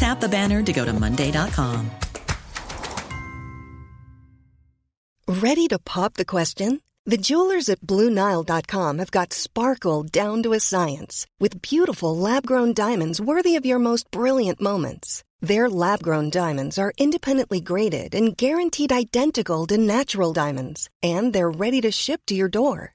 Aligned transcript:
Tap 0.00 0.18
the 0.18 0.30
banner 0.30 0.62
to 0.62 0.72
go 0.72 0.86
to 0.86 0.94
Monday.com. 0.94 1.90
Ready 5.28 5.68
to 5.68 5.78
pop 5.78 6.14
the 6.14 6.24
question? 6.24 6.80
The 7.04 7.18
jewelers 7.18 7.68
at 7.68 7.82
BlueNile.com 7.82 8.98
have 8.98 9.10
got 9.10 9.34
sparkle 9.34 10.04
down 10.04 10.42
to 10.44 10.54
a 10.54 10.60
science 10.60 11.26
with 11.38 11.60
beautiful 11.60 12.16
lab 12.16 12.46
grown 12.46 12.72
diamonds 12.72 13.20
worthy 13.20 13.56
of 13.56 13.66
your 13.66 13.78
most 13.78 14.10
brilliant 14.10 14.58
moments. 14.58 15.22
Their 15.42 15.68
lab 15.68 16.02
grown 16.02 16.30
diamonds 16.30 16.78
are 16.78 16.94
independently 16.96 17.60
graded 17.60 18.14
and 18.14 18.34
guaranteed 18.34 18.92
identical 18.92 19.66
to 19.66 19.76
natural 19.76 20.32
diamonds, 20.32 20.88
and 21.02 21.34
they're 21.34 21.50
ready 21.50 21.82
to 21.82 21.90
ship 21.90 22.22
to 22.28 22.34
your 22.34 22.48
door. 22.48 22.94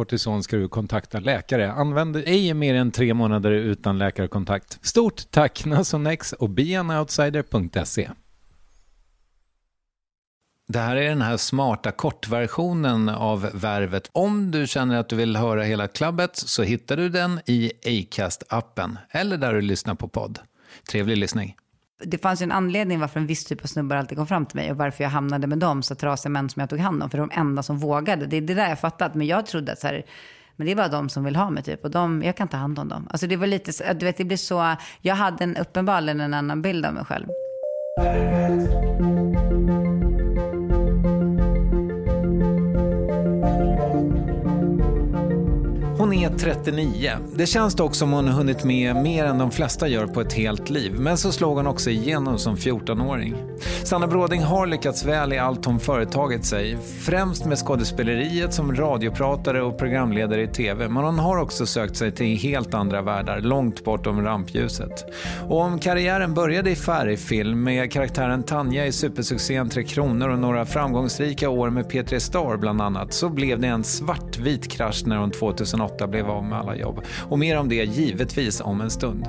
kortison 0.01 0.43
ska 0.43 0.57
du 0.57 0.67
kontakta 0.67 1.19
läkare. 1.19 1.71
Använd 1.71 2.15
ej 2.15 2.53
mer 2.53 2.75
än 2.75 2.91
tre 2.91 3.13
månader 3.13 3.51
utan 3.51 3.97
läkarkontakt. 3.97 4.79
Stort 4.81 5.31
tack 5.31 5.65
Nasonex 5.65 6.33
och 6.33 6.49
beanoutsider.se. 6.49 8.09
Det 10.67 10.79
här 10.79 10.95
är 10.95 11.09
den 11.09 11.21
här 11.21 11.37
smarta 11.37 11.91
kortversionen 11.91 13.09
av 13.09 13.49
Värvet. 13.53 14.09
Om 14.11 14.51
du 14.51 14.67
känner 14.67 14.97
att 14.97 15.09
du 15.09 15.15
vill 15.15 15.35
höra 15.35 15.63
hela 15.63 15.87
klabbet 15.87 16.35
så 16.35 16.63
hittar 16.63 16.97
du 16.97 17.09
den 17.09 17.39
i 17.45 17.71
Acast-appen 17.85 18.97
eller 19.09 19.37
där 19.37 19.53
du 19.53 19.61
lyssnar 19.61 19.95
på 19.95 20.07
podd. 20.07 20.39
Trevlig 20.91 21.17
lyssning. 21.17 21.55
Det 22.03 22.17
fanns 22.17 22.41
ju 22.41 22.43
en 22.43 22.51
anledning 22.51 22.99
varför 22.99 23.19
en 23.19 23.27
viss 23.27 23.45
typ 23.45 23.63
av 23.63 23.67
snubbar 23.67 23.95
alltid 23.95 24.17
kom 24.17 24.27
fram 24.27 24.45
till 24.45 24.55
mig 24.55 24.71
och 24.71 24.77
varför 24.77 25.03
jag 25.03 25.11
hamnade 25.11 25.47
med 25.47 25.57
dem, 25.57 25.83
så 25.83 25.95
trasiga 25.95 26.29
män 26.29 26.49
som 26.49 26.59
jag 26.59 26.69
tog 26.69 26.79
hand 26.79 27.03
om, 27.03 27.09
för 27.09 27.17
de 27.17 27.31
enda 27.33 27.63
som 27.63 27.77
vågade. 27.77 28.25
Det 28.25 28.37
är 28.37 28.41
det 28.41 28.53
där 28.53 28.69
jag 28.69 28.79
fattat, 28.79 29.15
men 29.15 29.27
jag 29.27 29.45
trodde 29.45 29.71
att 29.71 29.79
så 29.79 29.87
här, 29.87 30.05
men 30.55 30.65
det 30.65 30.71
är 30.71 30.75
bara 30.75 30.87
de 30.87 31.09
som 31.09 31.23
vill 31.23 31.35
ha 31.35 31.49
mig 31.49 31.63
typ. 31.63 31.83
Och 31.83 31.91
de, 31.91 32.23
jag 32.23 32.37
kan 32.37 32.47
ta 32.47 32.57
hand 32.57 32.79
om 32.79 32.87
dem. 32.87 33.07
Alltså 33.11 33.27
det 33.27 33.35
var 33.35 33.47
lite, 33.47 33.93
du 33.93 34.05
vet 34.05 34.17
det 34.17 34.23
blir 34.23 34.37
så, 34.37 34.75
jag 35.01 35.15
hade 35.15 35.43
en 35.43 35.57
uppenbarligen 35.57 36.21
en 36.21 36.33
annan 36.33 36.61
bild 36.61 36.85
av 36.85 36.93
mig 36.93 37.05
själv. 37.05 37.27
Hon 46.21 46.33
är 46.33 46.37
39. 46.37 47.11
Det 47.35 47.45
känns 47.45 47.75
dock 47.75 47.95
som 47.95 48.11
hon 48.11 48.27
hunnit 48.27 48.63
med 48.63 48.95
mer 48.95 49.25
än 49.25 49.37
de 49.37 49.51
flesta 49.51 49.87
gör 49.87 50.07
på 50.07 50.21
ett 50.21 50.33
helt 50.33 50.69
liv. 50.69 50.93
Men 50.99 51.17
så 51.17 51.31
slog 51.31 51.57
hon 51.57 51.67
också 51.67 51.89
igenom 51.89 52.37
som 52.37 52.55
14-åring. 52.55 53.35
Sanna 53.83 54.07
Bråding 54.07 54.41
har 54.43 54.67
lyckats 54.67 55.05
väl 55.05 55.33
i 55.33 55.37
allt 55.37 55.65
hon 55.65 55.79
företagit 55.79 56.45
sig. 56.45 56.77
Främst 56.99 57.45
med 57.45 57.57
skådespeleriet 57.57 58.53
som 58.53 58.75
radiopratare 58.75 59.61
och 59.61 59.77
programledare 59.77 60.41
i 60.41 60.47
TV. 60.47 60.87
Men 60.87 61.03
hon 61.03 61.19
har 61.19 61.37
också 61.37 61.65
sökt 61.65 61.95
sig 61.95 62.11
till 62.11 62.37
helt 62.37 62.73
andra 62.73 63.01
världar, 63.01 63.41
långt 63.41 63.83
bortom 63.83 64.21
rampljuset. 64.21 65.05
Och 65.49 65.59
om 65.59 65.79
karriären 65.79 66.33
började 66.33 66.71
i 66.71 66.75
färgfilm 66.75 67.63
med 67.63 67.91
karaktären 67.91 68.43
Tanja 68.43 68.85
i 68.85 68.91
supersuccén 68.91 69.69
Tre 69.69 69.83
Kronor 69.83 70.29
och 70.29 70.39
några 70.39 70.65
framgångsrika 70.65 71.49
år 71.49 71.69
med 71.69 71.85
P3 71.85 72.19
Star 72.19 72.57
bland 72.57 72.81
annat, 72.81 73.13
så 73.13 73.29
blev 73.29 73.59
det 73.59 73.67
en 73.67 73.83
svartvit 73.83 74.71
krasch 74.71 75.03
när 75.05 75.17
hon 75.17 75.31
2008 75.31 76.07
blev 76.11 76.29
av 76.29 76.43
med 76.43 76.59
alla 76.59 76.75
jobb. 76.75 77.01
Och 77.29 77.39
mer 77.39 77.57
om 77.57 77.69
det 77.69 77.75
givetvis 77.75 78.61
om 78.61 78.81
en 78.81 78.89
stund. 78.89 79.25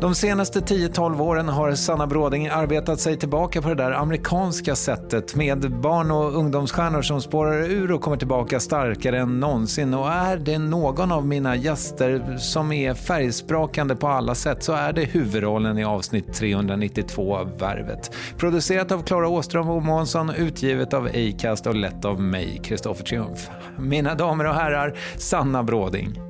De 0.00 0.14
senaste 0.14 0.60
10-12 0.60 1.20
åren 1.20 1.48
har 1.48 1.74
Sanna 1.74 2.06
Bråding 2.06 2.48
arbetat 2.48 3.00
sig 3.00 3.16
tillbaka 3.16 3.62
på 3.62 3.68
det 3.68 3.74
där 3.74 3.92
amerikanska 3.92 4.76
sättet 4.76 5.34
med 5.34 5.80
barn 5.80 6.10
och 6.10 6.36
ungdomsstjärnor 6.36 7.02
som 7.02 7.20
spårar 7.20 7.62
ur 7.62 7.92
och 7.92 8.02
kommer 8.02 8.16
tillbaka 8.16 8.60
starkare 8.60 9.18
än 9.18 9.40
någonsin. 9.40 9.94
Och 9.94 10.08
är 10.08 10.36
det 10.36 10.58
någon 10.58 11.12
av 11.12 11.26
mina 11.26 11.56
gäster 11.56 12.36
som 12.36 12.72
är 12.72 12.94
färgsprakande 12.94 13.96
på 13.96 14.08
alla 14.08 14.34
sätt 14.34 14.62
så 14.62 14.72
är 14.72 14.92
det 14.92 15.04
huvudrollen 15.04 15.78
i 15.78 15.84
avsnitt 15.84 16.34
392 16.34 17.36
av 17.36 17.58
Värvet. 17.58 18.14
Producerat 18.36 18.92
av 18.92 19.02
Klara 19.02 19.28
Åström 19.28 19.68
och 19.68 19.82
Månsson, 19.82 20.30
utgivet 20.30 20.94
av 20.94 21.06
Acast 21.06 21.66
och 21.66 21.74
lett 21.74 22.04
av 22.04 22.20
mig, 22.20 22.60
Kristoffer 22.64 23.04
Triumf. 23.04 23.50
Mina 23.78 24.14
damer 24.14 24.46
och 24.46 24.54
herrar, 24.54 24.98
Sanna 25.16 25.62
Bråding. 25.62 26.20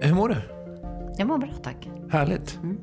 Hur 0.00 0.14
mår 0.14 0.28
du? 0.28 0.36
Jag 1.18 1.28
mår 1.28 1.38
bra, 1.38 1.50
tack. 1.62 1.95
Härligt. 2.10 2.58
Mm. 2.62 2.78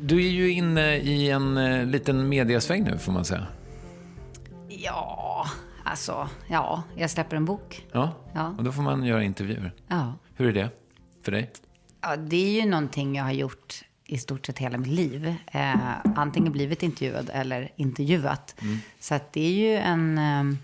Du 0.00 0.16
är 0.16 0.30
ju 0.30 0.50
inne 0.50 0.96
i 0.96 1.30
en 1.30 1.56
eh, 1.56 1.86
liten 1.86 2.28
mediasväng 2.28 2.84
nu, 2.84 2.98
får 2.98 3.12
man 3.12 3.24
säga. 3.24 3.46
Ja, 4.68 5.46
alltså, 5.84 6.28
ja, 6.48 6.82
jag 6.96 7.10
släpper 7.10 7.36
en 7.36 7.44
bok. 7.44 7.86
Ja, 7.92 8.12
ja. 8.34 8.54
och 8.58 8.64
då 8.64 8.72
får 8.72 8.82
man 8.82 9.04
göra 9.04 9.22
intervjuer. 9.22 9.72
Ja. 9.88 10.14
Hur 10.34 10.48
är 10.48 10.52
det 10.52 10.70
för 11.22 11.32
dig? 11.32 11.50
Ja, 12.00 12.16
det 12.16 12.36
är 12.36 12.62
ju 12.62 12.70
någonting 12.70 13.16
jag 13.16 13.24
har 13.24 13.32
gjort 13.32 13.82
i 14.06 14.18
stort 14.18 14.46
sett 14.46 14.58
hela 14.58 14.78
mitt 14.78 14.88
liv. 14.88 15.34
Eh, 15.46 15.76
antingen 16.16 16.52
blivit 16.52 16.82
intervjuad 16.82 17.30
eller 17.32 17.72
intervjuat. 17.76 18.54
Mm. 18.62 18.78
Så 19.00 19.14
att 19.14 19.32
det 19.32 19.40
är 19.40 19.52
ju 19.52 19.76
en... 19.76 20.18
Eh, 20.18 20.58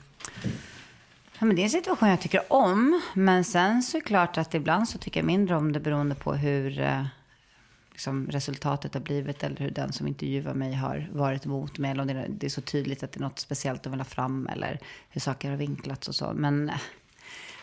Ja, 1.39 1.47
men 1.47 1.57
det 1.57 1.63
är 1.63 1.65
en 1.65 1.71
situation 1.71 2.09
jag 2.09 2.21
tycker 2.21 2.53
om. 2.53 3.03
Men 3.15 3.45
sen 3.45 3.83
så 3.83 3.97
är 3.97 4.01
det 4.01 4.07
klart 4.07 4.39
att 4.39 4.55
ibland 4.55 4.89
så 4.89 4.99
tycker 4.99 5.21
jag 5.21 5.27
mindre 5.27 5.57
om 5.57 5.73
det 5.73 5.81
beroende 5.81 6.15
på 6.15 6.35
hur 6.35 6.81
eh, 6.81 7.05
liksom, 7.95 8.27
resultatet 8.31 8.95
har 8.95 9.01
blivit. 9.01 9.43
Eller 9.43 9.57
hur 9.57 9.71
den 9.71 9.93
som 9.93 10.07
intervjuar 10.07 10.55
mig 10.55 10.75
har 10.75 11.09
varit 11.13 11.47
emot 11.47 11.79
mig. 11.79 11.91
Eller 11.91 12.03
om 12.03 12.09
det, 12.09 12.27
det 12.29 12.47
är 12.47 12.51
så 12.51 12.61
tydligt 12.61 13.03
att 13.03 13.13
det 13.13 13.19
är 13.19 13.23
något 13.23 13.39
speciellt 13.39 13.83
de 13.83 13.91
vill 13.91 14.01
ha 14.01 14.05
fram. 14.05 14.47
Eller 14.47 14.79
hur 15.09 15.21
saker 15.21 15.51
har 15.51 15.57
vinklats 15.57 16.09
och 16.09 16.15
så. 16.15 16.33
Men 16.35 16.69
eh, 16.69 16.77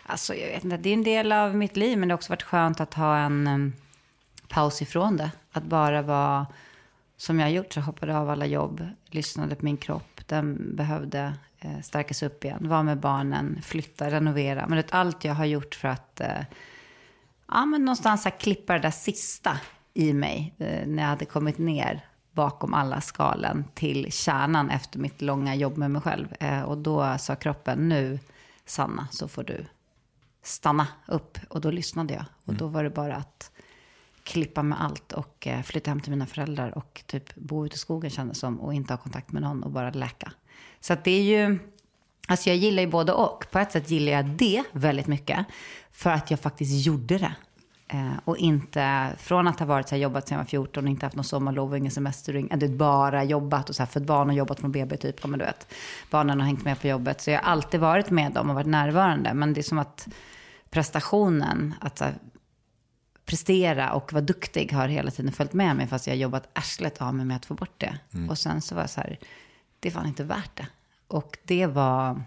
alltså 0.04 0.36
jag 0.36 0.48
vet 0.48 0.64
inte. 0.64 0.78
Det 0.78 0.90
är 0.90 0.94
en 0.94 1.04
del 1.04 1.32
av 1.32 1.56
mitt 1.56 1.78
liv. 1.78 1.98
Men 1.98 2.08
det 2.08 2.14
har 2.14 2.18
också 2.18 2.32
varit 2.32 2.44
skönt 2.44 2.82
att 2.82 2.94
ha 2.94 3.18
en 3.18 3.48
um, 3.48 3.74
paus 4.48 4.82
ifrån 4.82 5.18
det. 5.18 5.32
Att 5.52 5.64
bara 5.64 6.02
vara 6.02 6.48
som 7.18 7.40
jag 7.40 7.46
har 7.46 7.52
gjort. 7.52 7.74
Så 7.74 7.82
hoppade 7.82 8.18
av 8.18 8.30
alla 8.30 8.46
jobb. 8.46 8.88
Lyssnade 9.06 9.56
på 9.56 9.66
min 9.66 9.78
kropp. 9.78 10.22
Den 10.26 10.76
behövde 10.76 11.34
eh, 11.60 11.82
stärkas 11.82 12.24
upp 12.24 12.46
igen. 12.46 12.70
Vara 12.70 12.84
med 12.84 13.00
barnen, 13.00 13.60
flytta, 13.64 14.12
renovera. 14.12 14.68
Men 14.68 14.78
det, 14.78 14.94
allt 14.94 15.24
jag 15.24 15.34
har 15.34 15.46
gjort 15.46 15.76
för 15.76 15.88
att 15.88 16.22
eh, 16.22 16.44
ja, 17.48 17.66
men 17.66 17.86
någonstans 17.86 18.24
här, 18.24 18.40
klippa 18.40 18.74
det 18.74 18.80
där 18.80 18.92
sista 18.92 19.60
i 19.94 20.14
mig. 20.14 20.54
Eh, 20.58 20.88
när 20.88 21.04
jag 21.04 21.10
hade 21.10 21.26
kommit 21.26 21.58
ner 21.58 22.06
bakom 22.32 22.74
alla 22.74 23.02
skalen 23.02 23.66
till 23.74 24.12
kärnan 24.12 24.70
efter 24.70 25.00
mitt 25.00 25.22
långa 25.22 25.56
jobb 25.56 25.78
med 25.78 25.92
mig 25.92 26.02
själv. 26.02 26.28
Eh, 26.40 26.62
och 26.62 26.78
då 26.78 27.18
sa 27.20 27.36
kroppen, 27.36 27.90
nu 27.90 28.20
Sanna, 28.66 29.08
så 29.12 29.28
får 29.28 29.44
du 29.44 29.66
stanna 30.44 30.88
upp. 31.08 31.38
Och 31.50 31.62
då 31.62 31.72
lyssnade 31.72 32.14
jag. 32.14 32.26
Och 32.46 32.54
då 32.54 32.68
var 32.68 32.84
det 32.84 32.90
bara 32.90 33.16
att 33.16 33.52
klippa 34.24 34.64
med 34.64 34.82
allt 34.82 35.14
och 35.14 35.48
eh, 35.48 35.62
flytta 35.62 35.92
hem 35.92 36.00
till 36.00 36.12
mina 36.12 36.26
föräldrar 36.26 36.78
och 36.78 37.04
typ 37.06 37.36
bo 37.36 37.66
ute 37.66 37.76
i 37.76 37.78
skogen 37.78 38.10
kändes 38.10 38.40
som 38.40 38.60
och 38.60 38.74
inte 38.74 38.94
ha 38.94 38.98
kontakt 38.98 39.32
med 39.32 39.42
någon 39.42 39.64
och 39.64 39.72
bara 39.72 39.90
läka. 39.90 40.32
Så 40.80 40.94
att 40.94 41.04
det 41.04 41.12
är 41.12 41.24
ju, 41.24 41.60
alltså 42.28 42.50
jag 42.50 42.58
gillar 42.58 42.84
ju 42.84 42.90
både 42.90 43.14
och. 43.14 43.46
På 43.52 43.60
ett 43.60 43.72
sätt 43.72 43.90
gillar 43.90 44.12
jag 44.12 44.26
det 44.26 44.64
väldigt 44.72 45.08
mycket 45.08 45.46
för 45.92 46.10
att 46.10 46.32
jag 46.32 46.40
faktiskt 46.40 46.86
gjorde 46.86 47.18
det. 47.18 47.36
Eh, 47.94 48.14
och 48.26 48.38
inte, 48.38 49.10
från 49.18 49.48
att 49.48 49.60
ha 49.60 49.66
varit 49.66 49.90
så 49.90 49.96
här, 49.96 50.02
jobbat 50.02 50.28
sedan 50.28 50.36
jag 50.36 50.44
var 50.44 50.50
14 50.50 50.84
och 50.84 50.90
inte 50.90 51.06
haft 51.06 51.16
någon 51.16 51.24
sommarlov 51.24 51.72
och 51.72 51.78
ingen 51.78 51.92
semester, 51.92 52.48
eller 52.52 52.68
bara 52.68 53.24
jobbat 53.24 53.70
och 53.70 53.76
så 53.76 53.84
här, 53.84 53.88
fött 53.88 54.04
barn 54.04 54.30
och 54.30 54.36
jobbat 54.36 54.60
från 54.60 54.72
BB 54.72 54.98
typ, 54.98 55.26
men 55.26 55.40
du 55.40 55.46
vet. 55.46 55.74
Barnen 56.10 56.40
har 56.40 56.48
hängt 56.48 56.64
med 56.64 56.82
på 56.82 56.88
jobbet. 56.88 57.22
Så 57.22 57.32
jag 57.32 57.42
har 57.42 57.52
alltid 57.52 57.80
varit 57.80 58.10
med 58.10 58.32
dem 58.32 58.50
och 58.50 58.56
varit 58.56 58.68
närvarande. 58.68 59.34
Men 59.34 59.54
det 59.54 59.62
är 59.62 59.64
som 59.64 59.80
att 59.80 60.08
prestationen, 60.70 61.74
att 61.82 62.00
här, 62.00 62.14
prestera 63.26 63.94
och 63.94 64.14
vara 64.14 64.22
duktig 64.22 64.72
har 64.72 64.88
hela 64.88 65.12
tiden 65.12 65.32
följt 65.32 65.54
med 65.54 65.76
mig. 65.76 65.88
Fast 65.88 66.08
jag 66.08 66.14
har 66.14 66.20
jobbat 66.20 66.50
arslet 66.54 67.02
av 67.02 67.16
mig 67.16 67.26
med 67.26 67.38
att 67.38 67.46
få 67.46 67.54
bort 67.54 67.80
det. 67.80 67.98
Mm. 68.14 68.30
Och 68.30 68.38
sen 68.38 68.62
så 68.62 68.76
var 68.76 68.82
jag 68.82 68.90
så 68.90 69.02
här, 69.02 69.20
det 69.80 69.90
är 69.90 69.94
fan 69.94 70.08
inte 70.08 70.24
värt 70.24 70.58
det. 70.58 70.68
Och 71.08 71.38
det 71.44 71.68
var 71.68 72.24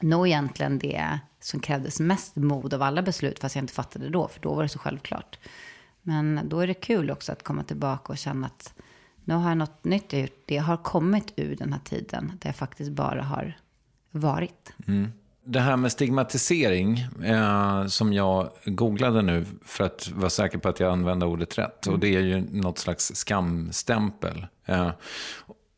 nog 0.00 0.26
egentligen 0.26 0.78
det 0.78 1.18
som 1.46 1.60
krävdes 1.60 2.00
mest 2.00 2.36
mod 2.36 2.74
av 2.74 2.82
alla 2.82 3.02
beslut, 3.02 3.38
fast 3.38 3.54
jag 3.54 3.62
inte 3.62 3.72
fattade 3.72 4.04
det 4.04 4.10
då, 4.10 4.28
för 4.28 4.40
då 4.40 4.54
var 4.54 4.62
det 4.62 4.68
så 4.68 4.78
självklart. 4.78 5.38
Men 6.02 6.40
då 6.44 6.60
är 6.60 6.66
det 6.66 6.74
kul 6.74 7.10
också 7.10 7.32
att 7.32 7.42
komma 7.42 7.62
tillbaka 7.62 8.12
och 8.12 8.18
känna 8.18 8.46
att 8.46 8.74
nu 9.24 9.34
har 9.34 9.48
jag 9.48 9.58
något 9.58 9.84
nytt 9.84 10.12
jag 10.12 10.22
gjort. 10.22 10.42
Det 10.46 10.56
har 10.56 10.76
kommit 10.76 11.32
ur 11.36 11.56
den 11.56 11.72
här 11.72 11.80
tiden 11.84 12.32
där 12.40 12.48
jag 12.48 12.56
faktiskt 12.56 12.90
bara 12.90 13.22
har 13.22 13.58
varit. 14.10 14.72
Mm. 14.86 15.12
Det 15.44 15.60
här 15.60 15.76
med 15.76 15.92
stigmatisering, 15.92 16.98
eh, 17.24 17.86
som 17.86 18.12
jag 18.12 18.50
googlade 18.64 19.22
nu 19.22 19.46
för 19.64 19.84
att 19.84 20.10
vara 20.14 20.30
säker 20.30 20.58
på 20.58 20.68
att 20.68 20.80
jag 20.80 20.92
använde 20.92 21.26
ordet 21.26 21.58
rätt. 21.58 21.86
Mm. 21.86 21.94
Och 21.94 22.00
det 22.00 22.16
är 22.16 22.20
ju 22.20 22.40
något 22.50 22.78
slags 22.78 23.14
skamstämpel. 23.14 24.46
Eh, 24.64 24.90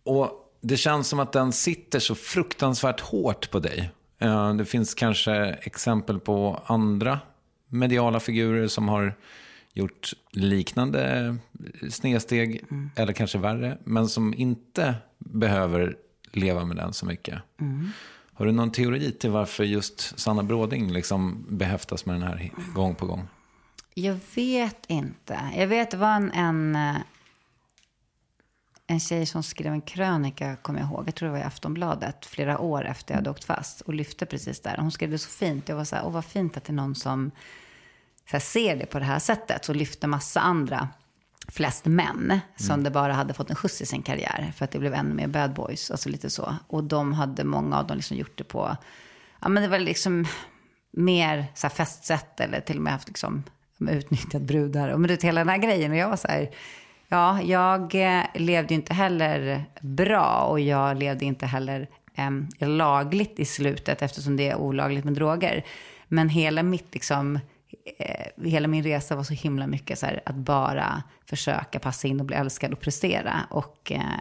och 0.05 0.31
det 0.61 0.77
känns 0.77 1.09
som 1.09 1.19
att 1.21 1.33
den 1.33 1.53
sitter 1.53 1.99
så 1.99 2.15
fruktansvärt 2.15 3.01
hårt 3.01 3.51
på 3.51 3.59
dig. 3.59 3.91
Eh, 4.19 4.55
det 4.55 4.65
finns 4.65 4.95
kanske 4.95 5.35
exempel 5.45 6.21
på 6.21 6.63
andra 6.67 7.21
mediala 7.69 8.21
figurer 8.21 8.69
som 8.69 8.89
har 8.89 9.15
gjort 9.73 10.13
liknande 10.31 11.37
snedsteg, 11.91 12.65
mm. 12.71 12.91
eller 12.97 13.13
kanske 13.13 13.39
värre, 13.39 13.79
men 13.85 14.09
som 14.09 14.35
inte 14.35 14.95
behöver 15.19 15.97
leva 16.33 16.65
med 16.65 16.77
den 16.77 16.93
så 16.93 17.07
mycket. 17.07 17.39
Mm. 17.61 17.91
Har 18.33 18.47
du 18.47 18.53
någon 18.53 18.73
teori 18.73 19.13
till 19.13 19.31
varför 19.31 19.65
just 19.65 20.19
Sanna 20.19 20.43
Bråding 20.43 20.93
liksom 20.93 21.47
behäftas 21.49 22.07
med 22.07 22.15
den 22.15 22.23
här 22.23 22.51
gång 22.75 22.95
på 22.95 23.07
gång? 23.07 23.29
Jag 23.95 24.19
vet 24.35 24.85
inte. 24.87 25.39
Jag 25.57 25.67
vet, 25.67 25.91
det 25.91 25.97
var 25.97 26.15
en, 26.15 26.31
en 26.33 26.77
eh, 26.77 26.97
en 28.91 29.01
tjej 29.01 29.27
som 29.27 29.43
skrev 29.43 29.73
en 29.73 29.81
krönika, 29.81 30.57
kommer 30.57 30.81
jag 30.81 30.89
ihåg, 30.89 31.09
jag 31.09 31.15
tror 31.15 31.27
det 31.27 31.33
var 31.33 31.39
i 31.39 31.43
Aftonbladet, 31.43 32.27
flera 32.27 32.59
år 32.59 32.85
efter 32.85 33.15
jag 33.15 33.17
hade 33.17 33.31
åkt 33.31 33.45
fast 33.45 33.81
och 33.81 33.95
lyfte 33.95 34.27
precis 34.27 34.61
där. 34.61 34.77
Hon 34.77 34.91
skrev 34.91 35.11
det 35.11 35.19
så 35.19 35.31
fint. 35.31 35.69
Jag 35.69 35.77
var 35.77 35.85
så 35.85 35.97
här, 35.97 36.07
åh 36.07 36.13
vad 36.13 36.25
fint 36.25 36.57
att 36.57 36.65
det 36.65 36.71
är 36.71 36.75
någon 36.75 36.95
som 36.95 37.31
här, 38.25 38.39
ser 38.39 38.77
det 38.77 38.87
på 38.87 38.99
det 38.99 39.05
här 39.05 39.19
sättet 39.19 39.69
och 39.69 39.77
lyfter 39.77 40.09
massa 40.09 40.41
andra, 40.41 40.89
flest 41.49 41.85
män, 41.85 42.41
som 42.57 42.73
mm. 42.73 42.85
det 42.85 42.91
bara 42.91 43.13
hade 43.13 43.35
fått 43.35 43.51
en 43.51 43.57
skjuts 43.57 43.83
i 43.83 43.87
sin 43.87 44.03
karriär. 44.03 44.53
För 44.57 44.65
att 44.65 44.71
det 44.71 44.79
blev 44.79 44.95
ännu 44.95 45.15
mer 45.15 45.27
bad 45.27 45.55
boys, 45.55 45.91
alltså 45.91 46.09
lite 46.09 46.31
så. 46.31 46.57
Och 46.67 46.85
de 46.85 47.13
hade, 47.13 47.45
många 47.45 47.79
av 47.79 47.87
dem 47.87 47.97
liksom 47.97 48.17
gjort 48.17 48.39
det 48.39 48.45
på, 48.45 48.77
ja 49.41 49.49
men 49.49 49.63
det 49.63 49.69
var 49.69 49.79
liksom 49.79 50.27
mer 50.91 51.47
så 51.55 51.67
här 51.67 51.75
festsätt 51.75 52.41
eller 52.41 52.61
till 52.61 52.77
och 52.77 52.83
med 52.83 52.93
haft 52.93 53.09
liksom 53.09 53.45
utnyttjat 53.79 54.43
brudar. 54.43 54.89
Och 54.89 55.01
men 55.01 55.09
det 55.09 55.23
hela 55.23 55.41
den 55.41 55.49
här 55.49 55.59
grejen. 55.59 55.91
Och 55.91 55.97
jag 55.97 56.09
var 56.09 56.17
så 56.17 56.29
här, 56.29 56.51
Ja, 57.11 57.43
jag 57.43 57.95
eh, 57.95 58.25
levde 58.35 58.75
inte 58.75 58.95
heller 58.95 59.65
bra 59.81 60.47
och 60.51 60.61
jag 60.61 60.99
levde 60.99 61.25
inte 61.25 61.47
heller 61.47 61.89
eh, 62.15 62.69
lagligt 62.69 63.39
i 63.39 63.45
slutet 63.45 64.03
eftersom 64.03 64.37
det 64.37 64.49
är 64.49 64.57
olagligt 64.57 65.05
med 65.05 65.15
droger. 65.15 65.65
Men 66.09 66.29
hela 66.29 66.63
mitt 66.63 66.95
liksom, 66.95 67.39
eh, 67.99 68.45
hela 68.45 68.69
min 68.69 68.83
resa 68.83 69.17
var 69.17 69.23
så 69.23 69.35
himla 69.35 69.67
mycket 69.67 69.99
så 69.99 70.07
här, 70.07 70.21
att 70.25 70.35
bara 70.35 71.03
försöka 71.27 71.79
passa 71.79 72.09
in 72.09 72.21
och 72.21 72.27
bli 72.27 72.37
älskad 72.37 72.73
och 72.73 72.81
prestera. 72.81 73.47
Och 73.51 73.93
eh, 73.93 74.19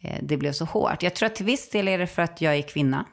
eh 0.00 0.18
det 0.22 0.36
blev 0.36 0.52
så 0.52 0.64
hårt. 0.64 1.02
Jag 1.02 1.14
tror 1.14 1.26
att 1.26 1.34
till 1.34 1.46
viss 1.46 1.70
del 1.70 1.88
är 1.88 1.98
det 1.98 2.06
för 2.06 2.22
att 2.22 2.40
jag 2.40 2.56
är 2.56 2.62
kvinna. 2.62 3.04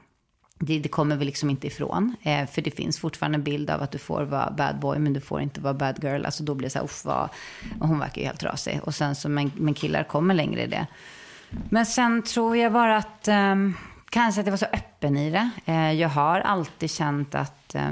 Det, 0.62 0.80
det, 0.80 0.90
kommer 0.90 1.16
vi 1.16 1.26
liksom 1.26 1.50
inte 1.50 1.68
ifrån. 1.68 2.16
Eh, 2.22 2.48
för 2.48 2.62
det 2.62 2.72
finns 2.72 3.00
fortfarande 3.00 3.36
en 3.36 3.44
bild 3.44 3.70
av 3.70 3.82
att 3.82 3.92
du 3.92 3.98
får 3.98 4.24
vara 4.24 4.52
bad 4.52 4.80
boy, 4.80 5.00
men 5.00 5.14
du 5.14 5.22
får 5.22 5.42
inte 5.42 5.62
vara 5.62 5.74
bad 5.74 6.04
girl. 6.04 6.26
Alltså 6.26 6.44
då 6.44 6.56
blir 6.56 6.66
det 6.66 6.70
så 6.70 6.80
här, 6.80 6.86
uff 6.86 7.06
vad... 7.06 7.30
Och 7.80 7.88
hon 7.88 8.00
verkar 8.00 8.22
ju 8.22 8.28
helt 8.28 8.44
rasig. 8.44 8.80
Och 8.84 8.96
sen 8.96 9.16
så, 9.16 9.30
men, 9.30 9.52
men 9.56 9.74
killar 9.74 10.04
kommer 10.04 10.34
längre 10.34 10.64
i 10.64 10.68
det. 10.68 10.88
Men 11.70 11.86
sen 11.86 12.22
tror 12.22 12.58
jag 12.58 12.74
bara 12.74 12.98
att, 12.98 13.28
eh, 13.28 13.56
kanske 14.10 14.42
att 14.42 14.48
jag 14.48 14.52
var 14.52 14.58
så 14.58 14.66
öppen 14.74 15.18
i 15.18 15.32
det. 15.32 15.50
Eh, 15.66 15.92
jag 15.92 16.10
har 16.10 16.40
alltid 16.40 16.92
känt 16.92 17.36
att, 17.36 17.76
eh, 17.76 17.92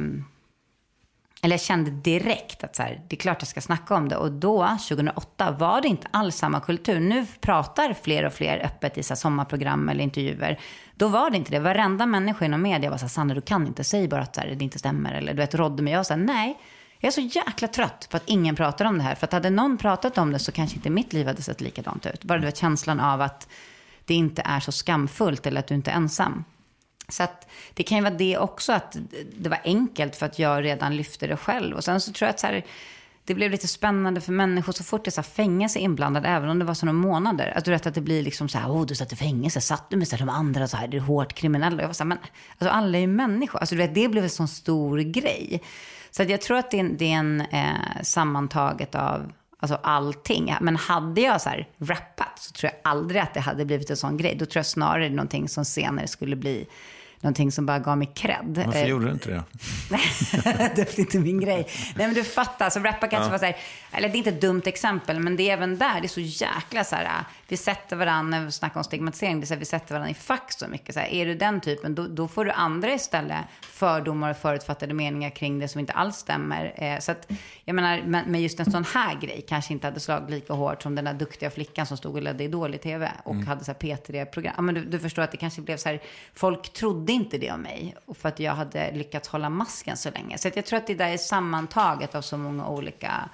eller 1.48 1.54
jag 1.54 1.62
kände 1.62 1.92
direkt 1.92 2.63
att 2.63 2.75
så 2.75 2.84
här, 2.84 3.01
det 3.08 3.16
är 3.16 3.18
klart 3.18 3.42
jag 3.42 3.48
ska 3.48 3.62
snacka 3.62 3.96
om 3.96 4.10
det. 4.10 4.16
Och 4.16 4.32
då, 4.32 4.68
2008, 4.68 5.51
var 5.51 5.82
det 5.82 5.88
inte 5.88 6.08
alls 6.12 6.36
samma 6.36 6.60
kultur. 6.60 7.00
Nu 7.00 7.25
pratar 7.42 7.94
fler 7.94 8.25
och 8.25 8.34
fler 8.34 8.66
öppet 8.66 8.98
i 8.98 9.04
så 9.04 9.13
här, 9.13 9.16
sommarprogram 9.16 9.89
eller 9.89 10.04
intervjuer. 10.04 10.60
Då 10.96 11.08
var 11.08 11.30
det 11.30 11.38
inte 11.38 11.51
det. 11.51 11.60
Varenda 11.60 12.06
människa 12.06 12.46
inom 12.46 12.62
media 12.62 12.89
var 12.89 12.98
så 12.98 13.01
här, 13.01 13.10
Sandra 13.10 13.36
du 13.36 13.42
kan 13.42 13.68
inte, 13.68 13.84
säg 13.84 14.08
bara 14.08 14.22
att 14.22 14.36
så 14.36 14.42
här, 14.42 14.56
det 14.56 14.63
inte 14.63 14.80
stämmer. 14.80 15.13
Eller 15.13 15.34
du 15.34 15.38
vet, 15.38 15.56
rådde 15.56 15.84
mig. 15.84 15.94
Jag 15.94 16.06
sa 16.06 16.16
nej. 16.16 16.58
Jag 17.00 17.08
är 17.08 17.12
så 17.12 17.22
jäkla 17.22 17.68
trött 17.68 18.08
på 18.12 18.18
att 18.18 18.24
ingen 18.25 18.56
pratar 18.56 18.86
om 18.86 18.98
det 18.98 19.04
här. 19.04 19.16
För 19.16 19.27
att 19.27 19.34
hade 19.34 19.50
någon 19.50 19.77
pratat 19.77 20.18
om 20.18 20.32
det 20.32 20.39
så 20.39 20.51
kanske 20.51 20.75
inte 20.75 20.89
mitt 20.89 21.13
liv 21.13 21.27
hade 21.27 21.42
sett 21.42 21.62
likadant 21.62 22.06
ut. 22.06 22.24
Bara 22.24 22.39
du 22.39 22.46
vet 22.46 22.58
känslan 22.58 23.00
av 23.00 23.22
att 23.22 23.48
det 24.06 24.13
inte 24.13 24.42
är 24.46 24.60
så 24.60 24.72
skamfullt 24.72 25.46
eller 25.46 25.60
att 25.60 25.68
du 25.68 25.75
inte 25.75 25.92
är 25.92 25.96
ensam. 25.96 26.44
Så 27.10 27.24
att 27.24 27.48
det 27.74 27.84
kan 27.84 27.98
ju 27.98 28.04
vara 28.04 28.14
det 28.14 28.38
också, 28.38 28.74
att 28.74 28.98
det 29.38 29.50
var 29.50 29.60
enkelt 29.64 30.16
för 30.16 30.26
att 30.26 30.40
jag 30.40 30.64
redan 30.64 30.98
lyfte 30.98 31.28
det 31.28 31.38
själv. 31.38 31.76
Och 31.76 31.84
sen 31.84 32.02
så 32.02 32.12
tror 32.12 32.28
jag 32.28 32.34
att 32.34 32.40
så 32.40 32.48
här, 32.48 32.66
det 33.26 33.34
blev 33.34 33.52
lite 33.52 33.68
spännande 33.68 34.22
för 34.22 34.32
människor 34.32 34.74
så 34.74 34.84
fort 34.84 35.06
det 35.06 35.10
är 35.10 35.12
så 35.12 35.22
här 35.22 35.30
fängelse 35.30 35.80
inblandad, 35.80 36.26
även 36.26 36.50
om 36.50 36.60
det 36.60 36.66
var 36.66 36.74
så 36.74 36.86
några 36.86 37.00
månader. 37.00 37.54
Att 37.56 37.66
du 37.66 37.72
vet 37.72 37.88
att 37.88 37.96
det 37.96 38.02
blir 38.02 38.24
liksom 38.24 38.50
så 38.50 38.58
här, 38.58 38.72
åh 38.72 38.86
du 38.86 38.96
satt 38.96 39.14
i 39.14 39.16
fängelse, 39.16 39.62
satt 39.62 39.90
du 39.90 39.98
med 39.98 40.08
så 40.08 40.16
här, 40.16 40.26
de 40.26 40.30
andra 40.30 40.68
så 40.68 40.78
här, 40.78 40.88
det 40.88 40.98
är 40.98 41.02
hårt 41.02 41.34
kriminella. 41.34 41.82
Jag 41.82 41.88
var 41.88 41.94
så 41.94 42.04
här, 42.04 42.08
men 42.08 42.18
alltså 42.58 42.70
alla 42.70 42.98
är 42.98 43.02
ju 43.02 43.08
människor. 43.08 43.60
Alltså 43.60 43.76
du 43.76 43.82
vet, 43.82 43.96
det 43.96 44.10
blev 44.10 44.24
en 44.24 44.30
sån 44.30 44.48
stor 44.48 45.00
grej. 45.00 45.62
Så 46.12 46.24
att 46.24 46.30
jag 46.30 46.42
tror 46.42 46.58
att 46.58 46.72
det 46.72 46.80
är, 46.80 46.84
det 46.84 47.06
är 47.06 47.18
en 47.18 47.42
eh, 47.42 48.02
sammantaget 48.02 48.96
av 48.96 49.32
Alltså 49.60 49.80
allting. 49.84 50.56
Men 50.62 50.76
hade 50.76 51.22
jag 51.22 51.42
så 51.42 51.50
här 51.50 51.68
rappat 51.78 52.40
så 52.40 52.52
tror 52.52 52.72
jag 52.72 52.92
aldrig 52.92 53.22
att 53.22 53.34
det 53.34 53.40
hade 53.40 53.66
blivit 53.66 53.90
en 53.90 53.98
sån 53.98 54.18
grej. 54.18 54.36
Då 54.36 54.46
tror 54.46 54.60
jag 54.60 54.66
snarare 54.66 55.00
det 55.00 55.06
är 55.06 55.10
någonting 55.10 55.50
som 55.50 55.66
senare 55.66 56.08
skulle 56.08 56.36
bli 56.36 56.68
någonting 57.22 57.52
som 57.52 57.66
bara 57.66 57.80
gav 57.80 57.98
mig 57.98 58.12
cred. 58.16 58.64
Varför 58.66 58.80
eh, 58.80 58.88
gjorde 58.88 59.06
du 59.06 59.12
inte 59.12 59.30
det? 59.30 59.44
det 60.76 60.82
är 60.82 61.00
inte 61.00 61.20
min 61.20 61.40
grej. 61.40 61.68
Nej 61.96 62.08
men 62.08 62.14
du 62.14 62.24
fattar, 62.24 62.70
så 62.70 62.80
rappa 62.80 63.08
kanske 63.08 63.28
ja. 63.28 63.32
var 63.32 63.38
så 63.38 63.46
här, 63.46 63.58
eller 63.92 64.10
det 64.10 64.16
är 64.16 64.18
inte 64.18 64.30
ett 64.30 64.42
dumt 64.42 64.62
exempel, 64.66 65.20
men 65.20 65.36
det 65.36 65.50
är 65.50 65.54
även 65.54 65.78
där, 65.78 66.02
det 66.02 66.06
är 66.06 66.10
så 66.10 66.20
jäkla 66.20 66.84
så 66.84 66.96
här, 66.96 67.24
vi 67.48 67.58
sätter 67.58 67.96
varandra, 67.96 68.38
när 68.38 68.46
vi 68.46 68.52
snackar 68.52 68.80
om 68.80 68.84
stigmatisering, 68.84 69.40
det 69.40 69.44
är 69.44 69.48
så 69.48 69.54
här, 69.54 69.60
vi 69.60 69.66
sätter 69.66 69.94
varandra 69.94 70.12
i 70.12 70.14
fack 70.14 70.52
så 70.52 70.68
mycket. 70.68 70.94
Så 70.94 71.00
här, 71.00 71.08
är 71.08 71.26
du 71.26 71.36
den 71.36 71.62
typen, 71.62 71.96
då, 71.96 72.08
då, 72.08 72.28
får 72.28 72.46
du 72.46 72.52
andra 72.52 72.94
istället 72.94 73.46
fördomar 73.62 74.32
och 74.32 74.38
förutfattade 74.38 74.94
meningar 74.94 75.30
kring 75.30 75.60
det 75.60 75.68
som 75.68 75.80
inte 75.80 75.94
alls 75.94 76.16
stämmer. 76.16 76.74
Eh, 76.76 77.00
så 77.00 77.12
att, 77.12 77.32
jag 77.66 77.74
menar, 77.74 78.04
men, 78.06 78.32
men, 78.32 78.42
just 78.42 78.60
en 78.60 78.72
sån 78.72 78.86
här 78.94 79.16
grej 79.16 79.46
kanske 79.48 79.74
inte 79.74 79.88
hade 79.88 80.00
slagit 80.00 80.30
lika 80.30 80.54
hårt 80.54 80.84
som 80.84 80.96
den 80.96 81.06
där 81.06 81.14
duktiga 81.14 81.50
flickan 81.50 81.86
som 81.86 81.98
stod 81.98 82.16
och 82.16 82.22
ledde 82.22 82.44
Idol 82.44 82.76
i 82.76 82.78
tv 82.78 83.12
och 83.24 83.34
mm. 83.34 83.48
hade 83.48 83.64
så 83.64 83.72
här 83.72 83.80
P3-program. 83.80 84.54
Ja, 84.56 84.62
men 84.62 84.76
du, 84.76 84.86
du, 84.86 85.00
förstår 85.00 85.22
att 85.22 85.32
det 85.32 85.38
kanske 85.38 85.62
blev 85.62 85.78
så 85.78 85.90
här, 85.90 86.02
folk 86.34 86.74
trodde 86.74 87.07
inte 87.14 87.38
det 87.38 87.52
om 87.52 87.62
mig. 87.62 87.96
Och 88.06 88.18
för 88.18 88.30
att 88.30 88.40
jag 88.40 88.56
hade 88.56 88.92
lyckats 88.92 89.30
hålla 89.30 89.50
masken 89.50 89.98
så 89.98 90.12
länge. 90.12 90.38
Så 90.38 90.50
jag 90.56 90.66
tror 90.66 90.78
att 90.78 90.88
det 90.88 90.96
där 90.96 91.10
är 91.10 91.18
sammantaget 91.18 92.16
av 92.16 92.22
så 92.22 92.38
många 92.38 92.68
olika 92.68 93.30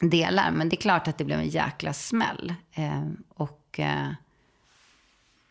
delar. 0.00 0.50
Men 0.50 0.68
det 0.68 0.76
är 0.76 0.80
klart 0.80 1.08
att 1.08 1.18
det 1.18 1.24
blev 1.24 1.38
en 1.38 1.48
jäkla 1.48 1.92
smäll. 1.92 2.54
Eh, 2.72 3.04
och 3.28 3.80
eh, 3.80 4.08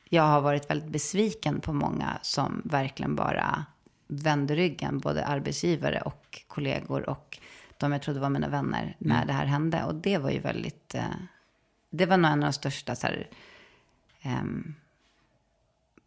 jag 0.10 0.24
har 0.24 0.41
varit 0.41 0.70
väldigt 0.70 0.89
besviken 0.89 1.62
på 1.62 1.74
många 1.74 2.17
som 2.22 2.62
verkligen 2.65 3.15
bara 3.15 3.65
vände 4.08 4.55
ryggen. 4.55 5.00
Både 5.00 5.25
arbetsgivare 5.25 6.01
och 6.01 6.44
kollegor 6.48 7.10
och 7.10 7.39
de 7.77 7.91
jag 7.91 8.01
trodde 8.01 8.20
var 8.20 8.29
mina 8.29 8.50
vänner 8.50 8.96
när 9.00 9.15
mm. 9.15 9.27
det 9.27 9.34
här 9.34 9.46
hände. 9.46 9.84
Och 9.84 9.96
det 9.96 10.17
var 10.17 10.29
ju 10.29 10.39
väldigt... 10.39 10.96
Eh, 10.96 11.15
det 11.89 12.05
var 12.05 12.17
nog 12.17 12.32
en 12.32 12.44
av 12.44 12.50
de 12.50 12.53
största 12.53 12.96
så 12.96 13.08
här, 13.08 13.27
um, 14.25 14.75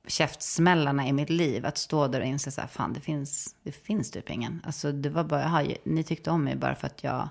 käftsmällarna 0.09 1.09
i 1.09 1.13
mitt 1.13 1.31
liv. 1.31 1.67
Att 1.67 1.79
stå 1.79 2.09
där 2.09 2.21
och 2.21 2.27
inse 2.27 2.51
så 2.51 2.61
här, 2.61 2.69
fan 2.69 2.93
det 2.93 3.01
finns, 3.01 3.55
det 3.63 3.73
finns 3.73 4.11
typ 4.11 4.31
ingen. 4.31 4.63
Alltså 4.67 4.93
det 4.93 5.09
var 5.09 5.25
bara, 5.25 5.45
aha, 5.45 5.63
ni 5.85 6.03
tyckte 6.03 6.31
om 6.31 6.45
mig 6.45 6.57
bara 6.57 6.75
för 6.75 6.87
att 6.87 7.05
jag 7.05 7.29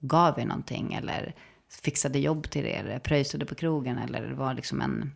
gav 0.00 0.38
er 0.38 0.44
någonting. 0.44 0.94
Eller 0.94 1.34
fixade 1.82 2.18
jobb 2.18 2.50
till 2.50 2.66
er, 2.66 3.00
pröjsade 3.04 3.46
på 3.46 3.54
krogen. 3.54 3.98
Eller 3.98 4.32
var 4.32 4.54
liksom 4.54 4.80
en, 4.80 5.12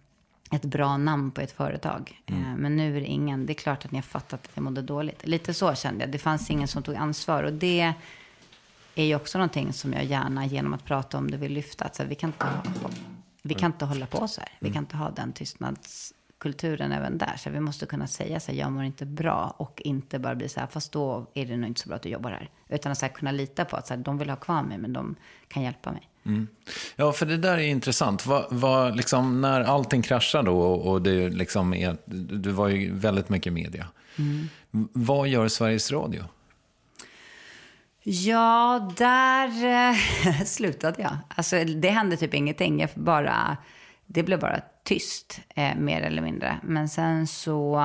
ett 0.53 0.65
bra 0.65 0.97
namn 0.97 1.31
på 1.31 1.41
ett 1.41 1.53
företag. 1.53 2.23
Mm. 2.26 2.43
Eh, 2.43 2.57
men 2.57 2.76
nu 2.76 2.97
är 2.97 3.00
det 3.00 3.07
ingen, 3.07 3.47
det 3.47 3.53
är 3.53 3.55
klart 3.55 3.85
att 3.85 3.91
ni 3.91 3.99
har 3.99 4.03
fattat 4.03 4.45
att 4.45 4.50
jag 4.55 4.62
mådde 4.62 4.83
dåligt. 4.83 5.26
Lite 5.26 5.55
så 5.55 5.75
kände 5.75 6.05
jag, 6.05 6.12
det 6.12 6.19
fanns 6.19 6.50
ingen 6.50 6.69
som 6.69 6.83
tog 6.83 6.95
ansvar. 6.95 7.43
Och 7.43 7.53
det 7.53 7.95
är 8.95 9.05
ju 9.05 9.15
också 9.15 9.38
någonting 9.38 9.73
som 9.73 9.93
jag 9.93 10.05
gärna 10.05 10.47
genom 10.47 10.75
att 10.75 10.85
prata 10.85 11.19
om 11.19 11.31
det 11.31 11.37
vill 11.37 11.53
lyfta. 11.53 11.85
Att 11.85 11.97
så 11.97 12.03
här, 12.03 12.09
vi, 12.09 12.15
kan 12.15 12.29
inte, 12.29 12.47
vi 13.43 13.55
kan 13.55 13.73
inte 13.73 13.85
hålla 13.85 14.07
på 14.07 14.29
så 14.29 14.41
här. 14.41 14.50
Vi 14.61 14.73
kan 14.73 14.83
inte 14.83 14.97
ha 14.97 15.11
den 15.11 15.33
tystnads 15.33 16.15
kulturen 16.47 16.93
även 16.93 17.19
där. 17.19 17.35
Så 17.38 17.50
vi 17.50 17.61
måste 17.61 17.87
kunna 17.87 18.07
säga 18.07 18.41
så 18.41 18.53
här, 18.53 18.59
jag 18.59 18.73
mår 18.73 18.85
inte 18.85 19.07
bra 19.07 19.55
och 19.57 19.83
inte 19.85 20.19
bara 20.19 20.35
bli 20.35 20.49
så 20.49 20.61
här, 20.61 20.67
fast 20.67 20.93
då 20.93 21.26
är 21.35 21.47
det 21.47 21.57
nog 21.57 21.69
inte 21.69 21.81
så 21.81 21.88
bra 21.88 21.97
att 21.97 22.03
du 22.03 22.09
jobbar 22.09 22.31
här. 22.31 22.50
Utan 22.69 22.93
att 22.93 22.99
så 22.99 23.07
här, 23.07 23.12
kunna 23.12 23.33
lita 23.33 23.65
på 23.65 23.76
att 23.76 23.87
så 23.87 23.95
här, 23.95 24.03
de 24.03 24.19
vill 24.19 24.31
ha 24.31 24.37
kvar 24.37 24.62
mig, 24.62 24.79
men 24.79 24.93
de 24.93 25.17
kan 25.49 25.62
hjälpa 25.62 25.93
mig. 25.93 26.09
Mm. 26.26 26.49
Ja, 26.97 27.12
för 27.12 27.26
det 27.26 27.37
där 27.37 27.59
är 27.59 27.62
intressant. 27.62 28.26
Vad, 28.26 28.47
vad, 28.50 28.97
liksom, 28.97 29.41
när 29.41 29.61
allting 29.61 30.03
kraschar 30.03 30.43
då 30.43 30.59
och, 30.61 31.03
det 31.03 31.29
liksom 31.29 31.75
är, 31.75 31.97
du 32.41 32.50
var 32.50 32.69
ju 32.69 32.95
väldigt 32.95 33.29
mycket 33.29 33.53
media. 33.53 33.87
Mm. 34.19 34.49
Vad 34.93 35.29
gör 35.29 35.49
Sveriges 35.49 35.93
Radio? 35.93 36.25
Ja, 38.03 38.93
där 38.97 39.65
eh, 39.65 40.43
slutade 40.45 41.03
jag. 41.03 41.17
Alltså, 41.29 41.65
det 41.65 41.91
hände 41.91 42.17
typ 42.17 42.35
ingenting. 42.35 42.81
Jag 42.81 42.91
bara, 42.95 43.57
det 44.07 44.23
blev 44.23 44.41
bara 44.41 44.61
tyst, 44.85 45.41
eh, 45.49 45.77
mer 45.77 46.01
eller 46.01 46.23
mindre. 46.23 46.61
Men 46.63 46.89
sen 46.89 47.27
så 47.27 47.77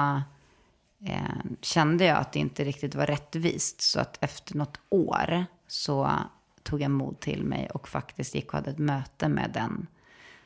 eh, 1.06 1.40
kände 1.62 2.06
jag 2.06 2.18
att 2.18 2.32
det 2.32 2.40
inte 2.40 2.64
riktigt 2.64 2.96
var 2.96 3.06
rättvist. 3.06 3.82
Så 3.82 4.00
att 4.00 4.24
efter 4.24 4.56
något 4.56 4.80
år 4.90 5.46
så 5.68 6.12
tog 6.64 6.82
jag 6.82 6.92
mod 6.92 7.20
till 7.20 7.44
mig 7.44 7.70
och 7.70 7.88
faktiskt 7.88 8.36
gick 8.36 8.48
och 8.48 8.54
hade 8.54 8.72
ett 8.72 8.78
möte 8.78 9.30
med 9.30 9.52
den 9.54 9.88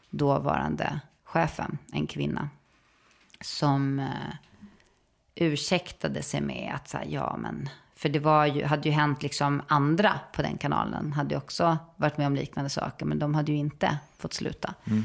dåvarande 0.10 1.00
chefen, 1.24 1.77
en 1.94 2.08
kvinna, 2.08 2.50
som 3.41 4.00
eh, 4.00 4.36
ursäktade 5.36 6.22
sig 6.22 6.41
med 6.41 6.72
att 6.75 6.88
säga 6.88 7.05
ja 7.05 7.38
men, 7.38 7.70
för 7.96 8.10
det 8.10 8.20
var 8.20 8.46
ju, 8.46 8.65
hade 8.65 8.89
ju 8.89 8.96
hänt 8.96 9.24
liksom 9.24 9.62
andra 9.67 10.20
på 10.34 10.41
den 10.41 10.58
kanalen, 10.58 11.13
hade 11.13 11.36
ju 11.36 11.38
också 11.38 11.77
varit 11.96 12.17
med 12.17 12.27
om 12.27 12.36
liknande 12.36 12.70
saker, 12.70 13.05
men 13.05 13.20
de 13.20 13.36
hade 13.36 13.51
ju 13.51 13.58
inte 13.58 13.98
fått 14.17 14.34
sluta. 14.34 14.74
Mm. 14.86 15.03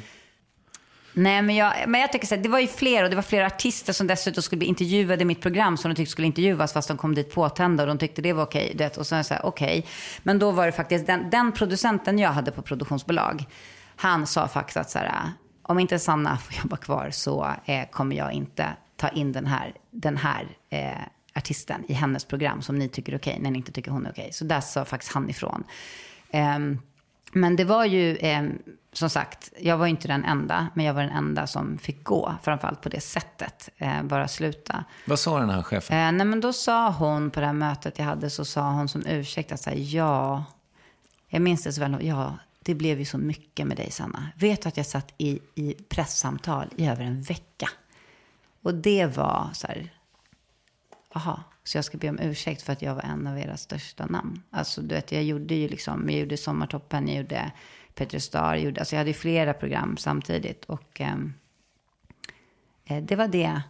Nej, 1.12 1.42
men 1.42 1.56
jag, 1.56 1.72
men 1.86 2.00
jag 2.00 2.12
tycker 2.12 2.26
så 2.26 2.34
här, 2.34 2.42
det 2.42 2.48
var 2.48 2.58
ju 2.58 2.66
fler 2.66 3.04
och 3.04 3.10
det 3.10 3.16
var 3.16 3.22
flera 3.22 3.46
artister 3.46 3.92
som 3.92 4.06
dessutom 4.06 4.42
skulle 4.42 4.58
bli 4.58 4.68
intervjuade 4.68 5.22
i 5.22 5.24
mitt 5.24 5.40
program 5.40 5.76
som 5.76 5.90
de 5.90 5.94
tyckte 5.94 6.10
skulle 6.10 6.26
intervjuas 6.26 6.72
fast 6.72 6.88
de 6.88 6.96
kom 6.96 7.14
dit 7.14 7.34
påtända 7.34 7.82
och 7.82 7.86
de 7.86 7.98
tyckte 7.98 8.22
det 8.22 8.32
var 8.32 8.42
okej. 8.42 8.72
Det, 8.74 8.98
och 8.98 9.06
sen 9.06 9.24
så 9.24 9.34
här, 9.34 9.46
okej. 9.46 9.78
Okay. 9.78 9.90
Men 10.22 10.38
då 10.38 10.50
var 10.50 10.66
det 10.66 10.72
faktiskt 10.72 11.06
den, 11.06 11.30
den 11.30 11.52
producenten 11.52 12.18
jag 12.18 12.30
hade 12.30 12.50
på 12.50 12.62
produktionsbolag. 12.62 13.44
Han 13.96 14.26
sa 14.26 14.48
faktiskt 14.48 14.76
att 14.76 14.90
så 14.90 14.98
här, 14.98 15.10
om 15.62 15.78
inte 15.78 15.98
Sanna 15.98 16.38
får 16.38 16.54
jobba 16.62 16.76
kvar 16.76 17.10
så 17.10 17.48
eh, 17.64 17.88
kommer 17.90 18.16
jag 18.16 18.32
inte 18.32 18.66
ta 18.96 19.08
in 19.08 19.32
den 19.32 19.46
här, 19.46 19.72
den 19.90 20.16
här 20.16 20.56
eh, 20.70 20.90
artisten 21.34 21.84
i 21.88 21.92
hennes 21.92 22.24
program 22.24 22.62
som 22.62 22.78
ni 22.78 22.88
tycker 22.88 23.12
är 23.12 23.18
okej 23.18 23.38
när 23.40 23.50
ni 23.50 23.58
inte 23.58 23.72
tycker 23.72 23.90
hon 23.90 24.06
är 24.06 24.10
okej. 24.10 24.32
Så 24.32 24.44
där 24.44 24.60
sa 24.60 24.84
faktiskt 24.84 25.12
han 25.12 25.30
ifrån. 25.30 25.64
Eh, 26.30 26.58
men 27.32 27.56
det 27.56 27.64
var 27.64 27.84
ju, 27.84 28.16
eh, 28.16 28.42
som 28.92 29.10
sagt, 29.10 29.52
jag 29.60 29.76
var 29.76 29.86
inte 29.86 30.08
den 30.08 30.24
enda, 30.24 30.68
men 30.74 30.86
jag 30.86 30.94
var 30.94 31.02
den 31.02 31.10
enda 31.10 31.46
som 31.46 31.78
fick 31.78 32.04
gå, 32.04 32.34
framförallt 32.42 32.80
på 32.80 32.88
det 32.88 33.00
sättet, 33.00 33.68
eh, 33.76 34.02
bara 34.02 34.28
sluta. 34.28 34.84
Vad 35.04 35.18
sa 35.18 35.38
den 35.38 35.50
här 35.50 35.62
chefen? 35.62 35.98
Eh, 35.98 36.12
nej, 36.12 36.26
men 36.26 36.40
då 36.40 36.52
sa 36.52 36.90
hon 36.90 37.30
på 37.30 37.40
det 37.40 37.46
här 37.46 37.52
mötet 37.52 37.98
jag 37.98 38.04
hade, 38.04 38.30
så 38.30 38.44
sa 38.44 38.70
hon 38.70 38.88
som 38.88 39.06
ursäkt 39.06 39.52
att 39.52 39.60
säga 39.60 39.76
ja, 39.76 40.44
jag 41.28 41.42
minns 41.42 41.62
det 41.62 41.72
så 41.72 41.80
väl, 41.80 42.06
ja, 42.06 42.38
det 42.62 42.74
blev 42.74 42.98
ju 42.98 43.04
så 43.04 43.18
mycket 43.18 43.66
med 43.66 43.76
dig 43.76 43.90
Sanna. 43.90 44.28
Vet 44.36 44.62
du 44.62 44.68
att 44.68 44.76
jag 44.76 44.86
satt 44.86 45.14
i, 45.18 45.40
i 45.54 45.74
presssamtal 45.88 46.68
i 46.76 46.86
över 46.86 47.04
en 47.04 47.22
vecka? 47.22 47.68
Och 48.62 48.74
det 48.74 49.06
var 49.06 49.50
så 49.52 49.66
här, 49.66 49.92
aha, 51.14 51.42
så 51.64 51.78
jag 51.78 51.84
ska 51.84 51.98
be 51.98 52.08
om 52.08 52.18
ursäkt 52.18 52.62
för 52.62 52.72
att 52.72 52.82
jag 52.82 52.94
var 52.94 53.02
en 53.02 53.26
av 53.26 53.38
era 53.38 53.56
största 53.56 54.06
namn. 54.06 54.42
Alltså 54.50 54.80
du 54.80 54.94
vet, 54.94 55.12
jag 55.12 55.24
gjorde 55.24 55.54
ju 55.54 55.68
liksom, 55.68 56.10
jag 56.10 56.18
gjorde 56.20 56.36
Sommartoppen, 56.36 57.08
jag 57.08 57.16
gjorde 57.16 57.52
Peter 58.00 58.18
Star, 58.18 58.56
gjorde, 58.56 58.80
alltså 58.80 58.94
jag 58.94 58.98
hade 58.98 59.10
ju 59.10 59.14
flera 59.14 59.54
program 59.54 59.96
samtidigt. 59.96 60.64
Och 60.64 61.00
ehm, 61.00 61.34
eh, 62.84 63.02
det 63.02 63.16
var 63.16 63.28
det 63.28 63.62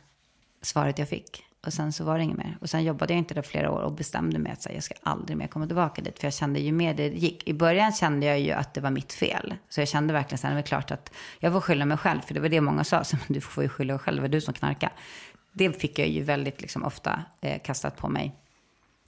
svaret 0.62 0.98
jag 0.98 1.08
fick. 1.08 1.44
Och 1.66 1.72
sen 1.72 1.92
så 1.92 2.04
var 2.04 2.18
det 2.18 2.24
inget 2.24 2.36
mer. 2.36 2.58
Och 2.60 2.70
sen 2.70 2.84
jobbade 2.84 3.12
jag 3.12 3.18
inte 3.18 3.34
där 3.34 3.42
flera 3.42 3.70
år 3.70 3.80
och 3.80 3.92
bestämde 3.92 4.38
mig 4.38 4.52
att 4.52 4.66
här, 4.66 4.74
jag 4.74 4.82
ska 4.82 4.94
aldrig 5.02 5.38
mer 5.38 5.46
komma 5.46 5.66
tillbaka 5.66 6.02
dit. 6.02 6.18
För 6.18 6.26
jag 6.26 6.34
kände 6.34 6.60
ju 6.60 6.72
mer 6.72 6.94
det 6.94 7.06
gick. 7.06 7.48
I 7.48 7.54
början 7.54 7.92
kände 7.92 8.26
jag 8.26 8.40
ju 8.40 8.52
att 8.52 8.74
det 8.74 8.80
var 8.80 8.90
mitt 8.90 9.12
fel. 9.12 9.54
Så 9.68 9.80
jag 9.80 9.88
kände 9.88 10.12
verkligen 10.12 10.38
sen, 10.38 10.50
det 10.50 10.56
var 10.56 10.62
klart 10.62 10.90
att 10.90 11.12
jag 11.38 11.52
får 11.52 11.60
skylla 11.60 11.84
mig 11.84 11.96
själv. 11.96 12.20
För 12.20 12.34
det 12.34 12.40
var 12.40 12.48
det 12.48 12.60
många 12.60 12.84
sa, 12.84 13.04
så, 13.04 13.16
du 13.28 13.40
får 13.40 13.62
ju 13.62 13.68
skylla 13.68 13.92
dig 13.92 13.98
själv, 13.98 14.16
det 14.16 14.22
var 14.22 14.28
du 14.28 14.40
som 14.40 14.54
knarkade 14.54 14.92
det 15.52 15.80
fick 15.80 15.98
jag 15.98 16.08
ju 16.08 16.22
väldigt 16.22 16.60
liksom, 16.60 16.84
ofta 16.84 17.24
eh, 17.40 17.62
kastat 17.62 17.96
på 17.96 18.08
mig. 18.08 18.34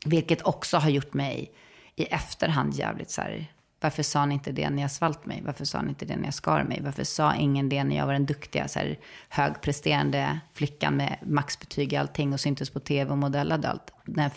Vilket 0.05 0.43
också 0.43 0.76
har 0.76 0.91
gjort 0.91 1.14
mig 1.14 1.52
i 1.97 2.05
efterhand 2.05 2.75
jävligt 2.75 3.11
så 3.11 3.21
här, 3.21 3.47
varför 3.83 4.03
sa 4.03 4.27
ni 4.27 4.35
inte 4.35 4.53
det 4.53 4.71
när 4.71 4.83
jag 4.83 4.91
svalt 4.91 5.27
mig? 5.27 5.43
Varför 5.45 5.65
sa 5.65 5.83
ni 5.83 5.89
inte 5.89 6.05
det 6.05 6.17
när 6.17 6.25
jag 6.25 6.35
skar 6.35 6.65
mig? 6.65 6.81
Varför 6.85 7.05
sa 7.05 7.35
ingen 7.35 7.69
det 7.69 7.85
när 7.85 7.97
jag 7.97 8.07
var 8.07 8.12
den 8.12 8.27
duktiga, 8.27 8.69
så 8.69 8.79
här, 8.79 8.99
högpresterande 9.29 10.41
flickan 10.53 10.97
med 10.97 11.17
maxbetyg 11.23 11.93
i 11.93 11.97
allting 11.97 12.33
och 12.33 12.41
syntes 12.41 12.71
på 12.71 12.81
tv 12.81 13.11
och 13.11 13.19
modellade 13.19 13.69
allt? 13.69 13.93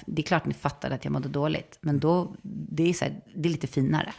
Det 0.05 0.21
är 0.21 0.23
klart 0.23 0.45
ni 0.45 0.53
fattade 0.53 0.95
att 0.95 1.05
jag 1.05 1.11
mådde 1.11 1.29
dåligt, 1.29 1.77
men 1.81 1.99
då, 1.99 2.35
det 2.43 2.89
är, 2.89 2.93
så 2.93 3.05
här, 3.05 3.21
det 3.35 3.49
är 3.49 3.51
lite 3.51 3.67
finare. 3.67 4.13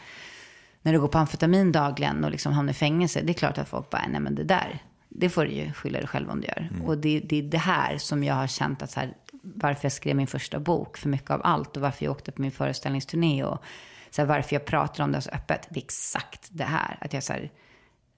När 0.81 0.93
du 0.93 0.99
går 0.99 1.07
på 1.07 1.17
amfetamin 1.17 1.71
dagligen 1.71 2.23
och 2.23 2.31
liksom 2.31 2.53
hamnar 2.53 2.71
i 2.71 2.75
fängelse, 2.75 3.21
det 3.21 3.31
är 3.31 3.33
klart 3.33 3.57
att 3.57 3.69
folk 3.69 3.89
bara, 3.89 4.07
nej 4.07 4.21
men 4.21 4.35
det 4.35 4.43
där, 4.43 4.83
det 5.09 5.29
får 5.29 5.45
du 5.45 5.51
ju 5.51 5.73
skylla 5.73 5.99
dig 5.99 6.07
själv 6.07 6.29
om 6.29 6.41
du 6.41 6.47
gör. 6.47 6.69
Och 6.85 6.97
det, 6.97 7.19
det 7.19 7.39
är 7.39 7.43
det 7.43 7.57
här 7.57 7.97
som 7.97 8.23
jag 8.23 8.35
har 8.35 8.47
känt 8.47 8.81
att 8.81 8.91
så 8.91 8.99
här, 8.99 9.13
varför 9.41 9.85
jag 9.85 9.91
skrev 9.91 10.15
min 10.15 10.27
första 10.27 10.59
bok, 10.59 10.97
för 10.97 11.09
mycket 11.09 11.31
av 11.31 11.41
allt, 11.43 11.77
och 11.77 11.81
varför 11.81 12.05
jag 12.05 12.11
åkte 12.11 12.31
på 12.31 12.41
min 12.41 12.51
föreställningsturné 12.51 13.43
och 13.43 13.63
så 14.09 14.21
här, 14.21 14.27
varför 14.27 14.55
jag 14.55 14.65
pratar 14.65 15.03
om 15.03 15.11
det 15.11 15.21
så 15.21 15.29
öppet. 15.29 15.67
Det 15.69 15.79
är 15.79 15.83
exakt 15.83 16.47
det 16.51 16.63
här. 16.63 16.97
Att 17.01 17.13
jag 17.13 17.23
så 17.23 17.33
här, 17.33 17.51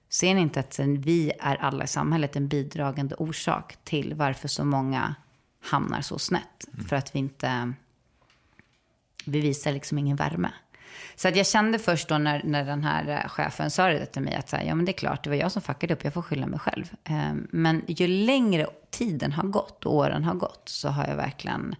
ser 0.08 0.34
ni 0.34 0.40
inte 0.40 0.60
att 0.60 0.78
vi 0.78 1.32
är 1.40 1.56
alla 1.56 1.84
i 1.84 1.86
samhället 1.86 2.36
en 2.36 2.48
bidragande 2.48 3.14
orsak 3.14 3.76
till 3.84 4.14
varför 4.14 4.48
så 4.48 4.64
många 4.64 5.14
hamnar 5.62 6.00
så 6.00 6.18
snett? 6.18 6.68
För 6.88 6.96
att 6.96 7.14
vi 7.14 7.18
inte, 7.18 7.72
vi 9.24 9.40
visar 9.40 9.72
liksom 9.72 9.98
ingen 9.98 10.16
värme. 10.16 10.52
Så 11.16 11.28
att 11.28 11.36
jag 11.36 11.46
kände 11.46 11.78
först 11.78 12.08
då 12.08 12.18
när, 12.18 12.42
när 12.44 12.64
den 12.64 12.84
här 12.84 13.08
eh, 13.08 13.28
chefen 13.28 13.70
sa 13.70 13.88
det 13.88 14.06
till 14.06 14.22
mig 14.22 14.34
att 14.34 14.48
så 14.48 14.56
här, 14.56 14.64
ja 14.64 14.74
men 14.74 14.84
det 14.84 14.90
är 14.90 14.98
klart, 14.98 15.24
det 15.24 15.30
var 15.30 15.36
jag 15.36 15.52
som 15.52 15.62
fuckade 15.62 15.94
upp, 15.94 16.04
jag 16.04 16.14
får 16.14 16.22
skylla 16.22 16.46
mig 16.46 16.58
själv. 16.58 16.92
Eh, 17.04 17.32
Men 17.50 17.84
ju 17.86 18.06
längre 18.06 18.66
tiden 18.90 19.32
har 19.32 19.42
gått 19.42 19.86
och 19.86 19.94
åren 19.94 20.24
har 20.24 20.34
gått 20.34 20.62
så 20.68 20.88
har 20.88 21.06
jag 21.06 21.16
verkligen 21.16 21.74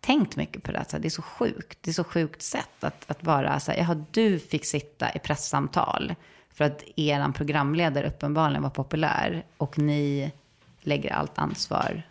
tänkt 0.00 0.36
mycket 0.36 0.62
på 0.62 0.72
det. 0.72 0.84
Så 0.88 0.96
här, 0.96 1.02
det 1.02 1.08
är 1.08 1.10
så 1.10 1.22
sjukt, 1.22 1.78
det 1.80 1.90
är 1.90 1.94
så 1.94 2.04
sjukt 2.04 2.42
sätt 2.42 2.84
att, 2.84 3.10
att 3.10 3.22
bara 3.22 3.60
så 3.60 3.72
här, 3.72 3.78
jaha 3.78 4.04
du 4.10 4.38
fick 4.38 4.64
sitta 4.64 5.12
i 5.14 5.18
presssamtal 5.18 6.14
för 6.54 6.64
att 6.64 6.82
er 6.96 7.32
programledare 7.32 8.08
uppenbarligen 8.08 8.62
var 8.62 8.70
populär 8.70 9.44
och 9.56 9.78
ni 9.78 10.32
lägger 10.80 11.12
allt 11.12 11.38
ansvar 11.38 12.02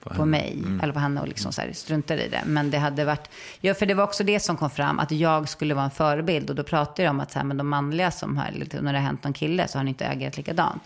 på, 0.00 0.24
mig 0.24 0.62
eller 0.82 0.92
på 0.92 0.98
henne 0.98 1.20
och 1.20 1.28
liksom 1.28 1.52
så 1.52 1.60
här, 1.60 1.72
struntar 1.72 2.16
i 2.16 2.28
det. 2.28 2.42
Men 2.46 2.70
det 2.70 2.78
hade 2.78 3.04
varit, 3.04 3.30
ja 3.60 3.74
för 3.74 3.86
det 3.86 3.94
var 3.94 4.04
också 4.04 4.24
det 4.24 4.40
som 4.40 4.56
kom 4.56 4.70
fram, 4.70 4.98
att 4.98 5.10
jag 5.10 5.48
skulle 5.48 5.74
vara 5.74 5.84
en 5.84 5.90
förebild. 5.90 6.50
Och 6.50 6.56
då 6.56 6.62
pratade 6.62 7.02
jag 7.02 7.10
om 7.10 7.20
att 7.20 7.32
så 7.32 7.38
här, 7.38 7.46
men 7.46 7.56
de 7.56 7.68
manliga 7.68 8.10
som 8.10 8.36
har, 8.36 8.50
när 8.80 8.92
det 8.92 8.98
har 8.98 9.06
hänt 9.06 9.24
någon 9.24 9.32
kille 9.32 9.68
så 9.68 9.78
har 9.78 9.84
ni 9.84 9.88
inte 9.88 10.08
agerat 10.08 10.36
likadant. 10.36 10.82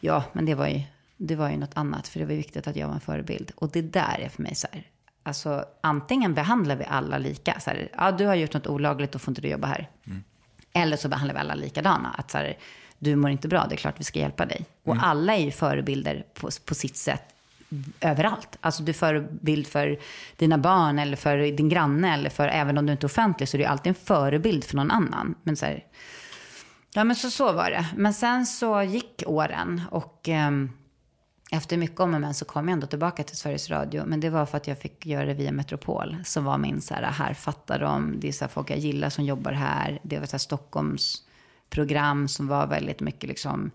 Ja, 0.00 0.24
men 0.32 0.46
det 0.46 0.54
var 0.54 0.66
ju, 0.66 0.82
det 1.16 1.36
var 1.36 1.50
ju 1.50 1.56
något 1.56 1.76
annat, 1.76 2.08
för 2.08 2.18
det 2.18 2.24
var 2.24 2.32
ju 2.32 2.38
viktigt 2.38 2.66
att 2.66 2.76
jag 2.76 2.86
var 2.86 2.94
en 2.94 3.00
förebild. 3.00 3.52
Och 3.54 3.70
det 3.70 3.82
där 3.82 4.20
är 4.20 4.28
för 4.28 4.42
mig 4.42 4.54
så 4.54 4.66
här, 4.72 4.82
alltså 5.28 5.64
antingen 5.80 6.34
behandlar 6.34 6.76
vi 6.76 6.84
alla 6.84 7.18
lika, 7.18 7.60
så 7.60 7.70
här, 7.70 7.88
ja 7.96 8.12
du 8.12 8.26
har 8.26 8.34
gjort 8.34 8.54
något 8.54 8.66
olagligt, 8.66 9.12
då 9.12 9.18
får 9.18 9.30
inte 9.30 9.40
du 9.40 9.48
jobba 9.48 9.66
här. 9.66 9.90
Eller 10.72 10.96
så 10.96 11.08
behandlar 11.08 11.34
vi 11.34 11.40
alla 11.40 11.54
likadana. 11.54 12.14
Att 12.18 12.30
så 12.30 12.38
här, 12.38 12.58
du 12.98 13.16
mår 13.16 13.30
inte 13.30 13.48
bra, 13.48 13.66
det 13.68 13.74
är 13.74 13.76
klart 13.76 14.00
vi 14.00 14.04
ska 14.04 14.18
hjälpa 14.18 14.46
dig. 14.46 14.64
Och 14.84 14.96
alla 15.00 15.34
är 15.34 15.44
ju 15.44 15.50
förebilder 15.50 16.24
på, 16.34 16.50
på 16.64 16.74
sitt 16.74 16.96
sätt 16.96 17.22
överallt. 18.00 18.56
Alltså 18.60 18.82
du 18.82 18.90
är 18.90 18.94
förebild 18.94 19.66
för 19.66 19.98
dina 20.36 20.58
barn 20.58 20.98
eller 20.98 21.16
för 21.16 21.38
din 21.38 21.68
granne 21.68 22.14
eller 22.14 22.30
för, 22.30 22.48
även 22.48 22.78
om 22.78 22.86
du 22.86 22.92
inte 22.92 23.06
är 23.06 23.08
offentlig 23.08 23.48
så 23.48 23.56
är 23.56 23.58
du 23.58 23.64
alltid 23.64 23.90
en 23.90 23.94
förebild 23.94 24.64
för 24.64 24.76
någon 24.76 24.90
annan. 24.90 25.34
Men 25.42 25.56
så 25.56 25.66
här, 25.66 25.84
ja 26.94 27.04
men 27.04 27.16
så, 27.16 27.30
så 27.30 27.52
var 27.52 27.70
det. 27.70 27.86
Men 27.96 28.14
sen 28.14 28.46
så 28.46 28.82
gick 28.82 29.22
åren 29.26 29.82
och 29.90 30.28
ehm, 30.28 30.70
efter 31.50 31.76
mycket 31.76 32.00
om 32.00 32.14
och 32.14 32.20
men 32.20 32.34
så 32.34 32.44
kom 32.44 32.68
jag 32.68 32.72
ändå 32.72 32.86
tillbaka 32.86 33.22
till 33.22 33.36
Sveriges 33.36 33.70
Radio. 33.70 34.04
Men 34.06 34.20
det 34.20 34.30
var 34.30 34.46
för 34.46 34.56
att 34.56 34.68
jag 34.68 34.78
fick 34.78 35.06
göra 35.06 35.26
det 35.26 35.34
via 35.34 35.52
Metropol. 35.52 36.16
Som 36.24 36.44
var 36.44 36.58
min 36.58 36.80
så 36.80 36.94
här, 36.94 37.02
här 37.02 37.34
fattar 37.34 37.78
de. 37.78 38.20
Det 38.20 38.28
är 38.28 38.32
så 38.32 38.44
här 38.44 38.48
folk 38.48 38.70
jag 38.70 38.78
gillar 38.78 39.10
som 39.10 39.24
jobbar 39.24 39.52
här. 39.52 39.98
Det 40.02 40.18
var 40.18 40.26
så 40.26 40.32
här 40.32 40.38
Stockholms 40.38 41.22
program 41.70 42.28
som 42.28 42.48
var 42.48 42.66
väldigt 42.66 43.00
mycket 43.00 43.28
liksom 43.28 43.70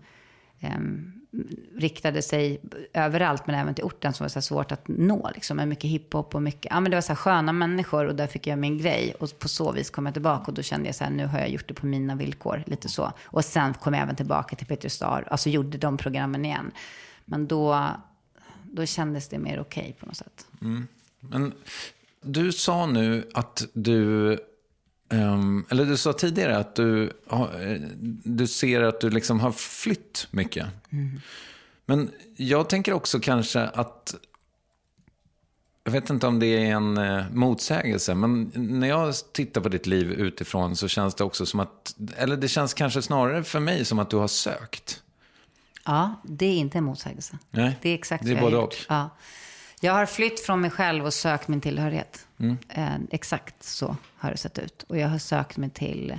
eh, 0.60 0.78
riktade 1.76 2.22
sig 2.22 2.60
överallt 2.92 3.46
men 3.46 3.56
även 3.56 3.74
till 3.74 3.84
orten 3.84 4.12
som 4.12 4.24
var 4.24 4.28
så 4.28 4.34
här 4.34 4.42
svårt 4.42 4.72
att 4.72 4.88
nå. 4.88 5.30
Liksom, 5.34 5.56
med 5.56 5.68
mycket 5.68 5.90
hiphop 5.90 6.34
och 6.34 6.42
mycket, 6.42 6.66
ja 6.70 6.80
men 6.80 6.90
det 6.90 6.96
var 6.96 7.02
så 7.02 7.08
här 7.08 7.16
sköna 7.16 7.52
människor 7.52 8.06
och 8.06 8.14
där 8.14 8.26
fick 8.26 8.46
jag 8.46 8.58
min 8.58 8.78
grej. 8.78 9.14
Och 9.20 9.38
på 9.38 9.48
så 9.48 9.72
vis 9.72 9.90
kom 9.90 10.06
jag 10.06 10.14
tillbaka 10.14 10.44
och 10.46 10.54
då 10.54 10.62
kände 10.62 10.88
jag 10.88 10.94
så 10.94 11.04
här, 11.04 11.10
nu 11.10 11.26
har 11.26 11.38
jag 11.38 11.48
gjort 11.48 11.68
det 11.68 11.74
på 11.74 11.86
mina 11.86 12.14
villkor, 12.14 12.62
lite 12.66 12.88
så. 12.88 13.12
Och 13.24 13.44
sen 13.44 13.74
kom 13.74 13.94
jag 13.94 14.02
även 14.02 14.16
tillbaka 14.16 14.56
till 14.56 14.66
Peter 14.66 14.88
Star, 14.88 15.28
alltså 15.30 15.48
gjorde 15.48 15.78
de 15.78 15.96
programmen 15.96 16.44
igen. 16.44 16.72
Men 17.24 17.46
då, 17.46 17.90
då 18.72 18.86
kändes 18.86 19.28
det 19.28 19.38
mer 19.38 19.60
okej 19.60 19.96
på 20.00 20.06
något 20.06 20.16
sätt. 20.16 20.46
Men 21.20 21.52
du 22.22 22.52
sa 22.52 22.86
nu 22.86 23.28
att 23.34 23.66
du, 23.72 24.32
ehm, 25.08 25.64
eller 25.70 25.84
du 25.84 25.96
sa 25.96 26.12
tidigare 26.12 26.56
att 26.56 26.74
du, 26.74 27.04
eh, 27.30 27.80
du 28.24 28.46
ser 28.46 28.82
att 28.82 29.00
du 29.00 29.10
liksom 29.10 29.40
har 29.40 29.52
flytt 29.52 30.28
mycket. 30.30 30.66
Men 31.86 32.10
jag 32.36 32.68
tänker 32.68 32.92
också 32.92 33.20
kanske 33.20 33.60
att, 33.60 34.14
jag 35.84 35.92
vet 35.92 36.10
inte 36.10 36.26
om 36.26 36.38
det 36.38 36.46
är 36.46 36.74
en 36.74 36.98
eh, 36.98 37.24
motsägelse, 37.32 38.14
men 38.14 38.52
när 38.54 38.88
jag 38.88 39.14
tittar 39.32 39.60
på 39.60 39.68
ditt 39.68 39.86
liv 39.86 40.12
utifrån 40.12 40.76
så 40.76 40.88
känns 40.88 41.14
det 41.14 41.24
också 41.24 41.46
som 41.46 41.60
att, 41.60 41.96
eller 42.16 42.36
det 42.36 42.48
känns 42.48 42.74
kanske 42.74 43.02
snarare 43.02 43.44
för 43.44 43.60
mig 43.60 43.84
som 43.84 43.98
att 43.98 44.10
du 44.10 44.16
har 44.16 44.28
sökt. 44.28 45.03
Ja, 45.84 46.14
det 46.22 46.46
är 46.46 46.56
inte 46.56 46.78
en 46.78 46.84
motsägelse. 46.84 47.38
Nej, 47.50 47.78
Det 47.82 47.90
är 47.90 47.94
exakt 47.94 48.24
det 48.24 48.30
är 48.30 48.34
jag 48.34 48.42
både 48.42 48.56
och. 48.56 48.74
Ja. 48.88 49.10
Jag 49.80 49.92
har 49.92 50.06
flytt 50.06 50.40
från 50.40 50.60
mig 50.60 50.70
själv 50.70 51.06
och 51.06 51.14
sökt 51.14 51.48
min 51.48 51.60
tillhörighet. 51.60 52.26
Mm. 52.38 52.58
Eh, 52.68 52.94
exakt 53.10 53.62
så 53.62 53.96
har 54.16 54.30
det 54.30 54.36
sett 54.36 54.58
ut. 54.58 54.82
Och 54.88 54.98
jag 54.98 55.08
har 55.08 55.18
sökt 55.18 55.56
mig 55.56 55.70
till 55.70 56.18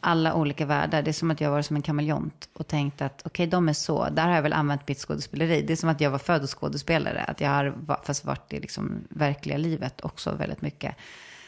alla 0.00 0.34
olika 0.34 0.66
världar. 0.66 1.02
Det 1.02 1.10
är 1.10 1.12
som 1.12 1.30
att 1.30 1.40
jag 1.40 1.50
var 1.50 1.62
som 1.62 1.76
en 1.76 1.82
kameleont 1.82 2.48
och 2.52 2.66
tänkt 2.66 3.02
att 3.02 3.22
okej, 3.24 3.46
de 3.46 3.68
är 3.68 3.72
så. 3.72 4.08
Där 4.10 4.26
har 4.26 4.34
jag 4.34 4.42
väl 4.42 4.52
använt 4.52 4.88
mitt 4.88 4.98
skådespeleri. 4.98 5.62
Det 5.62 5.72
är 5.72 5.76
som 5.76 5.88
att 5.90 6.00
jag 6.00 6.10
var 6.10 6.18
född 6.18 6.48
skådespelare. 6.48 7.24
Att 7.24 7.40
jag 7.40 7.50
har 7.50 7.98
fast 8.04 8.24
varit 8.24 8.52
i 8.52 8.60
liksom 8.60 9.04
verkliga 9.08 9.56
livet 9.56 10.00
också 10.00 10.34
väldigt 10.34 10.62
mycket. 10.62 10.96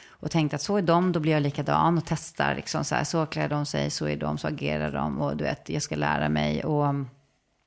Och 0.08 0.30
tänkt 0.30 0.54
att 0.54 0.62
så 0.62 0.76
är 0.76 0.82
de, 0.82 1.12
då 1.12 1.20
blir 1.20 1.32
jag 1.32 1.42
likadan 1.42 1.98
och 1.98 2.04
testar. 2.06 2.54
Liksom 2.54 2.84
så, 2.84 2.94
här, 2.94 3.04
så 3.04 3.26
klär 3.26 3.48
de 3.48 3.66
sig, 3.66 3.90
så 3.90 4.06
är 4.06 4.16
de, 4.16 4.38
så 4.38 4.48
agerar 4.48 4.92
de. 4.92 5.20
Och 5.20 5.36
du 5.36 5.44
vet, 5.44 5.68
jag 5.68 5.82
ska 5.82 5.96
lära 5.96 6.28
mig. 6.28 6.64
Och 6.64 6.94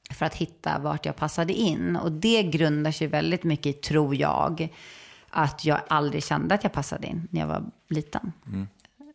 för 0.10 0.26
att 0.26 0.36
hitta 0.36 0.80
vart 0.80 1.06
jag 1.06 1.16
passade 1.16 1.54
in. 1.54 1.96
Och 1.96 2.12
det 2.12 2.44
grundar 2.44 2.92
sig 2.92 3.08
väldigt 3.08 3.44
mycket 3.44 3.66
i, 3.66 3.74
tror 3.74 4.16
jag, 4.16 4.70
att 5.30 5.66
jag 5.66 5.82
aldrig 5.88 6.24
kände 6.24 6.56
att 6.56 6.64
jag 6.64 6.74
passade 6.74 7.08
in 7.08 7.28
när 7.32 7.42
jag 7.42 7.48
var 7.48 7.64
liten. 7.90 8.34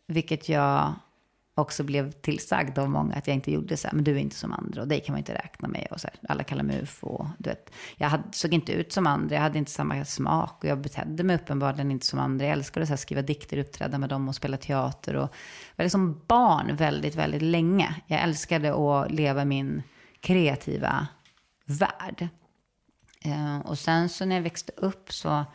Vilket 0.07 0.49
jag 0.49 0.93
också 1.55 1.83
blev 1.83 2.11
tillsagd 2.11 2.79
av 2.79 2.89
många 2.89 3.15
att 3.15 3.27
jag 3.27 3.35
inte 3.35 3.51
gjorde 3.51 3.77
så 3.77 3.87
här, 3.87 3.95
men 3.95 4.03
du 4.03 4.11
är 4.11 4.19
inte 4.19 4.35
som 4.35 4.53
andra 4.53 4.81
och 4.81 4.87
dig 4.87 4.99
kan 4.99 5.13
man 5.13 5.19
inte 5.19 5.33
räkna 5.33 5.67
med. 5.67 5.87
Och 5.91 6.01
så 6.01 6.07
här, 6.07 6.29
alla 6.29 6.43
kallar 6.43 6.63
mig 6.63 6.81
ufo. 6.81 7.07
och 7.07 7.27
Du 7.37 7.49
vet, 7.49 7.71
jag 7.95 8.09
hade, 8.09 8.23
såg 8.31 8.53
inte 8.53 8.71
ut 8.71 8.91
som 8.91 9.07
andra, 9.07 9.35
jag 9.35 9.41
hade 9.41 9.57
inte 9.57 9.71
samma 9.71 10.05
smak 10.05 10.63
och 10.63 10.69
jag 10.69 10.77
betedde 10.77 11.23
mig 11.23 11.35
uppenbarligen 11.35 11.91
inte 11.91 12.05
som 12.05 12.19
andra. 12.19 12.45
Jag 12.45 12.53
älskade 12.53 12.85
så 12.85 12.91
här, 12.91 12.97
skriva 12.97 13.21
dikter, 13.21 13.57
uppträda 13.57 13.97
med 13.97 14.09
dem 14.09 14.27
och 14.29 14.35
spela 14.35 14.57
teater. 14.57 15.15
Och 15.15 15.33
var 15.75 15.83
liksom 15.83 16.21
barn 16.27 16.75
väldigt, 16.75 17.15
väldigt 17.15 17.41
länge. 17.41 17.95
Jag 18.07 18.21
älskade 18.21 18.73
att 18.73 19.11
leva 19.11 19.45
min 19.45 19.83
kreativa 20.19 21.07
värld. 21.65 22.27
Eh, 23.21 23.59
och 23.59 23.77
sen 23.77 24.09
så 24.09 24.25
när 24.25 24.35
jag 24.35 24.43
växte 24.43 24.71
upp 24.77 25.13
så 25.13 25.45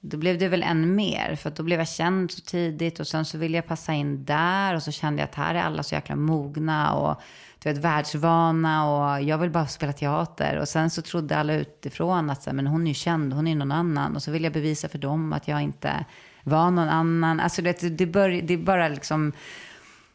då 0.00 0.16
blev 0.16 0.38
det 0.38 0.48
väl 0.48 0.62
än 0.62 0.94
mer. 0.94 1.36
För 1.36 1.48
att 1.48 1.56
då 1.56 1.62
blev 1.62 1.78
jag 1.78 1.88
känd 1.88 2.30
så 2.30 2.40
tidigt 2.40 3.00
och 3.00 3.06
sen 3.06 3.24
så 3.24 3.38
ville 3.38 3.56
jag 3.56 3.66
passa 3.66 3.92
in 3.92 4.24
där. 4.24 4.74
Och 4.74 4.82
så 4.82 4.92
kände 4.92 5.22
jag 5.22 5.28
att 5.28 5.34
här 5.34 5.54
är 5.54 5.62
alla 5.62 5.82
så 5.82 5.94
jäkla 5.94 6.16
mogna 6.16 6.94
och 6.94 7.20
du 7.58 7.72
vet, 7.72 7.78
världsvana 7.78 8.90
och 8.90 9.22
jag 9.22 9.38
vill 9.38 9.50
bara 9.50 9.66
spela 9.66 9.92
teater. 9.92 10.56
Och 10.56 10.68
sen 10.68 10.90
så 10.90 11.02
trodde 11.02 11.36
alla 11.36 11.54
utifrån 11.54 12.30
att 12.30 12.42
så 12.42 12.52
men 12.52 12.66
hon 12.66 12.82
är 12.82 12.88
ju 12.88 12.94
känd, 12.94 13.32
hon 13.32 13.46
är 13.46 13.54
någon 13.54 13.72
annan. 13.72 14.16
Och 14.16 14.22
så 14.22 14.30
ville 14.30 14.46
jag 14.46 14.52
bevisa 14.52 14.88
för 14.88 14.98
dem 14.98 15.32
att 15.32 15.48
jag 15.48 15.62
inte 15.62 16.04
var 16.42 16.70
någon 16.70 16.88
annan. 16.88 17.40
Alltså 17.40 17.62
det, 17.62 17.98
det, 17.98 18.06
bör, 18.06 18.28
det 18.28 18.56
bara 18.56 18.88
liksom 18.88 19.32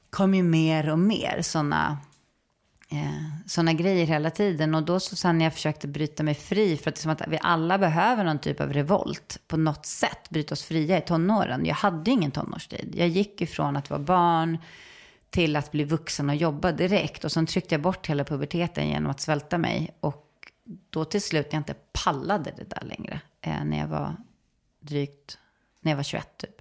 kom 0.09 0.35
ju 0.35 0.43
mer 0.43 0.89
och 0.89 0.99
mer 0.99 1.41
sådana 1.41 1.97
eh, 2.91 3.47
sådana 3.47 3.73
grejer 3.73 4.05
hela 4.05 4.29
tiden. 4.29 4.75
Och 4.75 4.83
då 4.83 4.99
så 4.99 5.15
sen 5.15 5.37
när 5.37 5.45
jag 5.45 5.53
försökte 5.53 5.87
bryta 5.87 6.23
mig 6.23 6.33
fri, 6.33 6.77
för 6.77 6.89
att 6.89 6.95
det 6.95 6.99
är 6.99 7.01
som 7.01 7.11
att 7.11 7.27
vi 7.27 7.39
alla 7.41 7.77
behöver 7.77 8.23
någon 8.23 8.39
typ 8.39 8.61
av 8.61 8.73
revolt 8.73 9.39
på 9.47 9.57
något 9.57 9.85
sätt, 9.85 10.29
bryta 10.29 10.53
oss 10.53 10.63
fria 10.63 10.97
i 10.97 11.01
tonåren. 11.01 11.65
Jag 11.65 11.75
hade 11.75 12.11
ju 12.11 12.17
ingen 12.17 12.31
tonårstid. 12.31 12.95
Jag 12.97 13.07
gick 13.07 13.41
ifrån 13.41 13.77
att 13.77 13.89
vara 13.89 13.99
barn 13.99 14.57
till 15.29 15.55
att 15.55 15.71
bli 15.71 15.83
vuxen 15.83 16.29
och 16.29 16.35
jobba 16.35 16.71
direkt. 16.71 17.25
Och 17.25 17.31
sen 17.31 17.45
tryckte 17.45 17.75
jag 17.75 17.81
bort 17.81 18.07
hela 18.07 18.23
puberteten 18.23 18.87
genom 18.87 19.11
att 19.11 19.19
svälta 19.19 19.57
mig. 19.57 19.91
Och 19.99 20.25
då 20.89 21.05
till 21.05 21.21
slut 21.21 21.47
jag 21.51 21.59
inte 21.59 21.75
pallade 22.03 22.53
det 22.57 22.69
där 22.69 22.83
längre, 22.85 23.21
eh, 23.41 23.63
när 23.65 23.79
jag 23.79 23.87
var 23.87 24.15
drygt, 24.79 25.37
när 25.81 25.91
jag 25.91 25.95
var 25.97 26.03
21 26.03 26.37
typ 26.37 26.58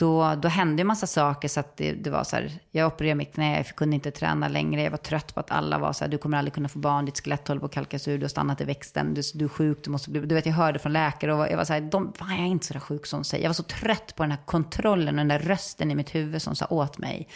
då, 0.00 0.34
då 0.34 0.48
hände 0.48 0.80
en 0.80 0.86
massa 0.86 1.06
saker 1.06 1.48
så 1.48 1.60
att 1.60 1.76
det, 1.76 1.92
det 1.92 2.10
var 2.10 2.24
så 2.24 2.36
här, 2.36 2.52
jag 2.70 2.86
opererade 2.86 3.14
mitt 3.14 3.34
knä, 3.34 3.56
jag 3.56 3.66
kunde 3.66 3.94
inte 3.94 4.10
träna 4.10 4.48
längre, 4.48 4.82
jag 4.82 4.90
var 4.90 4.98
trött 4.98 5.34
på 5.34 5.40
att 5.40 5.50
alla 5.50 5.78
var 5.78 5.92
så 5.92 6.04
här, 6.04 6.10
du 6.10 6.18
kommer 6.18 6.38
aldrig 6.38 6.54
kunna 6.54 6.68
få 6.68 6.78
barn, 6.78 7.04
ditt 7.04 7.20
skelett 7.24 7.48
håller 7.48 7.60
på 7.60 7.66
att 7.66 7.72
kalkas 7.72 8.08
ur, 8.08 8.18
du 8.18 8.24
har 8.24 8.28
stannat 8.28 8.60
i 8.60 8.64
växten, 8.64 9.14
du, 9.14 9.22
du 9.34 9.44
är 9.44 9.48
sjuk, 9.48 9.78
du 9.84 9.90
måste 9.90 10.10
bli, 10.10 10.20
du 10.20 10.34
vet 10.34 10.46
jag 10.46 10.52
hörde 10.52 10.78
från 10.78 10.92
läkare 10.92 11.34
och 11.34 11.46
jag 11.50 11.56
var 11.56 11.64
så 11.64 11.72
här, 11.72 11.80
de, 11.80 12.12
fan, 12.12 12.30
jag 12.30 12.40
är 12.40 12.50
inte 12.50 12.66
så 12.66 12.72
där 12.72 12.80
sjuk 12.80 13.06
som 13.06 13.20
de 13.20 13.24
säger. 13.24 13.44
Jag 13.44 13.48
var 13.48 13.54
så 13.54 13.62
trött 13.62 14.16
på 14.16 14.22
den 14.22 14.30
här 14.30 14.40
kontrollen 14.44 15.08
och 15.08 15.26
den 15.26 15.28
där 15.28 15.38
rösten 15.38 15.90
i 15.90 15.94
mitt 15.94 16.14
huvud 16.14 16.42
som 16.42 16.56
sa 16.56 16.66
åt 16.66 16.98
mig 16.98 17.28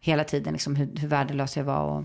hela 0.00 0.24
tiden, 0.24 0.52
liksom 0.52 0.76
hur, 0.76 0.96
hur 0.96 1.08
värdelös 1.08 1.56
jag 1.56 1.64
var 1.64 1.82
och, 1.82 2.04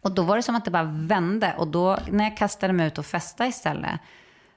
och 0.00 0.14
då 0.14 0.22
var 0.22 0.36
det 0.36 0.42
som 0.42 0.56
att 0.56 0.64
det 0.64 0.70
bara 0.70 0.92
vände 0.92 1.54
och 1.58 1.68
då 1.68 1.98
när 2.10 2.24
jag 2.24 2.36
kastade 2.36 2.72
mig 2.72 2.86
ut 2.86 2.98
och 2.98 3.06
festade 3.06 3.48
istället, 3.48 4.00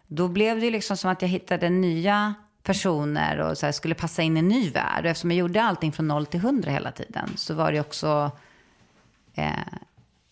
då 0.07 0.27
blev 0.27 0.59
det 0.59 0.69
liksom 0.69 0.97
som 0.97 1.11
att 1.11 1.21
jag 1.21 1.29
hittade 1.29 1.69
nya 1.69 2.33
personer 2.65 3.39
och 3.39 3.57
så 3.57 3.65
här, 3.65 3.73
skulle 3.73 3.95
passa 3.95 4.21
in 4.21 4.37
i 4.37 4.39
en 4.39 4.47
ny 4.47 4.69
värld. 4.69 5.05
Och 5.05 5.11
eftersom 5.11 5.31
jag 5.31 5.37
gjorde 5.37 5.63
allting 5.63 5.91
från 5.91 6.07
noll 6.07 6.25
till 6.25 6.39
hundra 6.39 6.71
hela 6.71 6.91
tiden 6.91 7.29
så 7.35 7.53
var 7.53 7.71
det 7.71 7.79
också 7.79 8.31
eh, 9.33 9.51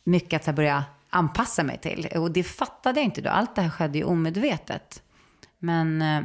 mycket 0.03 0.41
att 0.41 0.45
här, 0.45 0.53
börja 0.53 0.83
anpassa 1.09 1.63
mig 1.63 1.77
till. 1.77 2.07
Och 2.15 2.31
det 2.31 2.43
fattade 2.43 2.99
jag 2.99 3.05
inte 3.05 3.21
då. 3.21 3.29
Allt 3.29 3.55
det 3.55 3.61
här 3.61 3.69
skedde 3.69 3.97
ju 3.97 4.03
omedvetet. 4.03 5.03
Men 5.59 6.01
eh, 6.01 6.21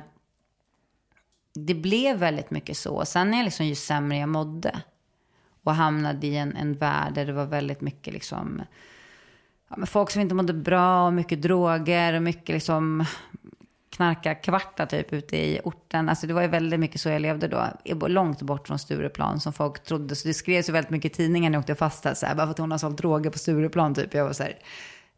det 1.54 1.74
blev 1.74 2.16
väldigt 2.16 2.50
mycket 2.50 2.76
så. 2.76 3.04
Sen 3.04 3.34
är 3.34 3.38
jag 3.38 3.44
liksom 3.44 3.66
ju 3.66 3.74
sämre 3.74 4.18
jag 4.18 4.28
mådde 4.28 4.80
och 5.62 5.74
hamnade 5.74 6.26
i 6.26 6.36
en, 6.36 6.56
en 6.56 6.74
värld 6.74 7.14
där 7.14 7.26
det 7.26 7.32
var 7.32 7.46
väldigt 7.46 7.80
mycket 7.80 8.14
liksom 8.14 8.62
ja, 9.68 9.86
folk 9.86 10.10
som 10.10 10.22
inte 10.22 10.34
mådde 10.34 10.52
bra 10.52 11.06
och 11.06 11.12
mycket 11.12 11.42
droger 11.42 12.14
och 12.14 12.22
mycket 12.22 12.54
liksom 12.54 13.04
knarka 13.98 14.34
kvarta 14.34 14.86
typ 14.86 15.12
ute 15.12 15.36
i 15.36 15.60
orten. 15.64 16.08
Alltså 16.08 16.26
det 16.26 16.34
var 16.34 16.42
ju 16.42 16.48
väldigt 16.48 16.80
mycket 16.80 17.00
så 17.00 17.08
jag 17.08 17.22
levde 17.22 17.48
då. 17.48 18.08
Långt 18.08 18.42
bort 18.42 18.68
från 18.68 18.78
Stureplan 18.78 19.40
som 19.40 19.52
folk 19.52 19.84
trodde. 19.84 20.16
Så 20.16 20.28
det 20.28 20.34
skrevs 20.34 20.68
ju 20.68 20.72
väldigt 20.72 20.90
mycket 20.90 21.12
i 21.12 21.14
tidningen 21.14 21.52
när 21.52 21.56
jag 21.56 21.60
åkte 21.60 21.74
fast. 21.74 22.16
Så 22.16 22.26
här, 22.26 22.34
bara 22.34 22.46
för 22.46 22.50
att 22.50 22.58
hon 22.58 22.70
har 22.70 22.78
sålt 22.78 22.98
droger 22.98 23.30
på 23.30 23.38
Stureplan 23.38 23.94
typ. 23.94 24.14
Jag 24.14 24.24
var 24.24 24.32
så 24.32 24.42
här, 24.42 24.58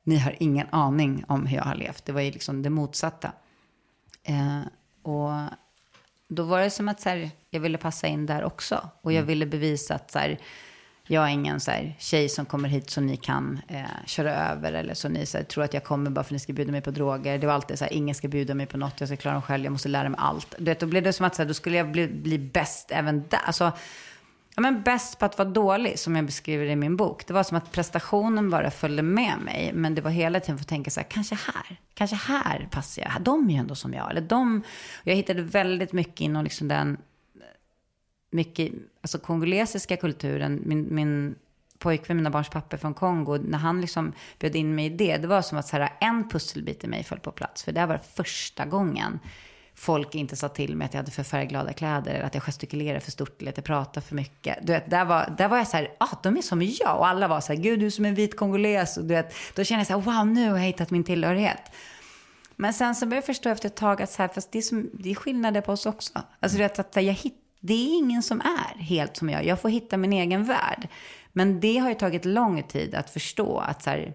ni 0.02 0.18
har 0.18 0.36
ingen 0.38 0.66
aning 0.70 1.24
om 1.28 1.46
hur 1.46 1.56
jag 1.56 1.64
har 1.64 1.74
levt. 1.74 2.04
Det 2.04 2.12
var 2.12 2.20
ju 2.20 2.30
liksom 2.30 2.62
det 2.62 2.70
motsatta. 2.70 3.32
Eh, 4.22 4.60
och 5.02 5.30
då 6.28 6.42
var 6.42 6.60
det 6.60 6.70
som 6.70 6.88
att 6.88 7.00
så 7.00 7.08
här, 7.08 7.30
jag 7.50 7.60
ville 7.60 7.78
passa 7.78 8.06
in 8.06 8.26
där 8.26 8.44
också. 8.44 8.88
Och 9.02 9.12
jag 9.12 9.18
mm. 9.18 9.26
ville 9.26 9.46
bevisa 9.46 9.94
att 9.94 10.10
så 10.10 10.18
här, 10.18 10.38
jag 11.10 11.24
är 11.24 11.28
ingen 11.28 11.60
så 11.60 11.70
här, 11.70 11.96
tjej 11.98 12.28
som 12.28 12.46
kommer 12.46 12.68
hit 12.68 12.90
så 12.90 13.00
ni 13.00 13.16
kan 13.16 13.60
eh, 13.68 13.84
köra 14.06 14.34
över 14.34 14.72
eller 14.72 14.94
så 14.94 15.08
ni 15.08 15.26
så 15.26 15.38
här, 15.38 15.44
tror 15.44 15.64
att 15.64 15.74
jag 15.74 15.84
kommer 15.84 16.10
bara 16.10 16.24
för 16.24 16.28
att 16.28 16.32
ni 16.32 16.38
ska 16.38 16.52
bjuda 16.52 16.72
mig 16.72 16.80
på 16.80 16.90
droger. 16.90 17.38
Det 17.38 17.46
var 17.46 17.54
alltid 17.54 17.78
så 17.78 17.84
här, 17.84 17.92
ingen 17.92 18.14
ska 18.14 18.28
bjuda 18.28 18.54
mig 18.54 18.66
på 18.66 18.76
något, 18.76 19.00
jag 19.00 19.08
ska 19.08 19.16
klara 19.16 19.34
mig 19.34 19.42
själv, 19.42 19.64
jag 19.64 19.72
måste 19.72 19.88
lära 19.88 20.08
mig 20.08 20.20
allt. 20.22 20.54
Du 20.58 20.64
vet, 20.64 20.80
då 20.80 20.86
blev 20.86 21.02
det 21.02 21.12
som 21.12 21.26
att 21.26 21.34
så 21.34 21.42
här, 21.42 21.48
då 21.48 21.54
skulle 21.54 21.76
jag 21.76 21.92
bli, 21.92 22.08
bli 22.08 22.38
bäst 22.38 22.90
även 22.90 23.24
där. 23.28 23.40
Alltså, 23.44 23.72
ja, 24.54 24.60
men 24.60 24.82
bäst 24.82 25.18
på 25.18 25.24
att 25.24 25.38
vara 25.38 25.48
dålig, 25.48 25.98
som 25.98 26.16
jag 26.16 26.26
beskriver 26.26 26.66
i 26.66 26.76
min 26.76 26.96
bok. 26.96 27.26
Det 27.26 27.32
var 27.32 27.42
som 27.42 27.56
att 27.56 27.72
prestationen 27.72 28.50
bara 28.50 28.70
följde 28.70 29.02
med 29.02 29.38
mig. 29.44 29.70
Men 29.74 29.94
det 29.94 30.02
var 30.02 30.10
hela 30.10 30.40
tiden 30.40 30.58
för 30.58 30.64
att 30.64 30.68
tänka 30.68 30.90
så 30.90 31.00
här, 31.00 31.06
kanske 31.10 31.34
här, 31.34 31.80
kanske 31.94 32.16
här 32.16 32.68
passar 32.70 33.02
jag. 33.02 33.22
De 33.22 33.48
är 33.48 33.52
ju 33.52 33.58
ändå 33.58 33.74
som 33.74 33.94
jag. 33.94 34.10
Eller 34.10 34.20
de, 34.20 34.62
jag 35.04 35.14
hittade 35.14 35.42
väldigt 35.42 35.92
mycket 35.92 36.20
inom 36.20 36.44
liksom 36.44 36.68
den 36.68 36.96
mycket, 38.30 38.72
alltså 39.00 39.18
kongolesiska 39.18 39.96
kulturen, 39.96 40.60
min, 40.64 40.94
min 40.94 41.34
pojkvän, 41.78 42.16
mina 42.16 42.30
barns 42.30 42.48
pappa 42.48 42.78
från 42.78 42.94
Kongo, 42.94 43.38
när 43.38 43.58
han 43.58 43.80
liksom 43.80 44.12
bjöd 44.38 44.56
in 44.56 44.74
mig 44.74 44.86
i 44.86 44.88
det, 44.88 45.16
det 45.16 45.26
var 45.28 45.42
som 45.42 45.58
att 45.58 45.66
så 45.66 45.76
här, 45.76 45.92
en 46.00 46.28
pusselbit 46.28 46.84
i 46.84 46.86
mig 46.86 47.04
föll 47.04 47.20
på 47.20 47.32
plats. 47.32 47.62
För 47.62 47.72
det 47.72 47.86
var 47.86 47.98
första 47.98 48.64
gången 48.64 49.18
folk 49.80 50.14
inte 50.14 50.36
sa 50.36 50.48
till 50.48 50.76
mig 50.76 50.84
att 50.84 50.94
jag 50.94 50.98
hade 50.98 51.10
för 51.10 51.22
färgglada 51.22 51.72
kläder, 51.72 52.14
eller 52.14 52.24
att 52.24 52.34
jag 52.34 52.42
gestikulerade 52.42 53.00
för 53.00 53.10
stort, 53.10 53.40
eller 53.40 53.50
att 53.50 53.56
jag 53.56 53.64
pratade 53.64 54.06
för 54.06 54.14
mycket. 54.14 54.58
Du 54.62 54.72
vet, 54.72 54.90
där 54.90 55.04
var, 55.04 55.34
där 55.38 55.48
var 55.48 55.56
jag 55.56 55.68
så 55.68 55.76
här, 55.76 55.88
ah, 55.98 56.16
de 56.22 56.36
är 56.36 56.42
som 56.42 56.62
jag. 56.62 56.98
Och 56.98 57.06
alla 57.06 57.28
var 57.28 57.40
så 57.40 57.52
här, 57.52 57.60
gud 57.60 57.80
du 57.80 57.86
är 57.86 57.90
som 57.90 58.04
en 58.04 58.14
vit 58.14 58.36
kongoles. 58.36 58.96
Och 58.96 59.04
du 59.04 59.14
vet, 59.14 59.34
då 59.54 59.64
kände 59.64 59.80
jag 59.80 59.86
så 59.86 60.10
här, 60.10 60.16
wow, 60.16 60.26
nu 60.26 60.50
har 60.50 60.58
jag 60.58 60.64
hittat 60.64 60.90
min 60.90 61.04
tillhörighet. 61.04 61.62
Men 62.56 62.72
sen 62.72 62.94
så 62.94 63.06
började 63.06 63.16
jag 63.16 63.26
förstå 63.26 63.48
efter 63.48 63.66
ett 63.66 63.76
tag 63.76 64.02
att 64.02 64.10
så 64.10 64.22
här, 64.22 64.28
fast 64.28 64.52
det 64.52 64.58
är, 64.58 64.62
som, 64.62 64.90
det 64.92 65.10
är 65.10 65.14
skillnader 65.14 65.60
på 65.60 65.72
oss 65.72 65.86
också. 65.86 66.12
Alltså 66.40 66.58
du 66.58 66.62
vet, 66.62 66.78
att 66.78 66.96
jag 66.96 67.02
hittade 67.02 67.39
det 67.60 67.74
är 67.74 67.98
ingen 67.98 68.22
som 68.22 68.40
är 68.40 68.82
helt 68.82 69.16
som 69.16 69.28
jag. 69.28 69.44
Jag 69.44 69.60
får 69.60 69.68
hitta 69.68 69.96
min 69.96 70.12
egen 70.12 70.44
värld. 70.44 70.88
Men 71.32 71.60
det 71.60 71.78
har 71.78 71.88
ju 71.88 71.94
tagit 71.94 72.24
lång 72.24 72.62
tid 72.62 72.94
att 72.94 73.10
förstå 73.10 73.58
att 73.58 73.82
så 73.82 73.90
här, 73.90 74.14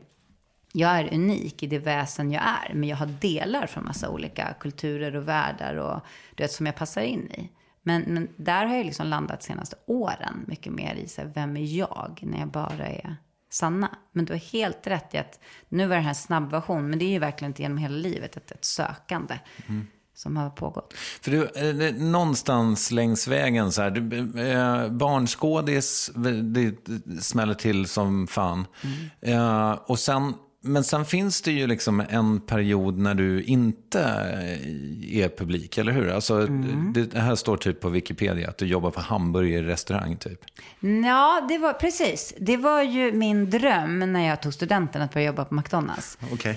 jag 0.73 0.99
är 0.99 1.13
unik 1.13 1.63
i 1.63 1.67
det 1.67 1.79
väsen 1.79 2.31
jag 2.31 2.43
är. 2.43 2.73
Men 2.73 2.89
jag 2.89 2.97
har 2.97 3.05
delar 3.05 3.67
från 3.67 3.85
massa 3.85 4.09
olika 4.09 4.53
kulturer 4.59 5.15
och 5.15 5.27
världar 5.27 5.75
och 5.75 6.01
du 6.35 6.43
vet, 6.43 6.51
som 6.51 6.65
jag 6.65 6.75
passar 6.75 7.01
in 7.01 7.31
i. 7.31 7.51
Men, 7.81 8.01
men 8.01 8.27
där 8.35 8.65
har 8.65 8.75
jag 8.75 8.85
liksom 8.85 9.07
landat 9.07 9.39
de 9.39 9.45
senaste 9.45 9.75
åren 9.85 10.45
mycket 10.47 10.73
mer 10.73 10.95
i 10.95 11.07
så 11.07 11.21
här, 11.21 11.31
vem 11.35 11.57
är 11.57 11.77
jag 11.77 12.19
när 12.21 12.39
jag 12.39 12.47
bara 12.47 12.87
är 12.87 13.15
Sanna. 13.49 13.97
Men 14.11 14.25
du 14.25 14.33
har 14.33 14.39
helt 14.39 14.87
rätt 14.87 15.13
i 15.13 15.17
att 15.17 15.39
nu 15.69 15.87
var 15.87 15.95
det 15.95 16.01
här 16.01 16.09
en 16.09 16.15
snabb 16.15 16.51
version, 16.51 16.89
men 16.89 16.99
det 16.99 17.05
är 17.05 17.09
ju 17.09 17.19
verkligen 17.19 17.49
inte 17.49 17.61
genom 17.61 17.77
hela 17.77 17.95
livet 17.97 18.37
ett, 18.37 18.51
ett 18.51 18.65
sökande. 18.65 19.39
Mm 19.67 19.87
som 20.15 20.37
har 20.37 20.49
pågått. 20.49 20.93
För 21.21 21.31
du, 21.31 21.43
eh, 21.45 21.95
någonstans 21.95 22.91
längs 22.91 23.27
vägen 23.27 23.71
så 23.71 23.81
här, 23.81 23.91
du, 23.91 24.41
eh, 24.41 24.89
barnskådis, 24.89 26.11
det 26.43 26.73
smäller 27.21 27.53
till 27.53 27.87
som 27.87 28.27
fan. 28.27 28.65
Mm. 29.21 29.39
Eh, 29.39 29.71
och 29.71 29.99
sen, 29.99 30.33
men 30.61 30.83
sen 30.83 31.05
finns 31.05 31.41
det 31.41 31.51
ju 31.51 31.67
liksom 31.67 32.03
en 32.09 32.39
period 32.39 32.97
när 32.97 33.15
du 33.15 33.43
inte 33.43 33.99
är 35.11 35.37
publik, 35.37 35.77
eller 35.77 35.91
hur? 35.91 36.09
Alltså, 36.09 36.41
mm. 36.41 36.93
det 36.93 37.19
här 37.19 37.35
står 37.35 37.57
typ 37.57 37.79
på 37.79 37.89
Wikipedia 37.89 38.49
att 38.49 38.57
du 38.57 38.65
jobbar 38.65 38.91
på 38.91 39.01
hamburgerrestaurang 39.01 40.17
typ. 40.17 40.39
Ja, 41.05 41.45
det 41.49 41.57
var 41.57 41.73
precis. 41.73 42.33
Det 42.39 42.57
var 42.57 42.83
ju 42.83 43.11
min 43.11 43.49
dröm 43.49 44.13
när 44.13 44.27
jag 44.27 44.41
tog 44.41 44.53
studenten 44.53 45.01
att 45.01 45.13
börja 45.13 45.27
jobba 45.27 45.45
på 45.45 45.55
McDonalds. 45.55 46.17
Okej. 46.21 46.33
Okay. 46.33 46.55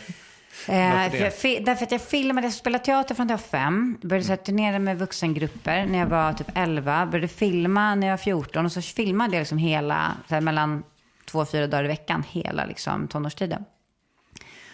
Eh, 0.66 1.10
för 1.10 1.48
jag, 1.48 1.64
därför 1.64 1.84
att 1.84 1.92
jag 1.92 2.02
filmade, 2.02 2.46
jag 2.46 2.54
spelade 2.54 2.84
teater 2.84 3.14
från 3.14 3.28
jag 3.28 3.36
var 3.36 3.42
fem. 3.42 3.98
Började 4.02 4.24
så 4.24 4.32
här, 4.32 4.36
turnera 4.36 4.78
med 4.78 4.98
vuxengrupper 4.98 5.86
när 5.86 5.98
jag 5.98 6.06
var 6.06 6.32
typ 6.32 6.50
11. 6.54 7.06
Började 7.06 7.28
filma 7.28 7.94
när 7.94 8.06
jag 8.06 8.12
var 8.12 8.18
14. 8.18 8.64
Och 8.64 8.72
så 8.72 8.82
filmade 8.82 9.36
jag 9.36 9.40
liksom 9.40 9.58
hela, 9.58 10.16
här, 10.28 10.40
mellan 10.40 10.82
två 11.24 11.38
och 11.38 11.50
fyra 11.50 11.66
dagar 11.66 11.84
i 11.84 11.88
veckan, 11.88 12.24
hela 12.28 12.66
liksom, 12.66 13.08
tonårstiden. 13.08 13.64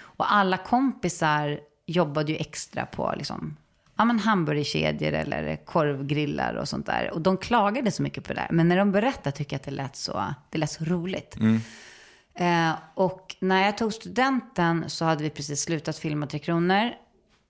Och 0.01 0.33
alla 0.33 0.57
kompisar 0.57 1.61
jobbade 1.87 2.33
ju 2.33 2.39
extra 2.39 2.87
på 2.87 3.15
liksom, 3.17 3.57
ja, 3.97 4.05
men 4.05 4.19
hamburgerkedjor 4.19 5.13
eller 5.13 5.57
korvgrillar 5.57 6.55
och 6.55 6.69
sånt 6.69 6.87
där. 6.87 7.11
Och 7.15 7.21
de 7.21 7.37
klagade 7.37 7.91
så 7.91 8.03
mycket 8.03 8.25
på 8.25 8.33
det 8.33 8.41
där. 8.41 8.49
Men 8.51 8.69
när 8.69 8.77
de 8.77 8.93
berättade 8.93 9.37
tycker 9.37 9.55
jag 9.55 9.59
att 9.59 9.65
det 9.65 9.71
lät 9.71 9.97
så, 9.97 10.35
det 10.51 10.59
lät 10.59 10.71
så 10.71 10.85
roligt. 10.85 11.37
Mm. 11.37 11.61
Eh, 12.35 12.73
och 12.95 13.37
när 13.41 13.65
jag 13.65 13.79
tog 13.79 13.93
studenten 13.93 14.85
så 14.87 15.05
hade 15.05 15.23
vi 15.23 15.31
precis 15.31 15.61
slutat 15.61 15.99
filma 15.99 16.27
Tre 16.27 16.39
Kronor. 16.39 16.91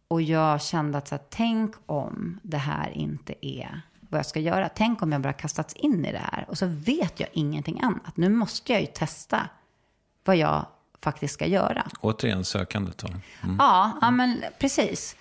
Och 0.09 0.23
jag 0.23 0.62
kände 0.62 0.99
att 0.99 1.09
så 1.09 1.14
här, 1.14 1.25
tänk 1.31 1.75
om 1.87 2.40
det 2.42 2.57
här 2.57 2.90
inte 2.90 3.47
är 3.47 3.81
vad 4.01 4.18
jag 4.18 4.27
ska 4.27 4.40
göra. 4.40 4.68
Tänk 4.68 5.03
om 5.03 5.12
jag 5.12 5.20
bara 5.20 5.33
kastats 5.33 5.75
in 5.75 6.05
i 6.05 6.12
det 6.12 6.23
här. 6.33 6.44
Och 6.49 6.59
så 6.59 6.66
vet 6.66 7.20
jag 7.20 7.29
ingenting 7.33 7.81
annat. 7.83 8.16
Nu 8.16 8.29
måste 8.29 8.73
jag 8.73 8.81
ju 8.81 8.87
testa 8.87 9.49
vad 10.25 10.37
jag 10.37 10.66
faktiskt 11.01 11.35
ska 11.35 11.47
göra. 11.47 11.87
Återigen 12.01 12.44
sökandet 12.44 12.99
då. 12.99 13.09
Mm. 13.09 13.57
Ja, 13.59 13.99
ja, 14.01 14.11
men 14.11 14.44
precis. 14.59 15.16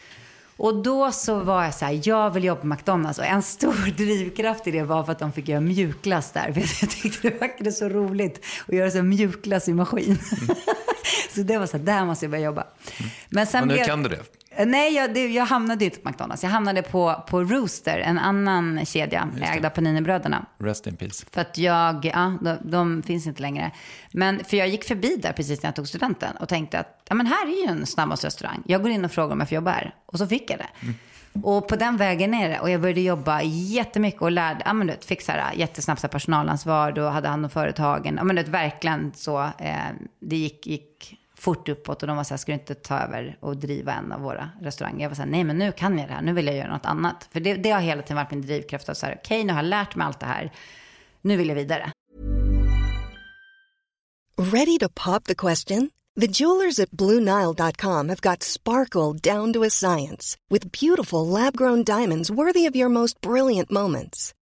Och 0.57 0.83
då 0.83 1.11
så 1.11 1.39
var 1.39 1.63
jag 1.63 1.73
så 1.73 1.85
här, 1.85 2.01
jag 2.03 2.31
vill 2.31 2.43
jobba 2.43 2.61
på 2.61 2.67
McDonalds. 2.67 3.19
Och 3.19 3.25
en 3.25 3.41
stor 3.41 3.91
drivkraft 3.97 4.67
i 4.67 4.71
det 4.71 4.83
var 4.83 5.03
för 5.03 5.11
att 5.11 5.19
de 5.19 5.31
fick 5.31 5.47
göra 5.47 5.61
mjukglass 5.61 6.31
där. 6.31 6.53
För 6.53 6.61
jag 6.61 6.69
tyckte 6.89 7.29
det 7.29 7.39
verkade 7.39 7.71
så 7.71 7.89
roligt 7.89 8.45
att 8.67 8.75
göra 8.75 8.91
så 8.91 9.03
mjukglass 9.03 9.67
i 9.67 9.73
maskin. 9.73 10.05
Mm. 10.05 10.55
så 11.35 11.41
det 11.41 11.57
var 11.57 11.65
så 11.65 11.77
här, 11.77 11.83
där 11.83 12.05
måste 12.05 12.25
jag 12.25 12.31
börja 12.31 12.43
jobba. 12.43 12.61
Mm. 12.61 13.11
Men 13.29 13.47
sen 13.47 13.61
och 13.61 13.67
nu 13.67 13.73
blev... 13.73 13.85
kan 13.85 14.03
du 14.03 14.09
det? 14.09 14.19
Nej, 14.57 14.95
jag, 14.95 15.13
det, 15.13 15.27
jag 15.27 15.45
hamnade 15.45 15.85
inte 15.85 15.99
på 15.99 16.09
McDonalds. 16.09 16.43
Jag 16.43 16.49
hamnade 16.49 16.81
på, 16.81 17.23
på 17.27 17.43
Rooster, 17.43 17.99
en 17.99 18.19
annan 18.19 18.85
kedja 18.85 19.29
ägd 19.41 19.65
av 19.65 19.69
Panini-bröderna. 19.69 20.45
Rest 20.57 20.87
in 20.87 20.95
peace. 20.95 21.25
För 21.31 21.41
att 21.41 21.57
jag, 21.57 22.05
ja, 22.05 22.37
de, 22.41 22.57
de, 22.61 23.03
finns 23.03 23.27
inte 23.27 23.41
längre. 23.41 23.71
Men 24.11 24.43
för 24.43 24.57
jag 24.57 24.67
gick 24.67 24.83
förbi 24.83 25.15
där 25.15 25.33
precis 25.33 25.63
när 25.63 25.67
jag 25.67 25.75
tog 25.75 25.87
studenten 25.87 26.35
och 26.35 26.49
tänkte 26.49 26.79
att 26.79 27.05
ja, 27.09 27.15
men 27.15 27.27
här 27.27 27.47
är 27.47 27.65
ju 27.65 27.71
en 27.71 27.85
snabbmatsrestaurang. 27.85 28.63
Jag 28.65 28.81
går 28.81 28.91
in 28.91 29.05
och 29.05 29.11
frågar 29.11 29.33
om 29.33 29.39
jag 29.39 29.49
får 29.49 29.55
jobba 29.55 29.71
här. 29.71 29.95
Och 30.05 30.17
så 30.17 30.27
fick 30.27 30.51
jag 30.51 30.59
det. 30.59 30.69
Mm. 30.81 30.95
Och 31.41 31.67
på 31.67 31.75
den 31.75 31.97
vägen 31.97 32.31
ner 32.31 32.61
och 32.61 32.69
jag 32.69 32.81
började 32.81 33.01
jobba 33.01 33.41
jättemycket 33.41 34.21
och 34.21 34.31
lärde, 34.31 34.61
ja 34.65 34.73
men 34.73 34.87
du 34.87 34.93
vet, 34.93 35.05
fick 35.05 35.21
så 35.21 35.31
här 35.31 35.53
jättesnabbt 35.53 36.11
personalansvar 36.11 36.99
och 36.99 37.11
hade 37.11 37.27
hand 37.27 37.45
om 37.45 37.49
företagen. 37.49 38.15
Ja 38.17 38.23
men 38.23 38.35
du 38.35 38.41
vet, 38.41 38.51
verkligen 38.51 39.11
så, 39.15 39.41
eh, 39.41 39.77
det 40.19 40.35
gick, 40.35 40.67
gick 40.67 41.22
fort 41.43 41.69
uppåt 41.69 42.01
och 42.01 42.07
de 42.07 42.17
var 42.17 42.23
så 42.23 42.33
här, 42.33 42.37
ska 42.37 42.51
du 42.51 42.53
inte 42.53 42.75
ta 42.75 42.99
över 42.99 43.37
och 43.39 43.57
driva 43.57 43.93
en 43.93 44.11
av 44.11 44.21
våra 44.21 44.49
restauranger? 44.61 45.01
Jag 45.01 45.09
var 45.09 45.15
så 45.15 45.21
här, 45.21 45.29
nej 45.29 45.43
men 45.43 45.57
nu 45.57 45.71
kan 45.71 45.99
jag 45.99 46.07
det 46.07 46.13
här, 46.13 46.21
nu 46.21 46.33
vill 46.33 46.45
jag 46.45 46.55
göra 46.55 46.73
något 46.73 46.85
annat. 46.85 47.29
För 47.31 47.39
det, 47.39 47.53
det 47.53 47.71
har 47.71 47.81
hela 47.81 48.01
tiden 48.01 48.15
varit 48.15 48.31
min 48.31 48.41
drivkraft 48.41 48.89
att 48.89 48.97
så 48.97 49.05
här, 49.05 49.13
okej 49.13 49.35
okay, 49.35 49.43
nu 49.43 49.53
har 49.53 49.59
jag 49.59 49.69
lärt 49.69 49.95
mig 49.95 50.07
allt 50.07 50.19
det 50.19 50.25
här, 50.25 50.51
nu 51.21 51.37
vill 51.37 51.47
jag 51.47 51.55
vidare. 51.55 51.91
Ready 54.37 54.77
to 54.79 54.89
pop 55.05 55.23
the 55.23 55.35
question? 55.35 55.89
The 56.21 56.27
jewelers 56.27 56.79
at 56.79 56.91
BlueNile.com 56.91 58.09
have 58.09 58.21
got 58.21 58.43
sparkle 58.43 59.13
down 59.33 59.53
to 59.53 59.63
a 59.63 59.69
science 59.69 60.37
with 60.49 60.71
beautiful 60.71 61.27
lab 61.27 61.57
grown 61.57 61.83
diamonds 61.83 62.29
worthy 62.31 62.69
of 62.69 62.75
your 62.75 62.89
most 62.89 63.21
brilliant 63.21 63.71
moments. 63.71 64.33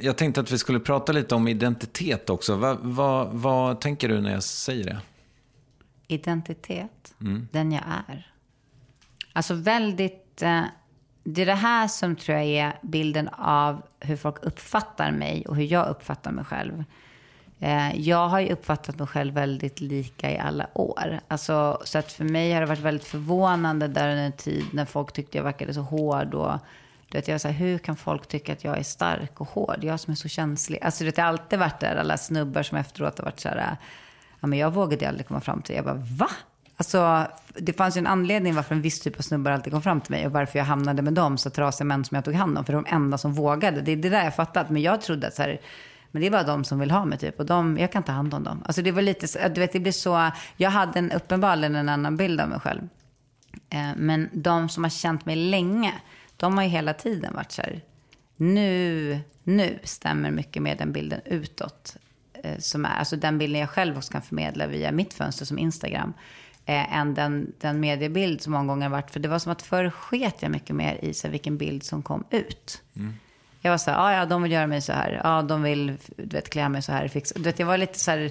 Jag 0.00 0.16
tänkte 0.16 0.40
att 0.40 0.50
vi 0.50 0.58
skulle 0.58 0.80
prata 0.80 1.12
lite 1.12 1.34
om 1.34 1.48
identitet 1.48 2.30
också. 2.30 2.56
Vad, 2.56 2.78
vad, 2.80 3.28
vad 3.28 3.80
tänker 3.80 4.08
du 4.08 4.20
när 4.20 4.32
jag 4.32 4.42
säger 4.42 4.84
det? 4.84 5.00
Identitet, 6.06 7.14
den 7.52 7.72
jag 7.72 7.82
är. 8.08 8.32
Alltså 9.32 9.54
väldigt... 9.54 10.42
Eh, 10.42 10.62
det 11.24 11.42
är 11.42 11.46
det 11.46 11.54
här 11.54 11.88
som 11.88 12.16
tror 12.16 12.38
jag 12.38 12.46
är 12.46 12.78
bilden 12.82 13.28
av 13.38 13.82
hur 14.00 14.16
folk 14.16 14.36
uppfattar 14.42 15.10
mig 15.10 15.46
och 15.46 15.56
hur 15.56 15.64
jag 15.64 15.88
uppfattar 15.88 16.32
mig 16.32 16.44
själv. 16.44 16.84
Eh, 17.60 18.00
jag 18.00 18.28
har 18.28 18.40
ju 18.40 18.52
uppfattat 18.52 18.98
mig 18.98 19.06
själv 19.06 19.34
väldigt 19.34 19.80
lika 19.80 20.30
i 20.30 20.38
alla 20.38 20.66
år. 20.74 21.20
Alltså, 21.28 21.80
så 21.84 21.98
att 21.98 22.12
för 22.12 22.24
mig 22.24 22.52
har 22.52 22.60
det 22.60 22.66
varit 22.66 22.80
väldigt 22.80 23.06
förvånande 23.06 23.88
där 23.88 24.10
under 24.10 24.24
en 24.24 24.32
tid 24.32 24.64
när 24.72 24.84
folk 24.84 25.12
tyckte 25.12 25.38
jag 25.38 25.44
verkade 25.44 25.74
så 25.74 25.80
hård. 25.80 26.34
Och, 26.34 26.58
du 27.08 27.18
vet, 27.18 27.28
jag 27.28 27.40
så 27.40 27.48
här, 27.48 27.54
hur 27.54 27.78
kan 27.78 27.96
folk 27.96 28.28
tycka 28.28 28.52
att 28.52 28.64
jag 28.64 28.78
är 28.78 28.82
stark 28.82 29.40
och 29.40 29.48
hård? 29.48 29.78
Jag 29.80 30.00
som 30.00 30.12
är 30.12 30.16
så 30.16 30.28
känslig. 30.28 30.78
Alltså, 30.82 31.04
det 31.04 31.18
jag 31.18 31.24
har 31.24 31.28
alltid 31.28 31.58
varit 31.58 31.80
där, 31.80 31.96
alla 31.96 32.16
snubbar 32.16 32.62
som 32.62 32.78
efteråt 32.78 33.18
har 33.18 33.24
varit 33.24 33.40
så 33.40 33.48
här, 33.48 33.76
ja 34.40 34.46
men 34.46 34.58
jag 34.58 34.72
vågade 34.72 35.08
aldrig 35.08 35.28
komma 35.28 35.40
fram 35.40 35.62
till 35.62 35.76
Jag 35.76 35.84
bara, 35.84 36.02
va? 36.18 36.28
Alltså, 36.76 37.26
det 37.54 37.72
fanns 37.72 37.96
ju 37.96 37.98
en 37.98 38.06
anledning 38.06 38.54
varför 38.54 38.74
en 38.74 38.82
viss 38.82 39.00
typ 39.00 39.18
av 39.18 39.22
snubbar 39.22 39.50
alltid 39.50 39.72
kom 39.72 39.82
fram 39.82 40.00
till 40.00 40.10
mig 40.10 40.26
och 40.26 40.32
varför 40.32 40.58
jag 40.58 40.66
hamnade 40.66 41.02
med 41.02 41.14
dem, 41.14 41.38
så 41.38 41.50
trasiga 41.50 41.84
män 41.84 42.04
som 42.04 42.14
jag 42.14 42.24
tog 42.24 42.34
hand 42.34 42.58
om. 42.58 42.64
För 42.64 42.72
de 42.72 42.86
enda 42.88 43.18
som 43.18 43.34
vågade. 43.34 43.80
Det 43.80 43.92
är 43.92 43.96
det 43.96 44.08
där 44.08 44.24
jag 44.24 44.36
fattat. 44.36 44.70
Men 44.70 44.82
jag 44.82 45.00
trodde 45.00 45.26
att 45.26 45.34
så 45.34 45.42
här, 45.42 45.60
men 46.10 46.20
det 46.20 46.26
är 46.26 46.30
bara 46.30 46.42
de 46.42 46.64
som 46.64 46.78
vill 46.78 46.90
ha 46.90 47.04
mig 47.04 47.18
typ. 47.18 47.40
Och 47.40 47.46
de, 47.46 47.78
jag 47.78 47.92
kan 47.92 48.02
ta 48.02 48.12
hand 48.12 48.34
om 48.34 48.44
dem. 48.44 48.62
Alltså 48.66 48.82
det 48.82 48.92
var 48.92 49.02
lite, 49.02 49.48
du 49.48 49.60
vet 49.60 49.72
det 49.72 49.80
blir 49.80 49.92
så, 49.92 50.30
jag 50.56 50.70
hade 50.70 50.98
en, 50.98 51.12
uppenbarligen 51.12 51.74
en 51.74 51.88
annan 51.88 52.16
bild 52.16 52.40
av 52.40 52.48
mig 52.48 52.60
själv. 52.60 52.88
Eh, 53.70 53.90
men 53.96 54.28
de 54.32 54.68
som 54.68 54.84
har 54.84 54.90
känt 54.90 55.26
mig 55.26 55.36
länge, 55.36 55.94
de 56.38 56.56
har 56.56 56.64
ju 56.64 56.70
hela 56.70 56.94
tiden 56.94 57.34
varit 57.34 57.52
så 57.52 57.62
här, 57.62 57.80
nu, 58.36 59.20
nu 59.44 59.78
stämmer 59.82 60.30
mycket 60.30 60.62
med 60.62 60.78
den 60.78 60.92
bilden 60.92 61.20
utåt. 61.24 61.96
Eh, 62.44 62.58
som 62.58 62.84
är, 62.84 62.88
alltså 62.98 63.16
den 63.16 63.38
bilden 63.38 63.60
jag 63.60 63.70
själv 63.70 63.96
också 63.96 64.12
kan 64.12 64.22
förmedla 64.22 64.66
via 64.66 64.92
mitt 64.92 65.14
fönster 65.14 65.44
som 65.44 65.58
Instagram. 65.58 66.12
Eh, 66.66 66.96
än 66.98 67.14
den, 67.14 67.52
den 67.60 67.80
mediebild 67.80 68.40
som 68.42 68.52
många 68.52 68.66
gånger 68.66 68.88
varit. 68.88 69.10
För 69.10 69.20
det 69.20 69.28
var 69.28 69.38
som 69.38 69.52
att 69.52 69.62
förr 69.62 69.90
sket 69.90 70.42
jag 70.42 70.50
mycket 70.50 70.76
mer 70.76 70.98
i 71.04 71.14
så 71.14 71.26
här, 71.26 71.32
vilken 71.32 71.56
bild 71.56 71.82
som 71.82 72.02
kom 72.02 72.24
ut. 72.30 72.82
Jag 73.60 73.70
var 73.70 73.78
så 73.78 73.90
här, 73.90 73.98
"Ah, 73.98 74.12
ja, 74.12 74.26
de 74.26 74.42
vill 74.42 74.52
göra 74.52 74.66
mig 74.66 74.80
så 74.80 74.92
här. 74.92 75.20
Ja, 75.24 75.42
de 75.42 75.62
vill, 75.62 75.96
du 76.16 76.36
vet, 76.36 76.50
klä 76.50 76.68
mig 76.68 76.82
så 76.82 76.92
här. 76.92 77.08
Fixa. 77.08 77.34
Du 77.34 77.42
vet, 77.44 77.58
jag 77.58 77.66
var 77.66 77.78
lite 77.78 77.98
så 77.98 78.10
här, 78.10 78.30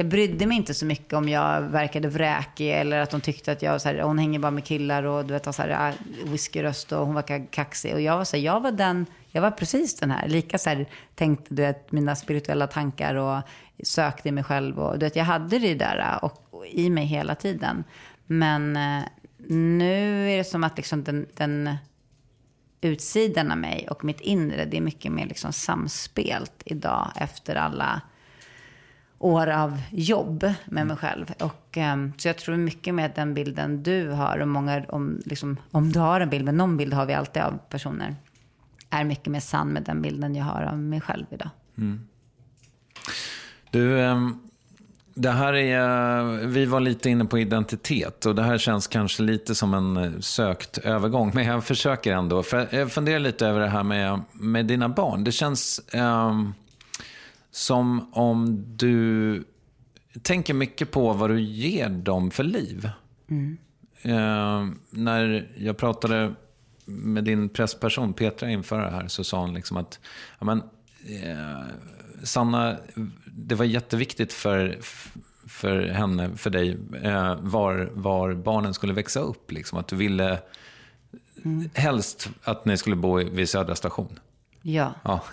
jag 0.00 0.08
brydde 0.08 0.46
mig 0.46 0.56
inte 0.56 0.74
så 0.74 0.86
mycket 0.86 1.12
om 1.12 1.28
jag 1.28 1.62
verkade 1.62 2.08
vräkig 2.08 2.70
eller 2.70 3.00
att 3.00 3.10
de 3.10 3.20
tyckte 3.20 3.52
att 3.52 3.62
jag, 3.62 3.80
så 3.80 3.88
här, 3.88 4.00
hon 4.00 4.18
hänger 4.18 4.38
bara 4.38 4.50
med 4.50 4.64
killar 4.64 5.02
och 5.02 5.24
du 5.24 5.32
vet, 5.32 5.46
har 5.46 5.52
så 5.52 5.62
här, 5.62 5.88
äh, 5.88 6.30
whiskyröst 6.30 6.92
och 6.92 7.06
hon 7.06 7.14
verkar 7.14 7.46
kaxig. 7.52 7.94
Och 7.94 8.00
jag 8.00 8.16
var 8.16 8.24
så 8.24 8.36
här, 8.36 8.44
jag 8.44 8.60
var 8.60 8.72
den, 8.72 9.06
jag 9.28 9.42
var 9.42 9.50
precis 9.50 9.96
den 9.96 10.10
här. 10.10 10.28
Lika 10.28 10.58
så 10.58 10.70
här, 10.70 10.88
tänkte 11.14 11.54
du 11.54 11.62
vet, 11.62 11.92
mina 11.92 12.16
spirituella 12.16 12.66
tankar 12.66 13.14
och 13.14 13.42
sökte 13.82 14.28
i 14.28 14.32
mig 14.32 14.44
själv. 14.44 14.78
Och, 14.78 14.98
du 14.98 15.06
vet, 15.06 15.16
jag 15.16 15.24
hade 15.24 15.58
det 15.58 15.74
där 15.74 16.18
och, 16.22 16.46
och 16.50 16.66
i 16.66 16.90
mig 16.90 17.04
hela 17.04 17.34
tiden. 17.34 17.84
Men 18.26 18.76
eh, 18.76 19.02
nu 19.48 20.30
är 20.30 20.36
det 20.36 20.44
som 20.44 20.64
att 20.64 20.76
liksom 20.76 21.04
den, 21.04 21.26
den 21.34 21.76
utsidan 22.80 23.50
av 23.50 23.58
mig 23.58 23.88
och 23.90 24.04
mitt 24.04 24.20
inre, 24.20 24.64
det 24.64 24.76
är 24.76 24.80
mycket 24.80 25.12
mer 25.12 25.26
liksom 25.26 25.52
samspelt 25.52 26.62
idag 26.64 27.12
efter 27.16 27.56
alla 27.56 28.02
år 29.18 29.46
av 29.46 29.80
jobb 29.90 30.52
med 30.64 30.86
mig 30.86 30.96
själv. 30.96 31.32
Och, 31.40 31.76
ehm, 31.76 32.12
så 32.16 32.28
jag 32.28 32.38
tror 32.38 32.56
mycket 32.56 32.94
med 32.94 33.12
den 33.14 33.34
bilden 33.34 33.82
du 33.82 34.08
har 34.08 34.38
och 34.38 34.48
många, 34.48 34.84
om, 34.88 35.20
liksom, 35.24 35.56
om 35.70 35.92
du 35.92 35.98
har 35.98 36.20
en 36.20 36.30
bild, 36.30 36.44
men 36.44 36.56
någon 36.56 36.76
bild 36.76 36.92
har 36.94 37.06
vi 37.06 37.14
alltid 37.14 37.42
av 37.42 37.58
personer, 37.68 38.16
är 38.90 39.04
mycket 39.04 39.26
mer 39.26 39.40
sann 39.40 39.68
med 39.68 39.82
den 39.82 40.02
bilden 40.02 40.34
jag 40.34 40.44
har 40.44 40.62
av 40.62 40.78
mig 40.78 41.00
själv 41.00 41.26
idag. 41.30 41.50
Du, 43.70 44.00
ehm, 44.00 44.38
det 45.14 45.30
här 45.30 45.52
är, 45.54 46.46
vi 46.46 46.66
var 46.66 46.80
lite 46.80 47.10
inne 47.10 47.24
på 47.24 47.38
identitet 47.38 48.26
och 48.26 48.34
det 48.34 48.42
här 48.42 48.58
känns 48.58 48.86
kanske 48.86 49.22
lite 49.22 49.54
som 49.54 49.74
en 49.74 49.96
eh, 49.96 50.20
sökt 50.20 50.78
övergång. 50.78 51.30
Men 51.34 51.46
jag 51.46 51.64
försöker 51.64 52.12
ändå. 52.12 52.42
För 52.42 52.68
jag 52.70 52.92
funderar 52.92 53.18
lite 53.18 53.46
över 53.46 53.60
det 53.60 53.68
här 53.68 53.82
med, 53.82 54.20
med 54.32 54.66
dina 54.66 54.88
barn. 54.88 55.24
Det 55.24 55.32
känns 55.32 55.80
ehm, 55.92 56.54
som 57.58 58.14
om 58.14 58.64
du 58.76 59.44
tänker 60.22 60.54
mycket 60.54 60.90
på 60.90 61.12
vad 61.12 61.30
du 61.30 61.40
ger 61.40 61.88
dem 61.88 62.30
för 62.30 62.44
liv. 62.44 62.90
Ehm, 64.02 64.78
när 64.90 65.48
jag 65.56 65.76
pratade 65.76 66.34
med 66.84 67.24
din 67.24 67.48
pressperson 67.48 68.12
Petra 68.12 68.50
inför 68.50 68.80
det 68.80 68.90
här 68.90 69.08
så 69.08 69.24
sa 69.24 69.40
hon 69.40 69.54
liksom 69.54 69.76
att 69.76 70.00
ja, 70.38 70.46
men, 70.46 70.58
eh, 71.22 71.64
Sanna, 72.22 72.76
det 73.26 73.54
var 73.54 73.64
jätteviktigt 73.64 74.32
för, 74.32 74.78
för 75.46 75.86
henne, 75.88 76.36
för 76.36 76.50
dig, 76.50 76.78
eh, 77.02 77.36
var, 77.40 77.90
var 77.94 78.34
barnen 78.34 78.74
skulle 78.74 78.92
växa 78.92 79.20
upp. 79.20 79.52
Liksom. 79.52 79.78
Att 79.78 79.88
du 79.88 79.96
ville 79.96 80.38
helst 81.74 82.30
att 82.42 82.64
ni 82.64 82.76
skulle 82.76 82.96
bo 82.96 83.16
vid 83.16 83.48
Södra 83.48 83.74
station. 83.74 84.18
Ja. 84.62 84.94
Ja. 85.02 85.24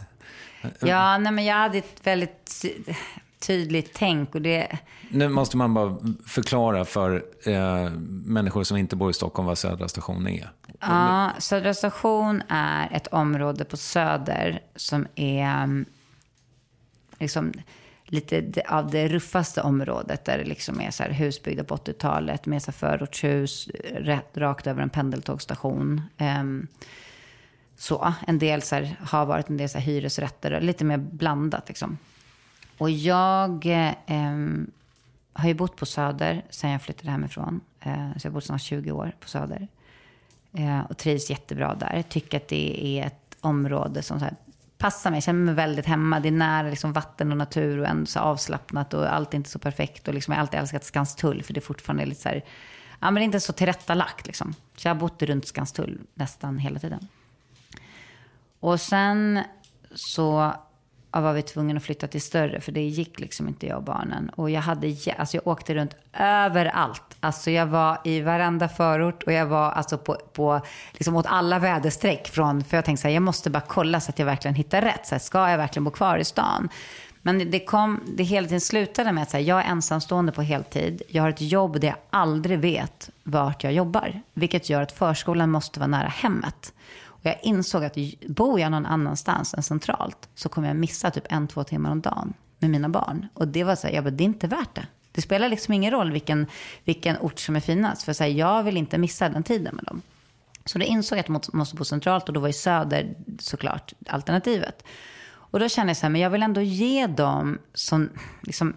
Ja, 0.80 1.18
nej, 1.18 1.32
men 1.32 1.46
jag 1.46 1.56
hade 1.56 1.78
ett 1.78 2.00
väldigt 2.04 2.62
ty- 2.62 2.94
tydligt 3.40 3.92
tänk 3.94 4.36
och 4.36 4.42
det... 4.42 4.78
Nu 5.10 5.30
måste 5.30 5.58
man 5.58 5.74
bara 5.74 5.98
förklara 6.28 6.86
för 6.86 7.26
eh, 7.46 7.90
människor 8.26 8.64
som 8.64 8.78
inte 8.78 8.96
bor 8.96 9.10
i 9.10 9.14
Stockholm 9.14 9.48
vad 9.48 9.58
Södra 9.58 9.88
station 9.88 10.28
är. 10.28 10.50
Ja, 10.80 11.32
Södra 11.40 11.74
station 11.74 12.44
är 12.50 12.90
ett 12.92 13.08
område 13.08 13.66
på 13.66 13.78
Söder 13.78 14.62
som 14.76 15.08
är 15.16 15.64
mm, 15.64 15.86
liksom 17.20 17.54
lite 18.06 18.62
av 18.68 18.92
det 18.92 19.08
ruffaste 19.08 19.62
området 19.62 20.26
där 20.26 20.38
det 20.38 20.44
liksom 20.44 20.82
är 20.82 20.92
så 20.92 21.04
här 21.04 21.10
hus 21.10 21.44
byggda 21.44 21.64
på 21.64 21.76
80-talet 21.76 22.46
med 22.46 22.64
så 22.64 22.72
förortshus 22.72 23.68
rätt, 23.96 24.38
rakt 24.38 24.68
över 24.68 24.82
en 24.82 24.90
pendeltågstation. 24.90 26.02
Ehm, 26.18 26.68
så, 27.78 28.14
en 28.28 28.40
del 28.40 28.62
så 28.62 28.76
här, 28.76 28.96
har 29.02 29.26
varit 29.26 29.50
en 29.50 29.58
del 29.58 29.70
så 29.70 29.78
här 29.78 29.86
hyresrätter 29.86 30.54
och 30.54 30.62
lite 30.62 30.86
mer 30.86 30.98
blandat 30.98 31.68
liksom. 31.68 31.98
Och 32.78 32.90
jag 32.90 33.66
eh, 34.06 34.32
har 35.34 35.48
ju 35.48 35.54
bott 35.54 35.76
på 35.76 35.86
Söder 35.86 36.46
sen 36.50 36.70
jag 36.70 36.82
flyttade 36.82 37.12
hemifrån. 37.12 37.62
Eh, 37.80 38.12
så 38.18 38.26
jag 38.26 38.32
har 38.32 38.34
bott 38.34 38.46
snart 38.46 38.62
20 38.62 38.92
år 38.92 39.16
på 39.20 39.30
Söder. 39.30 39.68
Eh, 40.54 40.80
och 40.90 40.98
trivs 40.98 41.30
jättebra 41.30 41.76
där. 41.76 42.04
Tycker 42.10 42.38
att 42.38 42.48
det 42.48 42.86
är 42.86 43.08
ett 43.08 43.38
område 43.42 44.02
som 44.02 44.20
så 44.20 44.26
här, 44.26 44.36
passar 44.78 45.12
mig. 45.12 45.18
Jag 45.18 45.24
känner 45.24 45.46
mig 45.46 45.54
väldigt 45.54 45.86
hemma. 45.86 46.20
Det 46.20 46.30
är 46.30 46.32
nära 46.32 46.70
liksom, 46.70 46.94
vatten 46.94 47.32
och 47.32 47.38
natur 47.38 47.80
och 47.80 47.88
ändå 47.88 48.06
så 48.06 48.20
avslappnat 48.20 48.94
och 48.94 49.14
allt 49.14 49.34
är 49.34 49.38
inte 49.38 49.50
så 49.50 49.60
perfekt. 49.60 50.08
Och 50.08 50.14
liksom, 50.14 50.32
jag 50.32 50.38
har 50.38 50.42
alltid 50.42 50.60
älskat 50.60 50.84
Skanstull 50.84 51.44
för 51.44 51.54
det 51.54 51.60
är 51.60 51.62
fortfarande 51.62 52.06
lite 52.06 52.22
så 52.22 52.30
här, 52.30 52.44
ja 53.00 53.12
men 53.12 53.16
det 53.16 53.22
är 53.22 53.26
inte 53.26 53.40
så 53.40 53.54
tillrättalagt 53.54 54.28
liksom. 54.28 54.54
Så 54.78 54.88
jag 54.88 54.94
har 54.94 55.00
bott 55.00 55.22
runt 55.22 55.48
Skanstull 55.48 56.02
nästan 56.14 56.58
hela 56.58 56.80
tiden. 56.80 57.08
Och 58.66 58.82
sen 58.82 59.40
så 59.96 60.54
var 61.12 61.34
vi 61.34 61.42
tvungna 61.42 61.78
att 61.78 61.84
flytta 61.84 62.08
till 62.08 62.22
större, 62.22 62.62
för 62.62 62.72
det 62.72 62.82
gick 62.82 63.20
liksom 63.20 63.48
inte 63.48 63.68
jag 63.68 63.78
och 63.78 63.84
barnen. 63.84 64.30
Och 64.30 64.50
jag, 64.50 64.62
hade, 64.62 64.96
alltså 65.18 65.38
jag 65.38 65.48
åkte 65.48 65.76
runt 65.76 65.96
överallt. 66.20 67.18
Alltså 67.20 67.52
jag 67.52 67.66
var 67.66 67.98
i 68.04 68.22
varenda 68.22 68.70
förort 68.70 69.24
och 69.24 69.34
jag 69.34 69.46
var 69.46 69.72
alltså 69.72 69.98
på, 69.98 70.18
på 70.34 70.62
liksom 70.92 71.16
åt 71.16 71.26
alla 71.26 71.60
väderstreck. 71.60 72.28
Från, 72.28 72.64
för 72.64 72.78
jag 72.78 72.86
tänkte 72.86 73.02
så 73.02 73.08
här, 73.08 73.16
jag 73.16 73.24
måste 73.24 73.50
bara 73.50 73.64
kolla 73.68 74.00
så 74.00 74.10
att 74.10 74.20
jag 74.20 74.26
verkligen 74.26 74.56
hittar 74.56 74.82
rätt. 74.82 75.08
Så 75.08 75.16
här, 75.16 75.20
ska 75.20 75.50
jag 75.50 75.58
verkligen 75.58 75.84
bo 75.84 75.92
kvar 75.92 76.18
i 76.18 76.26
stan? 76.26 76.70
Men 77.22 77.52
det, 77.52 77.60
kom, 77.60 78.00
det 78.18 78.24
hela 78.24 78.48
tiden 78.48 78.62
slutade 78.62 79.12
med 79.12 79.24
att 79.24 79.32
här, 79.32 79.40
jag 79.40 79.66
är 79.66 79.70
ensamstående 79.70 80.32
på 80.32 80.42
heltid. 80.42 81.02
Jag 81.08 81.24
har 81.24 81.30
ett 81.30 81.42
jobb 81.42 81.80
där 81.80 81.88
jag 81.88 81.98
aldrig 82.10 82.60
vet 82.60 83.10
vart 83.24 83.64
jag 83.64 83.74
jobbar. 83.74 84.22
Vilket 84.34 84.70
gör 84.70 84.82
att 84.82 84.92
förskolan 84.92 85.52
måste 85.52 85.80
vara 85.80 85.88
nära 85.88 86.08
hemmet. 86.08 86.74
Och 87.26 87.32
jag 87.32 87.40
insåg 87.44 87.84
att 87.84 87.98
bor 88.28 88.60
jag 88.60 88.72
någon 88.72 88.86
annanstans 88.86 89.54
än 89.54 89.64
centralt 89.64 90.30
så 90.36 90.50
kommer 90.50 90.68
jag 90.68 90.78
missa 90.78 91.12
typ 91.12 91.24
en, 91.30 91.48
två 91.48 91.64
timmar 91.64 91.92
om 91.92 92.02
dagen 92.02 92.34
med 92.60 92.70
mina 92.70 92.90
barn. 92.90 93.28
Och 93.34 93.48
det 93.48 93.64
var 93.64 93.76
så 93.76 93.88
här, 93.88 93.94
jag 93.94 94.04
bara, 94.04 94.12
det 94.12 94.24
är 94.24 94.26
inte 94.26 94.48
värt 94.48 94.76
det. 94.76 94.88
Det 95.12 95.22
spelar 95.22 95.50
liksom 95.50 95.74
ingen 95.74 95.92
roll 95.92 96.12
vilken, 96.12 96.48
vilken 96.84 97.18
ort 97.18 97.40
som 97.40 97.56
är 97.56 97.60
finast. 97.60 98.04
För 98.04 98.14
så 98.14 98.24
här, 98.24 98.32
jag 98.32 98.64
vill 98.64 98.78
inte 98.78 98.98
missa 98.98 99.30
den 99.30 99.44
tiden 99.44 99.76
med 99.76 99.86
dem. 99.86 100.02
Så 100.66 100.78
då 100.78 100.86
insåg 100.86 101.18
jag 101.18 101.24
att 101.24 101.46
jag 101.46 101.54
måste 101.54 101.76
bo 101.76 101.84
centralt 101.84 102.28
och 102.28 102.34
då 102.34 102.40
var 102.40 102.48
ju 102.48 102.54
söder 102.54 103.16
såklart 103.40 103.94
alternativet. 104.08 104.84
Och 105.28 105.60
då 105.60 105.70
kände 105.70 105.90
jag 105.90 105.98
så 105.98 106.02
här, 106.02 106.10
men 106.10 106.22
jag 106.22 106.30
vill 106.30 106.44
ändå 106.44 106.62
ge 106.62 107.08
dem 107.08 107.58
som 107.74 108.10
liksom, 108.42 108.74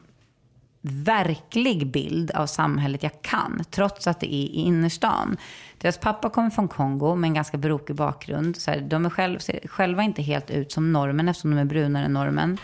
verklig 0.81 1.87
bild 1.87 2.31
av 2.31 2.47
samhället 2.47 3.03
jag 3.03 3.23
kan, 3.23 3.63
trots 3.71 4.07
att 4.07 4.21
det 4.21 4.35
är 4.35 4.39
i 4.39 4.47
innerstan. 4.47 5.37
Deras 5.79 5.99
pappa 5.99 6.31
kommer 6.31 6.51
från 6.51 6.69
Kongo 6.69 7.15
med 7.15 7.29
en 7.29 7.35
ganska 7.35 7.57
brokig 7.57 7.97
bakgrund. 7.97 8.57
Så 8.57 8.71
här, 8.71 8.81
de 8.81 9.07
är 9.07 9.11
själv, 9.11 9.39
ser 9.39 9.69
själva 9.69 10.03
inte 10.03 10.23
helt 10.23 10.51
ut 10.51 10.73
som 10.73 10.93
normen 10.93 11.29
eftersom 11.29 11.51
de 11.51 11.59
är 11.59 11.65
brunare 11.65 12.05
än 12.05 12.13
normen. 12.13 12.59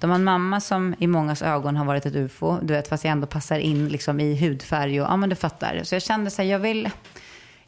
De 0.00 0.10
har 0.10 0.14
en 0.14 0.24
mamma 0.24 0.60
som 0.60 0.94
i 0.98 1.06
mångas 1.06 1.42
ögon 1.42 1.76
har 1.76 1.84
varit 1.84 2.06
ett 2.06 2.14
ufo, 2.14 2.58
du 2.62 2.74
vet, 2.74 2.88
fast 2.88 3.04
jag 3.04 3.12
ändå 3.12 3.26
passar 3.26 3.58
in 3.58 3.88
liksom, 3.88 4.20
i 4.20 4.36
hudfärg 4.36 5.00
och 5.00 5.08
ja 5.08 5.16
men 5.16 5.28
du 5.28 5.36
fattar. 5.36 5.80
Så 5.82 5.94
jag 5.94 6.02
kände 6.02 6.30
så 6.30 6.42
här, 6.42 6.48
jag 6.48 6.58
vill, 6.58 6.90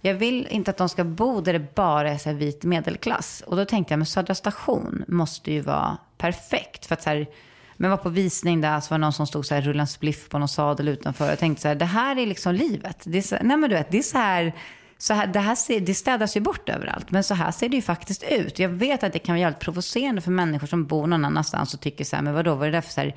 jag 0.01 0.15
vill 0.15 0.47
inte 0.51 0.71
att 0.71 0.77
de 0.77 0.89
ska 0.89 1.05
bo 1.05 1.41
där 1.41 1.53
det 1.53 1.75
bara 1.75 2.11
är 2.11 2.19
så 2.19 2.29
här, 2.29 2.37
vit 2.37 2.65
medelklass. 2.65 3.43
Och 3.47 3.57
då 3.57 3.65
tänkte 3.65 3.93
jag, 3.93 3.99
men 3.99 4.07
Södra 4.07 4.35
station 4.35 5.05
måste 5.09 5.53
ju 5.53 5.61
vara 5.61 5.99
perfekt. 6.19 6.87
För 6.87 6.95
att 6.95 7.03
så 7.03 7.11
här, 7.11 7.27
men 7.77 7.91
var 7.91 7.97
på 7.97 8.09
visning 8.09 8.61
där 8.61 8.81
så 8.81 8.91
var 8.91 8.99
det 8.99 9.01
någon 9.01 9.12
som 9.12 9.27
stod 9.27 9.47
så 9.47 9.55
här 9.55 9.62
rullande 9.62 9.91
spliff 9.93 10.29
på 10.29 10.39
någon 10.39 10.49
sadel 10.49 10.89
utanför. 10.89 11.29
Jag 11.29 11.39
tänkte 11.39 11.62
så 11.62 11.69
här, 11.69 11.75
det 11.75 11.85
här 11.85 12.19
är 12.19 12.27
liksom 12.27 12.55
livet. 12.55 13.03
Det 13.05 13.19
är 13.19 13.23
så, 13.23 13.37
nej 13.43 13.57
men 13.57 13.71
du 13.71 13.77
vet, 13.77 13.91
det 13.91 13.99
är 13.99 14.03
så 14.03 14.19
här, 14.19 14.53
så 14.99 15.15
här, 15.15 15.27
det, 15.27 15.41
här 15.41 15.55
ser, 15.55 15.81
det 15.81 15.95
städas 15.95 16.37
ju 16.37 16.41
bort 16.41 16.69
överallt. 16.69 17.11
Men 17.11 17.25
så 17.25 17.35
här 17.35 17.51
ser 17.51 17.69
det 17.69 17.77
ju 17.77 17.83
faktiskt 17.83 18.23
ut. 18.23 18.59
Jag 18.59 18.69
vet 18.69 19.03
att 19.03 19.12
det 19.12 19.19
kan 19.19 19.33
vara 19.33 19.41
jävligt 19.41 19.61
provocerande 19.61 20.21
för 20.21 20.31
människor 20.31 20.67
som 20.67 20.87
bor 20.87 21.07
någon 21.07 21.25
annanstans 21.25 21.75
och 21.75 21.81
tycker 21.81 22.05
så 22.05 22.17
här, 22.17 22.23
men 22.23 22.35
vadå, 22.35 22.55
vad 22.55 22.69
är 22.69 22.73
det 22.73 22.77
där 22.77 22.83
för 22.83 22.93
så 22.93 23.01
här, 23.01 23.15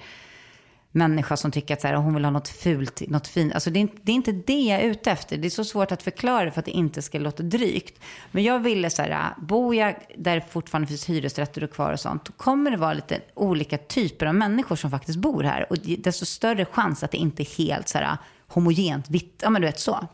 människa 0.91 1.37
som 1.37 1.51
tycker 1.51 1.73
att 1.73 1.81
så 1.81 1.87
här, 1.87 1.95
hon 1.95 2.13
vill 2.13 2.23
ha 2.23 2.31
något 2.31 2.47
fult, 2.47 3.01
något 3.07 3.27
fint. 3.27 3.53
Alltså 3.53 3.69
det 3.69 3.81
är, 3.81 3.89
det 4.01 4.11
är 4.11 4.15
inte 4.15 4.31
det 4.31 4.61
jag 4.61 4.81
är 4.81 4.85
ute 4.85 5.11
efter. 5.11 5.37
Det 5.37 5.47
är 5.47 5.49
så 5.49 5.63
svårt 5.63 5.91
att 5.91 6.03
förklara 6.03 6.51
för 6.51 6.59
att 6.59 6.65
det 6.65 6.71
inte 6.71 7.01
ska 7.01 7.19
låta 7.19 7.43
drygt. 7.43 8.01
Men 8.31 8.43
jag 8.43 8.59
ville 8.59 8.89
så 8.89 9.01
här, 9.01 9.33
bor 9.37 9.75
jag 9.75 9.95
där 10.17 10.35
det 10.35 10.45
fortfarande 10.49 10.87
finns 10.87 11.09
hyresrätter 11.09 11.63
och 11.63 11.71
kvar 11.71 11.93
och 11.93 11.99
sånt, 11.99 12.25
då 12.25 12.33
kommer 12.33 12.71
det 12.71 12.77
vara 12.77 12.93
lite 12.93 13.21
olika 13.33 13.77
typer 13.77 14.25
av 14.25 14.35
människor 14.35 14.75
som 14.75 14.91
faktiskt 14.91 15.19
bor 15.19 15.43
här. 15.43 15.65
Och 15.69 15.77
desto 15.77 16.25
större 16.25 16.65
chans 16.65 17.03
att 17.03 17.11
det 17.11 17.17
inte 17.17 17.43
är 17.43 17.57
helt 17.57 17.87
så 17.87 17.97
här 17.97 18.17
homogent, 18.47 19.09
vitt, 19.09 19.39
ja 19.43 19.49
men 19.49 19.61
du 19.61 19.67
vet 19.67 19.79
så. 19.79 20.07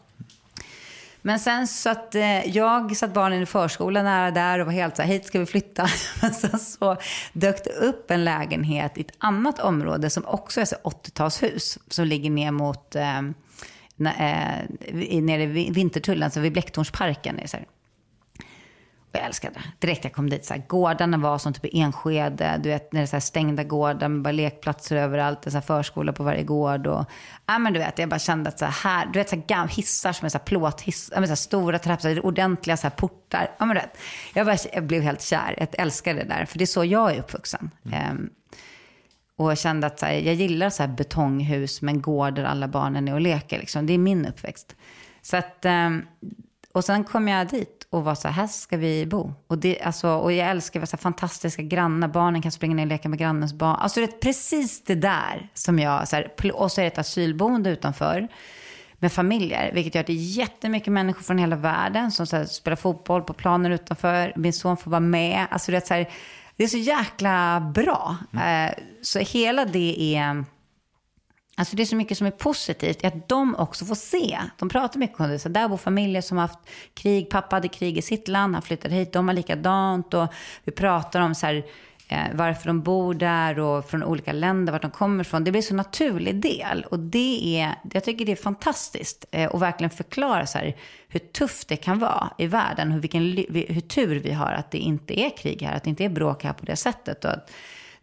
Men 1.25 1.39
sen 1.39 1.67
så 1.67 1.89
att 1.89 2.15
eh, 2.15 2.47
jag 2.47 2.97
satt 2.97 3.13
barnen 3.13 3.41
i 3.41 3.45
förskolan 3.45 4.05
nära 4.05 4.31
där 4.31 4.59
och 4.59 4.65
var 4.65 4.73
helt 4.73 4.95
så 4.95 5.01
här, 5.01 5.09
hit 5.09 5.25
ska 5.25 5.39
vi 5.39 5.45
flytta. 5.45 5.87
Men 6.21 6.33
sen 6.33 6.59
så 6.59 6.97
dök 7.33 7.63
det 7.63 7.69
upp 7.69 8.11
en 8.11 8.23
lägenhet 8.23 8.97
i 8.97 9.01
ett 9.01 9.11
annat 9.17 9.59
område 9.59 10.09
som 10.09 10.25
också 10.25 10.61
är 10.61 10.65
80-talshus. 10.65 11.77
Som 11.87 12.05
ligger 12.05 12.29
ner 12.29 12.51
mot, 12.51 12.95
eh, 12.95 13.17
eh 13.17 13.23
nere 15.21 15.45
vid 15.45 15.73
Vintertullen, 15.73 16.23
alltså 16.23 16.39
vid 16.39 16.53
Blecktornsparken. 16.53 17.39
Så 17.45 17.57
här 17.57 17.65
jag 19.15 19.25
älskade 19.25 19.53
det. 19.53 19.87
Direkt 19.87 20.03
jag 20.03 20.13
kom 20.13 20.29
dit, 20.29 20.45
så 20.45 20.53
här, 20.53 20.63
gårdarna 20.67 21.17
var 21.17 21.37
som 21.37 21.53
typ 21.53 21.73
Enskede. 21.73 22.59
Du 22.63 22.69
vet, 22.69 22.93
när 22.93 23.01
det 23.01 23.05
är 23.05 23.19
så 23.19 23.21
stängda 23.21 23.63
gårdar 23.63 24.09
med 24.09 24.21
bara 24.21 24.31
lekplatser 24.31 24.95
överallt. 24.95 25.45
En 25.45 25.51
så 25.51 25.61
förskola 25.61 26.13
på 26.13 26.23
varje 26.23 26.43
gård. 26.43 26.87
Och, 26.87 27.05
ja, 27.45 27.59
men 27.59 27.73
du 27.73 27.79
vet, 27.79 27.99
jag 27.99 28.09
bara 28.09 28.19
kände 28.19 28.49
att 28.49 28.59
så 28.59 28.65
här, 28.65 29.05
du 29.05 29.19
vet, 29.19 29.29
så 29.29 29.35
här, 29.49 29.67
hissar 29.67 30.13
som 30.13 30.25
är 30.25 30.29
så 30.29 30.37
här 30.37 30.45
plåthissar, 30.45 31.21
så 31.21 31.27
här, 31.27 31.35
stora 31.35 31.79
trappor, 31.79 32.25
ordentliga 32.25 32.77
så 32.77 32.83
här, 32.83 32.95
portar. 32.95 33.51
Ja, 33.57 33.65
men 33.65 33.75
du 33.75 33.81
vet, 33.81 33.97
jag, 34.33 34.45
bara, 34.45 34.57
jag 34.73 34.83
blev 34.83 35.01
helt 35.01 35.21
kär. 35.21 35.55
Jag 35.57 35.67
älskade 35.71 36.19
det 36.19 36.25
där, 36.25 36.45
för 36.45 36.57
det 36.57 36.63
är 36.63 36.65
så 36.65 36.85
jag 36.85 37.11
är 37.15 37.19
uppvuxen. 37.19 37.71
Mm. 37.85 38.11
Um, 38.11 38.29
och 39.37 39.51
jag 39.51 39.57
kände 39.57 39.87
att 39.87 39.99
så 39.99 40.05
här, 40.05 40.13
jag 40.13 40.35
gillar 40.35 40.69
så 40.69 40.83
här 40.83 40.87
betonghus 40.87 41.81
med 41.81 41.95
en 41.95 42.01
gård 42.01 42.35
där 42.35 42.43
alla 42.43 42.67
barnen 42.67 43.07
är 43.07 43.13
och 43.13 43.21
leker. 43.21 43.59
Liksom. 43.59 43.85
Det 43.85 43.93
är 43.93 43.97
min 43.97 44.25
uppväxt. 44.25 44.75
Så 45.21 45.37
att, 45.37 45.65
um, 45.65 46.05
och 46.71 46.85
sen 46.85 47.03
kom 47.03 47.27
jag 47.27 47.47
dit 47.47 47.84
och 47.95 48.03
var 48.03 48.15
så 48.15 48.27
här, 48.27 48.35
här 48.35 48.47
ska 48.47 48.77
vi 48.77 49.05
bo. 49.05 49.33
Och, 49.47 49.57
det, 49.57 49.81
alltså, 49.81 50.09
och 50.09 50.33
jag 50.33 50.49
älskar 50.49 50.85
så 50.85 50.95
här, 50.97 51.01
fantastiska 51.01 51.61
grannar, 51.61 52.07
barnen 52.07 52.41
kan 52.41 52.51
springa 52.51 52.75
ner 52.75 52.83
och 52.83 52.89
leka 52.89 53.09
med 53.09 53.19
grannens 53.19 53.53
barn. 53.53 53.75
Alltså 53.75 53.99
det 53.99 54.05
är 54.05 54.19
precis 54.19 54.83
det 54.83 54.95
där 54.95 55.49
som 55.53 55.79
jag, 55.79 56.07
så 56.07 56.15
här, 56.15 56.51
och 56.53 56.71
så 56.71 56.81
är 56.81 56.85
det 56.85 56.91
ett 56.91 56.97
asylboende 56.97 57.69
utanför 57.69 58.27
med 58.99 59.11
familjer, 59.11 59.71
vilket 59.73 59.95
gör 59.95 60.01
att 60.01 60.07
det 60.07 60.13
är 60.13 60.37
jättemycket 60.37 60.93
människor 60.93 61.21
från 61.21 61.37
hela 61.37 61.55
världen 61.55 62.11
som 62.11 62.27
så 62.27 62.35
här, 62.35 62.45
spelar 62.45 62.75
fotboll 62.75 63.21
på 63.21 63.33
planen 63.33 63.71
utanför. 63.71 64.33
Min 64.35 64.53
son 64.53 64.77
får 64.77 64.91
vara 64.91 64.99
med. 64.99 65.47
Alltså 65.49 65.71
det 65.71 65.77
är 65.77 65.81
så, 65.81 65.93
här, 65.93 66.09
det 66.55 66.63
är 66.63 66.67
så 66.67 66.77
jäkla 66.77 67.59
bra. 67.75 68.17
Mm. 68.33 68.69
Eh, 68.69 68.73
så 69.01 69.19
hela 69.19 69.65
det 69.65 70.15
är 70.15 70.45
Alltså 71.57 71.75
det 71.75 71.83
är 71.83 71.85
så 71.85 71.95
mycket 71.95 72.17
som 72.17 72.27
är 72.27 72.31
positivt 72.31 73.05
att 73.05 73.29
de 73.29 73.55
också 73.55 73.85
får 73.85 73.95
se. 73.95 74.39
De 74.57 74.69
pratar 74.69 74.99
mycket 74.99 75.19
om 75.19 75.29
det. 75.29 75.39
Så 75.39 75.49
där 75.49 75.67
bor 75.67 75.77
familjer 75.77 76.21
som 76.21 76.37
har 76.37 76.47
haft 76.47 76.59
krig. 76.93 77.29
Pappa 77.29 77.55
hade 77.55 77.67
krig 77.67 77.97
i 77.97 78.01
sitt 78.01 78.27
land, 78.27 78.53
han 78.53 78.61
flyttade 78.61 78.95
hit. 78.95 79.13
De 79.13 79.27
har 79.27 79.35
likadant. 79.35 80.13
Och 80.13 80.33
vi 80.63 80.71
pratar 80.71 81.21
om 81.21 81.35
så 81.35 81.45
här, 81.45 81.65
eh, 82.07 82.23
varför 82.33 82.67
de 82.67 82.81
bor 82.81 83.13
där 83.13 83.59
och 83.59 83.89
från 83.89 84.03
olika 84.03 84.33
länder, 84.33 84.73
vart 84.73 84.81
de 84.81 84.91
kommer 84.91 85.23
ifrån. 85.23 85.43
Det 85.43 85.51
blir 85.51 85.61
så 85.61 85.75
naturlig 85.75 86.41
del. 86.41 86.85
Och 86.91 86.99
det 86.99 87.59
är, 87.59 87.75
jag 87.91 88.03
tycker 88.03 88.25
det 88.25 88.31
är 88.31 88.35
fantastiskt. 88.35 89.25
Eh, 89.31 89.51
och 89.51 89.61
verkligen 89.61 89.89
förklara 89.89 90.45
så 90.45 90.57
här, 90.57 90.75
hur 91.07 91.19
tufft 91.19 91.67
det 91.67 91.77
kan 91.77 91.99
vara 91.99 92.29
i 92.37 92.47
världen. 92.47 92.91
Hur, 92.91 92.99
vilken, 92.99 93.21
hur 93.67 93.81
tur 93.81 94.19
vi 94.19 94.31
har 94.31 94.51
att 94.51 94.71
det 94.71 94.77
inte 94.77 95.19
är 95.19 95.37
krig 95.37 95.61
här. 95.61 95.75
Att 95.75 95.83
det 95.83 95.89
inte 95.89 96.05
är 96.05 96.09
bråk 96.09 96.43
här 96.43 96.53
på 96.53 96.65
det 96.65 96.75
sättet. 96.75 97.25
Och 97.25 97.31
att 97.31 97.51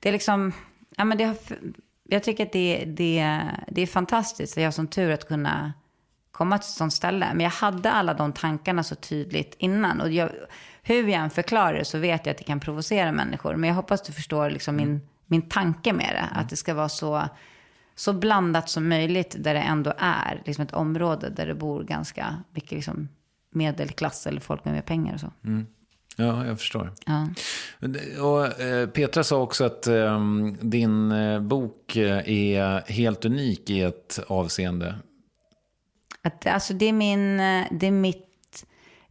det 0.01 0.09
är 0.09 0.13
liksom, 0.13 0.53
ja 0.97 1.05
men 1.05 1.19
det 1.19 1.25
har 1.25 1.37
jag 2.09 2.23
tycker 2.23 2.47
att 2.47 2.53
det, 2.53 2.85
det, 2.85 3.41
det 3.69 3.83
är 3.83 3.87
fantastiskt. 3.87 4.57
Jag 4.57 4.65
har 4.65 4.71
som 4.71 4.87
tur 4.87 5.11
att 5.11 5.29
kunna 5.29 5.73
komma 6.31 6.59
till 6.59 6.67
ett 6.67 6.75
sånt 6.75 6.93
ställe. 6.93 7.29
Men 7.35 7.41
jag 7.41 7.51
hade 7.51 7.91
alla 7.93 8.15
de 8.15 8.33
tankarna 8.33 8.83
så 8.83 8.95
tydligt 8.95 9.55
innan. 9.59 10.01
Och 10.01 10.11
jag, 10.11 10.31
hur 10.83 11.09
jag 11.09 11.23
än 11.23 11.31
förklarar 11.31 11.75
det 11.75 11.85
så 11.85 11.99
vet 11.99 12.27
jag 12.27 12.31
att 12.31 12.39
det 12.39 12.45
kan 12.45 12.61
provocera 12.61 13.13
människor. 13.13 13.57
Men 13.57 13.69
jag 13.69 13.75
hoppas 13.75 14.03
du 14.03 14.13
förstår 14.13 14.51
liksom 14.51 14.77
min, 14.77 15.01
min 15.27 15.43
tanke 15.43 15.93
med 15.93 16.11
det. 16.15 16.41
Att 16.41 16.49
det 16.49 16.57
ska 16.57 16.75
vara 16.75 16.89
så, 16.89 17.23
så 17.95 18.13
blandat 18.13 18.71
som 18.71 18.89
möjligt 18.89 19.37
där 19.39 19.55
det 19.55 19.61
ändå 19.61 19.93
är 19.99 20.43
liksom 20.45 20.65
ett 20.65 20.73
område 20.73 21.31
där 21.31 21.47
det 21.47 21.55
bor 21.55 21.85
ganska 21.85 22.37
mycket 22.51 22.73
liksom 22.73 23.09
medelklass 23.51 24.27
eller 24.27 24.41
folk 24.41 24.65
med 24.65 24.75
mer 24.75 24.83
pengar 24.83 25.15
och 25.15 25.21
så. 25.21 25.33
Mm. 25.45 25.67
Ja, 26.17 26.47
jag 26.47 26.59
förstår. 26.59 26.93
Ja. 27.07 27.29
Och, 28.23 28.61
eh, 28.61 28.89
Petra 28.89 29.25
sa 29.25 29.43
också 29.43 29.65
att 29.65 29.87
eh, 29.87 30.21
din 30.61 31.13
eh, 31.13 31.41
bok 31.41 31.97
eh, 31.97 32.29
är 32.29 32.91
helt 32.91 33.25
unik 33.25 33.71
i 33.71 33.83
ett 33.83 34.21
avseende. 34.27 34.95
Att, 36.23 36.47
alltså 36.47 36.75
det 36.75 36.87
är, 36.87 36.93
min, 36.93 37.41
eh, 37.41 37.67
det 37.71 37.87
är 37.87 37.91
mitt 37.91 38.65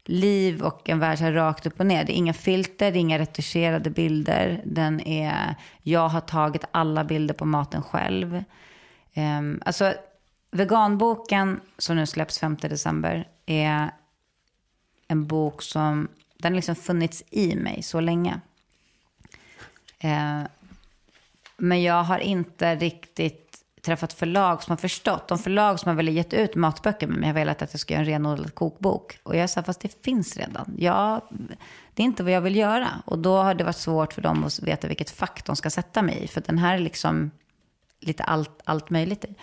liv 0.06 0.62
och 0.62 0.90
en 0.90 1.00
värld 1.00 1.20
här 1.20 1.32
rakt 1.32 1.66
upp 1.66 1.80
och 1.80 1.86
ner. 1.86 2.04
Det 2.04 2.14
är 2.14 2.16
inga 2.16 2.34
filter, 2.34 2.92
det 2.92 2.98
är 2.98 3.02
inga 3.02 3.20
retuscherade 3.20 3.90
bilder. 3.90 4.62
Den 4.66 5.02
är, 5.02 5.56
jag 5.82 6.10
har 6.10 6.22
tagit 6.22 6.64
alla 6.72 7.04
bilder 7.04 7.34
på 7.34 7.46
maten 7.46 7.84
själv. 7.84 8.44
Um, 9.16 9.62
alltså, 9.66 9.94
veganboken 10.52 11.60
som 11.78 11.96
nu 11.96 12.06
släpps 12.06 12.40
5 12.40 12.58
december 12.62 13.28
är 13.46 13.92
en 15.08 15.28
bok 15.28 15.62
som 15.62 16.08
den 16.42 16.52
har 16.52 16.56
liksom 16.56 16.76
funnits 16.76 17.24
i 17.30 17.56
mig 17.56 17.84
så 17.84 18.00
länge. 18.00 18.40
Eh, 20.00 20.42
men 21.58 21.84
jag 21.84 22.04
har 22.04 22.20
inte 22.20 22.76
riktigt 22.76 23.58
träffat 23.82 24.14
förlag 24.14 24.64
som 24.64 24.72
har 24.72 24.78
förstått. 24.78 25.28
De 25.28 25.40
förlag 25.40 25.80
som 25.80 25.90
har 25.90 25.96
velat 25.96 26.14
gett 26.14 26.34
ut 26.34 26.56
matböcker 26.56 27.08
med 27.08 27.18
mig 27.18 27.28
har 27.28 27.34
velat 27.34 27.62
att 27.62 27.74
jag 27.74 27.80
ska 27.80 27.94
göra 27.94 28.02
en 28.02 28.10
renodlad 28.10 28.56
kokbok. 28.56 29.20
Och 29.24 29.36
jag 29.36 29.50
sa, 29.50 29.64
fast 29.64 29.80
det 29.80 30.04
finns 30.04 30.38
redan. 30.38 30.76
Ja, 30.78 31.30
det 31.94 32.04
är 32.04 32.06
inte 32.06 32.24
vad 32.24 32.32
jag 32.32 32.42
vill 32.42 32.56
göra. 32.56 32.90
Och 33.06 33.20
då 33.20 33.38
har 33.38 33.54
det 33.54 33.64
varit 33.64 33.78
svårt 33.78 34.14
för 34.14 34.22
dem 34.22 34.44
att 34.44 34.60
veta 34.60 34.88
vilket 34.88 35.10
fack 35.10 35.46
de 35.46 35.56
ska 35.56 35.70
sätta 35.70 36.02
mig 36.02 36.24
i. 36.24 36.28
För 36.28 36.42
den 36.42 36.58
här 36.58 36.76
är 36.76 36.80
liksom 36.80 37.32
lite 38.00 38.24
allt, 38.24 38.62
allt 38.64 38.90
möjligt 38.90 39.26
i. 39.26 39.36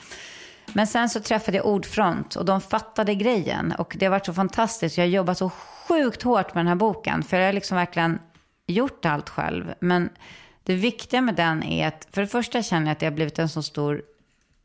Men 0.73 0.87
sen 0.87 1.09
så 1.09 1.21
träffade 1.21 1.57
jag 1.57 1.67
Ordfront 1.67 2.37
och 2.37 2.45
de 2.45 2.61
fattade 2.61 3.15
grejen. 3.15 3.73
Och 3.79 3.97
det 3.99 4.07
har 4.07 4.11
varit 4.11 4.27
så 4.27 4.35
fantastiskt. 4.35 4.99
Jag 4.99 5.05
har 5.05 5.11
jobbat 5.11 5.39
så 5.39 5.51
sjukt 5.89 6.23
hårt 6.23 6.55
med 6.55 6.61
den 6.61 6.69
här 6.69 6.75
boken. 6.75 7.23
För 7.23 7.37
jag 7.37 7.47
har 7.47 7.53
liksom 7.53 7.77
verkligen 7.77 8.19
gjort 8.67 9.05
allt 9.05 9.29
själv. 9.29 9.75
Men 9.81 10.11
Det 10.63 10.75
viktiga 10.75 11.21
med 11.21 11.35
den 11.35 11.63
är 11.63 11.89
att 11.89 12.09
för 12.13 12.21
det 12.21 12.27
första 12.27 12.63
känner 12.63 12.87
jag 12.87 12.93
att 12.93 12.99
det 12.99 13.07
har 13.07 13.13
blivit 13.13 13.39
en 13.39 13.49
så 13.49 13.63
stor 13.63 14.03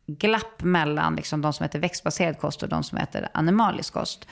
glapp 0.08 0.64
mellan 0.64 1.16
liksom, 1.16 1.42
de 1.42 1.54
som 1.54 1.66
äter 1.66 1.80
växtbaserad 1.80 2.40
kost 2.40 2.64
och 2.64 2.70
de 2.70 2.84
som 2.84 2.98
äter 2.98 3.28
animalisk 3.34 3.94
kost. 3.94 4.28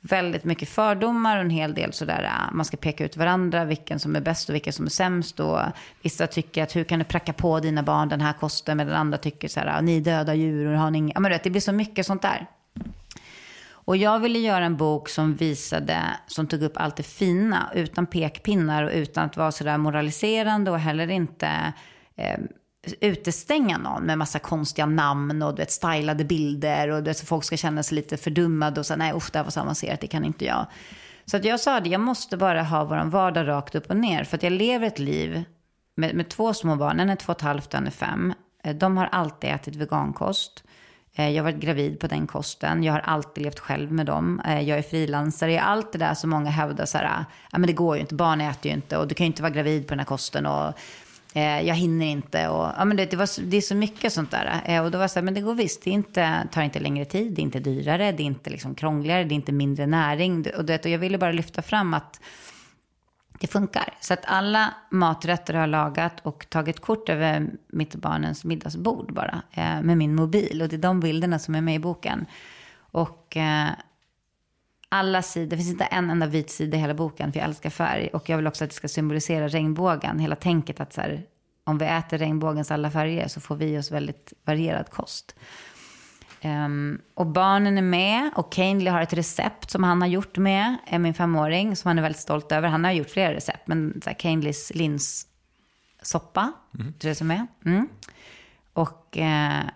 Väldigt 0.00 0.44
mycket 0.44 0.68
fördomar 0.68 1.36
och 1.36 1.42
en 1.42 1.50
hel 1.50 1.74
del 1.74 1.92
sådär, 1.92 2.22
äh, 2.22 2.54
man 2.54 2.64
ska 2.64 2.76
peka 2.76 3.04
ut 3.04 3.16
varandra, 3.16 3.64
vilken 3.64 3.98
som 3.98 4.16
är 4.16 4.20
bäst 4.20 4.48
och 4.48 4.54
vilken 4.54 4.72
som 4.72 4.86
är 4.86 4.90
sämst. 4.90 5.40
Och 5.40 5.60
vissa 6.02 6.26
tycker 6.26 6.62
att 6.62 6.76
hur 6.76 6.84
kan 6.84 6.98
du 6.98 7.04
pracka 7.04 7.32
på 7.32 7.60
dina 7.60 7.82
barn 7.82 8.08
den 8.08 8.20
här 8.20 8.32
kosten, 8.32 8.76
medan 8.76 8.94
andra 8.94 9.18
tycker 9.18 9.48
så 9.48 9.60
här, 9.60 9.82
ni 9.82 10.00
döda 10.00 10.34
djur 10.34 10.72
och 10.72 10.78
har 10.78 10.90
ni 10.90 10.98
inga... 10.98 11.12
Ja, 11.14 11.20
men 11.20 11.30
vet, 11.30 11.44
det 11.44 11.50
blir 11.50 11.60
så 11.60 11.72
mycket 11.72 12.06
sånt 12.06 12.22
där. 12.22 12.46
Och 13.86 13.96
jag 13.96 14.18
ville 14.18 14.38
göra 14.38 14.64
en 14.64 14.76
bok 14.76 15.08
som 15.08 15.34
visade, 15.34 16.02
som 16.26 16.46
tog 16.46 16.62
upp 16.62 16.76
allt 16.76 16.96
det 16.96 17.02
fina, 17.02 17.70
utan 17.74 18.06
pekpinnar 18.06 18.82
och 18.82 18.90
utan 18.92 19.24
att 19.24 19.36
vara 19.36 19.52
sådär 19.52 19.78
moraliserande 19.78 20.70
och 20.70 20.78
heller 20.78 21.10
inte 21.10 21.72
eh, 22.16 22.38
utestänga 23.00 23.78
någon 23.78 24.02
med 24.02 24.18
massa 24.18 24.38
konstiga 24.38 24.86
namn 24.86 25.42
och 25.42 25.54
du 25.54 25.62
vet, 25.62 25.70
stylade 25.70 26.24
bilder 26.24 26.88
och 26.88 27.02
du 27.02 27.10
vet, 27.10 27.18
så 27.18 27.26
folk 27.26 27.44
ska 27.44 27.56
känna 27.56 27.82
sig 27.82 27.96
lite 27.96 28.16
fördummade 28.16 28.80
och 28.80 28.86
säga 28.86 28.96
nej 28.96 29.12
usch 29.14 29.32
det 29.32 29.38
här 29.38 29.44
var 29.44 29.50
så 29.50 29.60
avancerat, 29.60 30.00
det 30.00 30.06
kan 30.06 30.24
inte 30.24 30.44
jag. 30.44 30.66
Så 31.24 31.36
att 31.36 31.44
jag 31.44 31.60
sa 31.60 31.80
det, 31.80 31.88
jag 31.88 32.00
måste 32.00 32.36
bara 32.36 32.62
ha 32.62 32.84
vår 32.84 33.04
vardag 33.04 33.48
rakt 33.48 33.74
upp 33.74 33.90
och 33.90 33.96
ner. 33.96 34.24
För 34.24 34.36
att 34.36 34.42
jag 34.42 34.52
lever 34.52 34.86
ett 34.86 34.98
liv 34.98 35.44
med, 35.96 36.14
med 36.14 36.28
två 36.28 36.54
små 36.54 36.76
barn, 36.76 37.00
en 37.00 37.10
är 37.10 37.16
två 37.16 37.30
och 37.32 37.38
ett 37.38 37.42
halvt 37.42 37.74
och 37.74 37.80
en 37.80 37.86
är 37.86 37.90
fem. 37.90 38.34
Eh, 38.64 38.76
de 38.76 38.96
har 38.96 39.06
alltid 39.12 39.50
ätit 39.50 39.76
vegankost. 39.76 40.64
Eh, 41.16 41.30
jag 41.30 41.44
har 41.44 41.52
varit 41.52 41.62
gravid 41.62 42.00
på 42.00 42.06
den 42.06 42.26
kosten. 42.26 42.82
Jag 42.82 42.92
har 42.92 43.00
alltid 43.00 43.44
levt 43.44 43.58
själv 43.58 43.92
med 43.92 44.06
dem. 44.06 44.40
Eh, 44.46 44.60
jag 44.60 44.78
är 44.78 44.82
frilansare. 44.82 45.60
Allt 45.60 45.92
det 45.92 45.98
där 45.98 46.14
som 46.14 46.30
många 46.30 46.50
hävdar 46.50 46.86
så 46.86 46.98
här, 46.98 47.04
ah, 47.04 47.24
ja 47.52 47.58
men 47.58 47.66
det 47.66 47.72
går 47.72 47.96
ju 47.96 48.00
inte, 48.00 48.14
barn 48.14 48.40
äter 48.40 48.70
ju 48.70 48.76
inte 48.76 48.96
och 48.96 49.08
du 49.08 49.14
kan 49.14 49.24
ju 49.24 49.26
inte 49.26 49.42
vara 49.42 49.52
gravid 49.52 49.86
på 49.86 49.92
den 49.92 49.98
här 49.98 50.06
kosten 50.06 50.46
och 50.46 50.72
eh, 51.34 51.60
jag 51.60 51.74
hinner 51.74 52.06
inte. 52.06 52.48
Och, 52.48 52.72
ja, 52.78 52.84
men 52.84 52.96
det, 52.96 53.10
det, 53.10 53.16
var, 53.16 53.42
det 53.42 53.56
är 53.56 53.60
så 53.60 53.74
mycket 53.74 54.12
sånt 54.12 54.30
där. 54.30 54.62
Eh, 54.64 54.84
och 54.84 54.90
då 54.90 54.98
var 54.98 55.02
jag 55.02 55.10
så 55.10 55.18
här, 55.18 55.24
men 55.24 55.34
det 55.34 55.40
går 55.40 55.54
visst, 55.54 55.82
det 55.82 55.90
inte, 55.90 56.48
tar 56.52 56.62
inte 56.62 56.80
längre 56.80 57.04
tid, 57.04 57.32
det 57.32 57.40
är 57.40 57.44
inte 57.44 57.60
dyrare, 57.60 58.12
det 58.12 58.22
är 58.22 58.26
inte 58.26 58.50
liksom 58.50 58.74
krångligare, 58.74 59.24
det 59.24 59.34
är 59.34 59.36
inte 59.36 59.52
mindre 59.52 59.86
näring. 59.86 60.46
Och, 60.56 60.64
det, 60.64 60.84
och 60.84 60.90
jag 60.90 60.98
ville 60.98 61.18
bara 61.18 61.32
lyfta 61.32 61.62
fram 61.62 61.94
att 61.94 62.20
det 63.40 63.46
funkar. 63.46 63.94
Så 64.00 64.14
att 64.14 64.24
alla 64.24 64.74
maträtter 64.90 65.54
har 65.54 65.60
jag 65.60 65.70
lagat 65.70 66.20
och 66.22 66.50
tagit 66.50 66.80
kort 66.80 67.08
över 67.08 67.46
mitt 67.68 67.94
och 67.94 68.00
barnens 68.00 68.44
middagsbord 68.44 69.12
bara. 69.12 69.42
Eh, 69.52 69.82
med 69.82 69.98
min 69.98 70.14
mobil. 70.14 70.62
Och 70.62 70.68
det 70.68 70.76
är 70.76 70.80
de 70.80 71.00
bilderna 71.00 71.38
som 71.38 71.54
är 71.54 71.60
med 71.60 71.74
i 71.74 71.78
boken. 71.78 72.26
Och 72.78 73.36
eh, 73.36 73.68
alla 74.88 75.22
sidor, 75.22 75.50
det 75.50 75.56
finns 75.56 75.70
inte 75.70 75.84
en 75.84 76.10
enda 76.10 76.26
vit 76.26 76.50
sida 76.50 76.76
i 76.76 76.80
hela 76.80 76.94
boken. 76.94 77.32
För 77.32 77.40
jag 77.40 77.48
älskar 77.48 77.70
färg. 77.70 78.08
Och 78.12 78.28
jag 78.28 78.36
vill 78.36 78.46
också 78.46 78.64
att 78.64 78.70
det 78.70 78.76
ska 78.76 78.88
symbolisera 78.88 79.48
regnbågen. 79.48 80.18
Hela 80.18 80.36
tänket 80.36 80.80
att 80.80 80.92
så 80.92 81.00
här, 81.00 81.22
om 81.64 81.78
vi 81.78 81.84
äter 81.84 82.18
regnbågens 82.18 82.70
alla 82.70 82.90
färger 82.90 83.28
så 83.28 83.40
får 83.40 83.56
vi 83.56 83.78
oss 83.78 83.92
väldigt 83.92 84.32
varierad 84.44 84.90
kost. 84.90 85.34
Um, 86.46 87.00
och 87.14 87.26
barnen 87.26 87.78
är 87.78 87.82
med 87.82 88.30
och 88.34 88.52
Kanely 88.52 88.90
har 88.90 89.00
ett 89.00 89.12
recept 89.12 89.70
som 89.70 89.84
han 89.84 90.00
har 90.00 90.08
gjort 90.08 90.38
med, 90.38 90.76
är 90.86 90.98
min 90.98 91.14
femåring, 91.14 91.76
som 91.76 91.88
han 91.88 91.98
är 91.98 92.02
väldigt 92.02 92.20
stolt 92.20 92.52
över. 92.52 92.68
Han 92.68 92.84
har 92.84 92.92
gjort 92.92 93.10
flera 93.10 93.34
recept, 93.34 93.68
men 93.68 94.02
Kanelys 94.18 94.72
linssoppa, 94.74 96.52
mm. 96.74 96.92
tror 96.92 97.10
jag 97.10 97.16
som 97.16 97.30
är. 97.30 97.46
Mm. 97.64 97.88
Och 98.72 99.16
uh, 99.16 99.70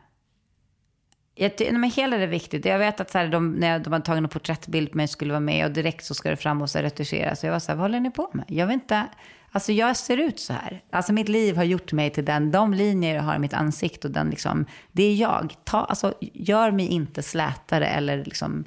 jag, 1.35 1.73
men 1.73 1.91
hela 1.91 2.17
det 2.17 2.23
är 2.23 2.27
viktigt. 2.27 2.65
Jag 2.65 2.79
vet 2.79 3.01
att 3.01 3.11
så 3.11 3.19
här, 3.19 3.29
de, 3.29 3.53
när 3.53 3.79
de 3.79 3.93
har 3.93 4.01
tagit 4.01 4.23
en 4.23 4.29
porträttbild 4.29 4.91
på 4.91 4.97
mig 4.97 5.09
skulle 5.09 5.33
vara 5.33 5.41
med 5.41 5.67
och 5.67 5.73
direkt 5.73 6.05
så 6.05 6.15
ska 6.15 6.31
det 6.31 6.37
fram 6.37 6.63
och 6.63 6.71
så 6.71 6.79
retuscheras. 6.79 7.41
Så 7.41 7.47
jag 7.47 7.53
var 7.53 7.61
så 7.61 7.73
här, 7.73 7.77
vad 7.77 7.85
håller 7.85 8.01
ni 8.01 8.11
på 8.11 8.31
med? 8.33 8.45
Jag 8.49 8.67
vet 8.67 8.75
inte. 8.75 9.07
Alltså 9.53 9.73
jag 9.73 9.97
ser 9.97 10.17
ut 10.17 10.41
så 10.41 10.53
här. 10.53 10.83
Alltså 10.91 11.13
mitt 11.13 11.29
liv 11.29 11.57
har 11.57 11.65
gjort 11.65 11.93
mig 11.93 12.11
till 12.11 12.25
den, 12.25 12.51
de 12.51 12.75
linjer 12.75 13.15
jag 13.15 13.23
har 13.23 13.37
i 13.37 13.39
mitt 13.39 13.55
ansikte 13.55 14.09
och 14.09 14.15
den 14.15 14.31
liksom, 14.31 14.67
det 14.93 15.03
är 15.03 15.15
jag. 15.15 15.55
Ta, 15.65 15.85
alltså, 15.85 16.15
gör 16.21 16.71
mig 16.71 16.87
inte 16.87 17.23
slätare 17.23 17.87
eller 17.87 18.25
liksom 18.25 18.65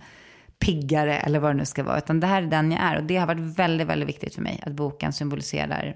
piggare 0.59 1.17
eller 1.17 1.39
vad 1.39 1.51
det 1.51 1.57
nu 1.57 1.65
ska 1.65 1.83
vara, 1.83 1.97
utan 1.97 2.19
det 2.19 2.27
här 2.27 2.41
är 2.41 2.47
den 2.47 2.71
jag 2.71 2.81
är. 2.81 2.97
Och 2.97 3.03
det 3.03 3.17
har 3.17 3.27
varit 3.27 3.57
väldigt, 3.57 3.87
väldigt 3.87 4.09
viktigt 4.09 4.35
för 4.35 4.41
mig, 4.41 4.63
att 4.65 4.73
boken 4.73 5.13
symboliserar 5.13 5.95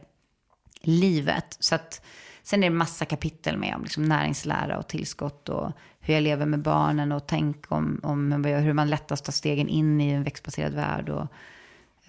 livet. 0.81 1.57
Så 1.59 1.75
att, 1.75 2.05
sen 2.43 2.63
är 2.63 2.69
det 2.69 2.75
massa 2.75 3.05
kapitel 3.05 3.57
med 3.57 3.75
om 3.75 3.83
liksom 3.83 4.03
näringslära 4.03 4.77
och 4.77 4.87
tillskott 4.87 5.49
och 5.49 5.71
hur 5.99 6.13
jag 6.13 6.23
lever 6.23 6.45
med 6.45 6.61
barnen 6.61 7.11
och 7.11 7.27
tänk 7.27 7.71
om, 7.71 7.99
om 8.03 8.43
hur 8.43 8.73
man 8.73 8.89
lättast 8.89 9.25
tar 9.25 9.33
stegen 9.33 9.67
in 9.67 10.01
i 10.01 10.09
en 10.09 10.23
växtbaserad 10.23 10.73
värld. 10.73 11.09
Och, 11.09 11.27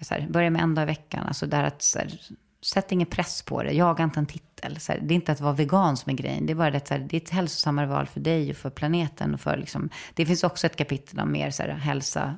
så 0.01 0.13
här, 0.13 0.27
börja 0.29 0.49
med 0.49 0.61
en 0.61 0.75
dag 0.75 0.83
i 0.83 0.85
veckan. 0.85 1.27
Alltså 1.27 1.45
där 1.45 1.63
att, 1.63 1.81
så 1.81 1.99
här, 1.99 2.19
sätt 2.61 2.91
ingen 2.91 3.07
press 3.07 3.41
på 3.41 3.63
det. 3.63 3.71
Jaga 3.71 4.03
inte 4.03 4.19
en 4.19 4.25
titel. 4.25 4.79
Så 4.79 4.91
här, 4.91 4.99
det 4.99 5.13
är 5.13 5.15
inte 5.15 5.31
att 5.31 5.41
vara 5.41 5.53
vegan 5.53 5.97
som 5.97 6.11
är 6.11 6.15
grejen. 6.15 6.45
Det 6.45 6.53
är 6.53 6.55
bara 6.55 6.71
det, 6.71 6.89
här, 6.89 6.99
det 6.99 7.17
är 7.17 7.21
ett 7.21 7.29
hälsosammare 7.29 7.87
val 7.87 8.07
för 8.07 8.19
dig 8.19 8.51
och 8.51 8.57
för 8.57 8.69
planeten. 8.69 9.33
Och 9.33 9.41
för, 9.41 9.57
liksom, 9.57 9.89
det 10.13 10.25
finns 10.25 10.43
också 10.43 10.67
ett 10.67 10.75
kapitel 10.75 11.19
om 11.19 11.31
mer 11.31 11.51
så 11.51 11.63
här, 11.63 11.69
hälsa, 11.69 12.37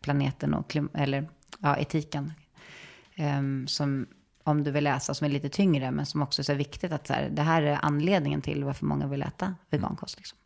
planeten 0.00 0.54
och 0.54 0.70
klim, 0.70 0.88
eller, 0.94 1.28
ja, 1.58 1.76
etiken. 1.76 2.32
Um, 3.18 3.66
som 3.68 4.06
om 4.44 4.64
du 4.64 4.70
vill 4.70 4.84
läsa, 4.84 5.14
som 5.14 5.24
är 5.24 5.28
lite 5.28 5.48
tyngre, 5.48 5.90
men 5.90 6.06
som 6.06 6.22
också 6.22 6.42
är 6.42 6.44
så 6.44 6.54
viktigt 6.54 6.92
att 6.92 7.06
så 7.06 7.12
här, 7.12 7.28
det 7.30 7.42
här 7.42 7.62
är 7.62 7.78
anledningen 7.82 8.42
till 8.42 8.64
varför 8.64 8.86
många 8.86 9.06
vill 9.06 9.22
äta 9.22 9.54
vegankost. 9.70 10.16
Liksom. 10.16 10.38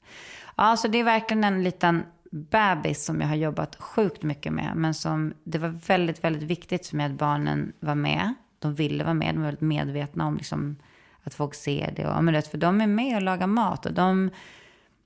Ja, 0.57 0.77
så 0.77 0.89
det 0.89 0.99
är 0.99 1.05
verkligen 1.05 1.45
en 1.45 1.63
liten 1.63 2.03
bebis 2.31 3.05
som 3.05 3.21
jag 3.21 3.29
har 3.29 3.37
jobbat 3.37 3.77
sjukt 3.77 4.23
mycket 4.23 4.53
med, 4.53 4.73
men 4.77 4.95
som 4.95 5.35
det 5.45 5.59
var 5.59 5.69
väldigt, 5.69 6.25
väldigt 6.25 6.43
viktigt 6.43 6.87
för 6.87 6.97
mig 6.97 7.07
att 7.07 7.13
barnen 7.13 7.73
var 7.81 7.95
med 7.95 8.35
de 8.61 8.75
ville 8.75 9.05
vara 9.05 9.15
med. 9.15 9.35
De 9.35 9.39
var 9.39 9.45
väldigt 9.45 9.61
medvetna 9.61 10.27
om 10.27 10.37
liksom, 10.37 10.77
att 11.23 11.35
folk 11.35 11.55
ser 11.55 11.93
det. 11.97 12.07
Och, 12.07 12.25
men 12.25 12.43
för 12.43 12.59
de 12.59 12.81
är 12.81 12.87
med 12.87 13.17
och 13.17 13.23
lagar 13.23 13.47
mat. 13.47 13.87
Och 13.87 13.93
de, 13.93 14.31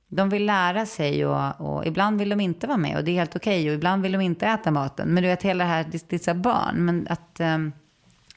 de 0.08 0.28
vill 0.28 0.46
lära 0.46 0.86
sig 0.86 1.26
och, 1.26 1.60
och 1.60 1.86
ibland 1.86 2.18
vill 2.18 2.28
de 2.28 2.40
inte 2.40 2.66
vara 2.66 2.78
med. 2.78 2.96
Och 2.96 3.04
det 3.04 3.10
är 3.10 3.14
helt 3.14 3.36
okej. 3.36 3.60
Okay, 3.60 3.70
och 3.70 3.74
ibland 3.74 4.02
vill 4.02 4.12
de 4.12 4.20
inte 4.20 4.46
äta 4.46 4.70
maten. 4.70 5.08
Men 5.08 5.22
du 5.22 5.28
vet, 5.28 5.42
hela 5.42 5.64
det 5.64 5.70
här, 5.70 5.86
det, 5.90 6.28
är 6.28 6.34
barn. 6.34 6.84
Men 6.84 7.06
att, 7.10 7.40
um, 7.40 7.72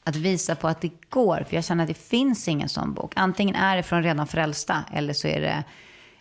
att 0.04 0.16
visa 0.16 0.54
på 0.54 0.68
att 0.68 0.80
det 0.80 0.90
går. 1.08 1.44
För 1.48 1.54
jag 1.54 1.64
känner 1.64 1.84
att 1.84 1.88
det 1.88 1.98
finns 1.98 2.48
ingen 2.48 2.68
sån 2.68 2.94
bok. 2.94 3.12
Antingen 3.16 3.54
är 3.54 3.76
det 3.76 3.82
från 3.82 4.02
redan 4.02 4.26
frälsta. 4.26 4.84
Eller 4.92 5.12
så 5.12 5.28
är 5.28 5.40
det 5.40 5.64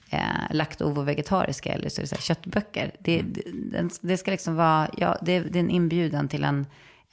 eh, 0.10 0.52
laktovo-vegetariska. 0.52 1.74
Eller 1.74 1.90
så 1.90 2.02
är 2.02 2.04
det 2.04 2.08
så 2.08 2.16
köttböcker. 2.16 2.92
Det, 3.00 3.22
det, 3.22 4.00
det, 4.02 4.18
ska 4.18 4.32
liksom 4.32 4.56
vara, 4.56 4.90
ja, 4.98 5.18
det, 5.22 5.40
det 5.40 5.60
är 5.60 5.64
en 5.64 5.70
inbjudan 5.70 6.28
till 6.28 6.44
en 6.44 6.66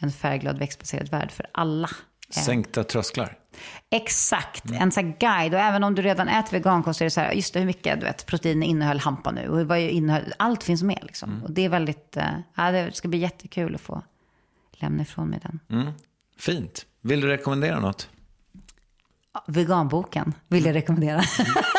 en 0.04 0.12
färgglad 0.12 0.58
växtbaserad 0.58 1.08
värld 1.08 1.32
för 1.32 1.46
alla. 1.52 1.90
Sänkta 2.30 2.84
trösklar. 2.84 3.38
Exakt, 3.90 4.64
mm. 4.64 4.82
en 4.82 4.92
sån 4.92 5.14
guide. 5.14 5.54
Och 5.54 5.60
även 5.60 5.84
om 5.84 5.94
du 5.94 6.02
redan 6.02 6.28
äter 6.28 6.52
vegankost 6.52 6.98
så 6.98 7.04
är 7.04 7.06
det 7.06 7.10
så 7.10 7.20
här, 7.20 7.32
just 7.32 7.54
det, 7.54 7.60
hur 7.60 7.66
mycket 7.66 8.00
du 8.00 8.06
vet, 8.06 8.26
protein 8.26 8.62
innehöll 8.62 8.98
hampa 8.98 9.30
nu? 9.30 9.48
Och 9.48 9.68
vad 9.68 9.78
innehöll, 9.78 10.34
allt 10.36 10.62
finns 10.62 10.82
med 10.82 10.98
liksom. 11.02 11.30
Mm. 11.30 11.44
Och 11.44 11.50
det 11.50 11.64
är 11.64 11.68
väldigt, 11.68 12.16
äh, 12.16 12.24
ja, 12.54 12.70
det 12.70 12.96
ska 12.96 13.08
bli 13.08 13.18
jättekul 13.18 13.74
att 13.74 13.80
få 13.80 14.02
lämna 14.72 15.02
ifrån 15.02 15.28
mig 15.28 15.40
den. 15.42 15.60
Mm. 15.80 15.92
Fint. 16.38 16.86
Vill 17.00 17.20
du 17.20 17.28
rekommendera 17.28 17.80
något? 17.80 18.08
Veganboken 19.46 20.34
vill 20.48 20.64
jag 20.64 20.74
rekommendera. 20.74 21.22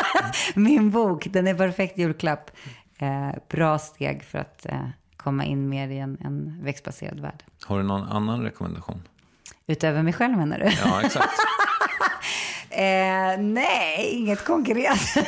Min 0.54 0.90
bok, 0.90 1.26
den 1.30 1.46
är 1.46 1.54
perfekt 1.54 1.98
julklapp. 1.98 2.50
Eh, 2.98 3.30
bra 3.48 3.78
steg 3.78 4.22
för 4.22 4.38
att 4.38 4.66
eh, 4.66 4.88
komma 5.26 5.44
in 5.44 5.68
mer 5.68 5.88
i 5.88 5.98
en, 5.98 6.18
en 6.20 6.64
växtbaserad 6.64 7.20
värld. 7.20 7.42
Har 7.62 7.78
du 7.78 7.84
någon 7.84 8.02
annan 8.02 8.42
rekommendation? 8.42 9.02
Utöver 9.66 10.02
mig 10.02 10.12
själv 10.12 10.36
menar 10.36 10.58
du? 10.58 10.64
Ja, 10.64 11.02
exakt. 11.02 11.32
eh, 12.70 13.38
nej, 13.38 14.10
inget 14.12 14.44
konkret. 14.44 15.00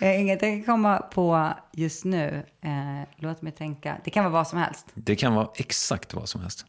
Eh, 0.00 0.20
inget 0.20 0.42
jag 0.42 0.50
kan 0.50 0.64
komma 0.64 0.98
på 0.98 1.52
just 1.72 2.04
nu. 2.04 2.46
Eh, 2.60 3.08
låt 3.16 3.42
mig 3.42 3.52
tänka. 3.52 3.96
Det 4.04 4.10
kan 4.10 4.24
vara 4.24 4.32
vad 4.32 4.48
som 4.48 4.58
helst. 4.58 4.86
Det 4.94 5.16
kan 5.16 5.34
vara 5.34 5.48
exakt 5.54 6.14
vad 6.14 6.28
som 6.28 6.40
helst. 6.40 6.66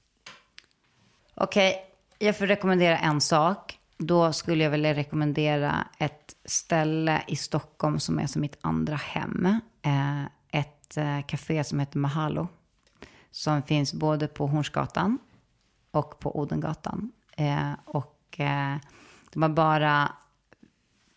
Okej, 1.35 1.69
okay, 1.69 2.27
jag 2.27 2.37
får 2.37 2.47
rekommendera 2.47 2.97
en 2.97 3.21
sak. 3.21 3.79
Då 3.97 4.33
skulle 4.33 4.63
jag 4.63 4.71
vilja 4.71 4.93
rekommendera 4.93 5.87
ett 5.99 6.35
ställe 6.45 7.23
i 7.27 7.35
Stockholm 7.35 7.99
som 7.99 8.19
är 8.19 8.27
som 8.27 8.41
mitt 8.41 8.57
andra 8.61 8.95
hem. 8.95 9.45
Eh, 9.81 10.23
ett 10.83 10.97
eh, 10.97 11.21
café 11.25 11.63
som 11.63 11.79
heter 11.79 11.99
Mahalo. 11.99 12.47
Som 13.31 13.63
finns 13.63 13.93
både 13.93 14.27
på 14.27 14.47
Hornsgatan 14.47 15.19
och 15.91 16.19
på 16.19 16.39
Odengatan. 16.39 17.11
Eh, 17.37 17.71
och 17.85 18.39
eh, 18.39 18.75
de 19.33 19.41
har 19.41 19.49
bara 19.49 20.11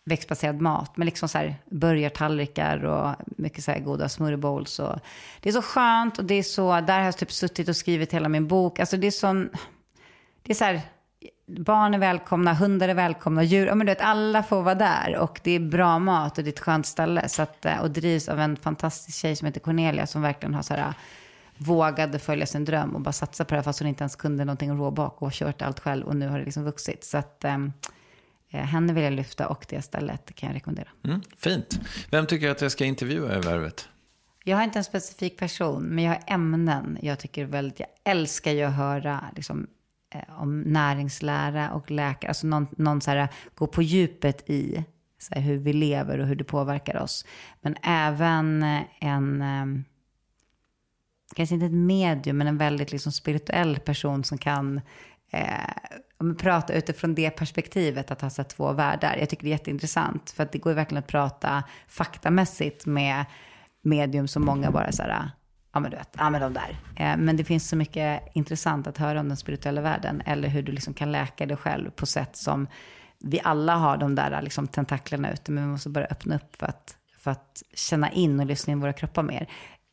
växtbaserad 0.03 0.61
mat 0.61 0.97
med 0.97 1.05
liksom 1.05 1.29
så 1.29 1.37
här 1.37 1.55
burgartallrikar 1.65 2.85
och 2.85 3.15
mycket 3.25 3.63
så 3.63 3.71
här 3.71 3.79
goda 3.79 4.09
smoothie 4.09 4.37
bowls. 4.37 4.79
Och 4.79 4.99
det 5.41 5.49
är 5.49 5.53
så 5.53 5.61
skönt 5.61 6.19
och 6.19 6.25
det 6.25 6.35
är 6.35 6.43
så, 6.43 6.81
där 6.81 6.97
har 6.99 7.05
jag 7.05 7.17
typ 7.17 7.31
suttit 7.31 7.69
och 7.69 7.75
skrivit 7.75 8.13
hela 8.13 8.29
min 8.29 8.47
bok. 8.47 8.79
Alltså 8.79 8.97
det 8.97 9.07
är 9.07 9.11
sån, 9.11 9.49
det 10.43 10.53
är 10.53 10.55
så 10.55 10.63
här, 10.63 10.81
barn 11.47 11.93
är 11.93 11.97
välkomna, 11.97 12.53
hundar 12.53 12.89
är 12.89 12.93
välkomna, 12.93 13.43
djur, 13.43 13.67
ja 13.67 13.75
men 13.75 13.87
du 13.87 13.91
vet, 13.91 14.01
alla 14.01 14.43
får 14.43 14.61
vara 14.61 14.75
där 14.75 15.15
och 15.17 15.39
det 15.43 15.51
är 15.51 15.59
bra 15.59 15.99
mat 15.99 16.37
och 16.37 16.43
det 16.43 16.49
är 16.49 16.53
ett 16.53 16.59
skönt 16.59 16.85
ställe. 16.85 17.29
Så 17.29 17.41
att, 17.41 17.65
eh, 17.65 17.79
och 17.79 17.91
drivs 17.91 18.29
av 18.29 18.39
en 18.39 18.57
fantastisk 18.57 19.17
tjej 19.17 19.35
som 19.35 19.45
heter 19.45 19.59
Cornelia 19.59 20.07
som 20.07 20.21
verkligen 20.21 20.53
har 20.53 20.61
så 20.61 20.73
här, 20.73 20.93
vågade 21.57 22.19
följa 22.19 22.45
sin 22.45 22.65
dröm 22.65 22.95
och 22.95 23.01
bara 23.01 23.11
satsa 23.11 23.45
på 23.45 23.49
det 23.49 23.55
här 23.55 23.63
fast 23.63 23.79
hon 23.79 23.87
inte 23.87 24.01
ens 24.01 24.15
kunde 24.15 24.45
någonting 24.45 24.77
råbak 24.77 25.21
och 25.21 25.31
kört 25.31 25.61
allt 25.61 25.79
själv 25.79 26.05
och 26.05 26.15
nu 26.15 26.27
har 26.27 26.39
det 26.39 26.45
liksom 26.45 26.63
vuxit. 26.63 27.03
Så 27.03 27.17
att, 27.17 27.45
um, 27.45 27.73
eh, 28.49 28.59
henne 28.59 28.93
vill 28.93 29.03
jag 29.03 29.13
lyfta 29.13 29.47
och 29.47 29.65
det 29.69 29.81
stället 29.81 30.35
kan 30.35 30.47
jag 30.49 30.55
rekommendera. 30.55 30.89
Mm, 31.03 31.21
fint. 31.37 31.79
Vem 32.11 32.25
tycker 32.25 32.49
att 32.49 32.61
jag 32.61 32.71
ska 32.71 32.85
intervjua 32.85 33.37
i 33.37 33.39
Värvet? 33.39 33.89
Jag 34.43 34.57
har 34.57 34.63
inte 34.63 34.79
en 34.79 34.83
specifik 34.83 35.37
person, 35.37 35.83
men 35.83 36.03
jag 36.03 36.11
har 36.11 36.21
ämnen 36.27 36.97
jag 37.01 37.19
tycker 37.19 37.45
väldigt, 37.45 37.79
jag 37.79 37.89
älskar 38.03 38.51
ju 38.51 38.63
att 38.63 38.73
höra 38.73 39.23
liksom, 39.35 39.59
eh, 39.63 39.67
Eh, 40.09 40.41
om 40.41 40.61
näringslära 40.61 41.71
och 41.71 41.91
läkare, 41.91 42.29
alltså 42.29 42.47
någon, 42.47 42.67
någon 42.77 43.01
så 43.01 43.11
här, 43.11 43.27
gå 43.55 43.67
på 43.67 43.81
djupet 43.81 44.49
i 44.49 44.83
så 45.19 45.35
här, 45.35 45.41
hur 45.41 45.57
vi 45.57 45.73
lever 45.73 46.19
och 46.19 46.27
hur 46.27 46.35
det 46.35 46.43
påverkar 46.43 47.01
oss. 47.01 47.25
Men 47.61 47.75
även 47.83 48.63
en, 48.99 49.41
ehm, 49.41 49.83
kanske 51.35 51.55
inte 51.55 51.65
ett 51.65 51.71
medium, 51.71 52.37
men 52.37 52.47
en 52.47 52.57
väldigt 52.57 52.91
liksom, 52.91 53.11
spirituell 53.11 53.79
person 53.79 54.23
som 54.23 54.37
kan 54.37 54.81
eh, 55.31 56.33
prata 56.37 56.73
utifrån 56.73 57.15
det 57.15 57.29
perspektivet, 57.29 58.11
att 58.11 58.21
ha 58.21 58.29
sett 58.29 58.49
två 58.49 58.73
världar. 58.73 59.17
Jag 59.19 59.29
tycker 59.29 59.43
det 59.43 59.49
är 59.49 59.51
jätteintressant, 59.51 60.31
för 60.31 60.43
att 60.43 60.51
det 60.51 60.59
går 60.59 60.71
ju 60.71 60.75
verkligen 60.75 61.03
att 61.03 61.07
prata 61.07 61.63
faktamässigt 61.87 62.85
med 62.85 63.25
medium 63.81 64.27
som 64.27 64.45
många 64.45 64.71
bara 64.71 64.91
så 64.91 65.03
här, 65.03 65.31
ja 65.73 65.79
men 65.79 65.91
du 65.91 65.97
vet, 65.97 66.09
ja 66.17 66.29
men 66.29 66.41
de 66.41 66.53
där. 66.53 66.77
Eh, 66.95 67.17
men 67.17 67.37
det 67.37 67.43
finns 67.43 67.69
så 67.69 67.75
mycket 67.75 68.23
intressant 68.33 68.87
att 68.87 68.97
höra 68.97 69.19
om 69.19 69.27
den 69.27 69.37
spirituella 69.37 69.81
världen, 69.81 70.21
eller 70.25 70.47
hur 70.47 70.61
du 70.61 70.71
liksom 70.71 70.93
kan 70.93 71.11
läka 71.11 71.45
dig 71.45 71.57
själv 71.57 71.89
på 71.89 72.05
sätt 72.05 72.35
som 72.35 72.67
vi 73.19 73.39
alla 73.43 73.75
har 73.75 73.97
de 73.97 74.15
där 74.15 74.41
liksom 74.41 74.67
tentaklerna 74.67 75.33
ute, 75.33 75.51
men 75.51 75.63
vi 75.63 75.69
måste 75.69 75.89
börja 75.89 76.07
öppna 76.07 76.35
upp 76.35 76.55
för 76.55 76.65
att, 76.65 76.97
för 77.17 77.31
att 77.31 77.63
känna 77.73 78.11
in 78.11 78.39
och 78.39 78.45
lyssna 78.45 78.71
in 78.71 78.79
våra 78.79 78.93
kroppar 78.93 79.23
mer. 79.23 79.49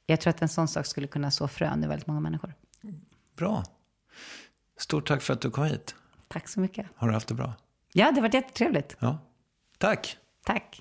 Jag 0.07 0.21
tror 0.21 0.31
att 0.31 0.43
en 0.43 0.49
sån 0.49 0.69
sak 0.69 0.87
skulle 0.87 1.07
kunna 1.07 1.31
så 1.31 1.49
frön 1.49 1.85
i 1.85 1.87
väldigt 1.87 2.07
många 2.07 2.21
människor. 2.21 2.55
Bra. 3.37 3.65
Stort 4.79 5.09
tack 5.09 5.23
för 5.23 5.33
att 5.33 5.41
du 5.41 5.51
kom 5.51 5.65
hit. 5.65 5.95
Tack 6.29 6.49
så 6.49 6.61
mycket. 6.61 6.87
Har 6.97 7.09
du 7.09 7.15
haft 7.15 7.29
det 7.29 7.35
bra? 7.35 7.53
Ja, 7.93 8.11
det 8.11 8.15
har 8.15 8.23
varit 8.23 8.35
jättetrevligt. 8.35 8.97
Ja. 8.99 9.19
Tack. 9.79 10.17
Tack. 10.45 10.81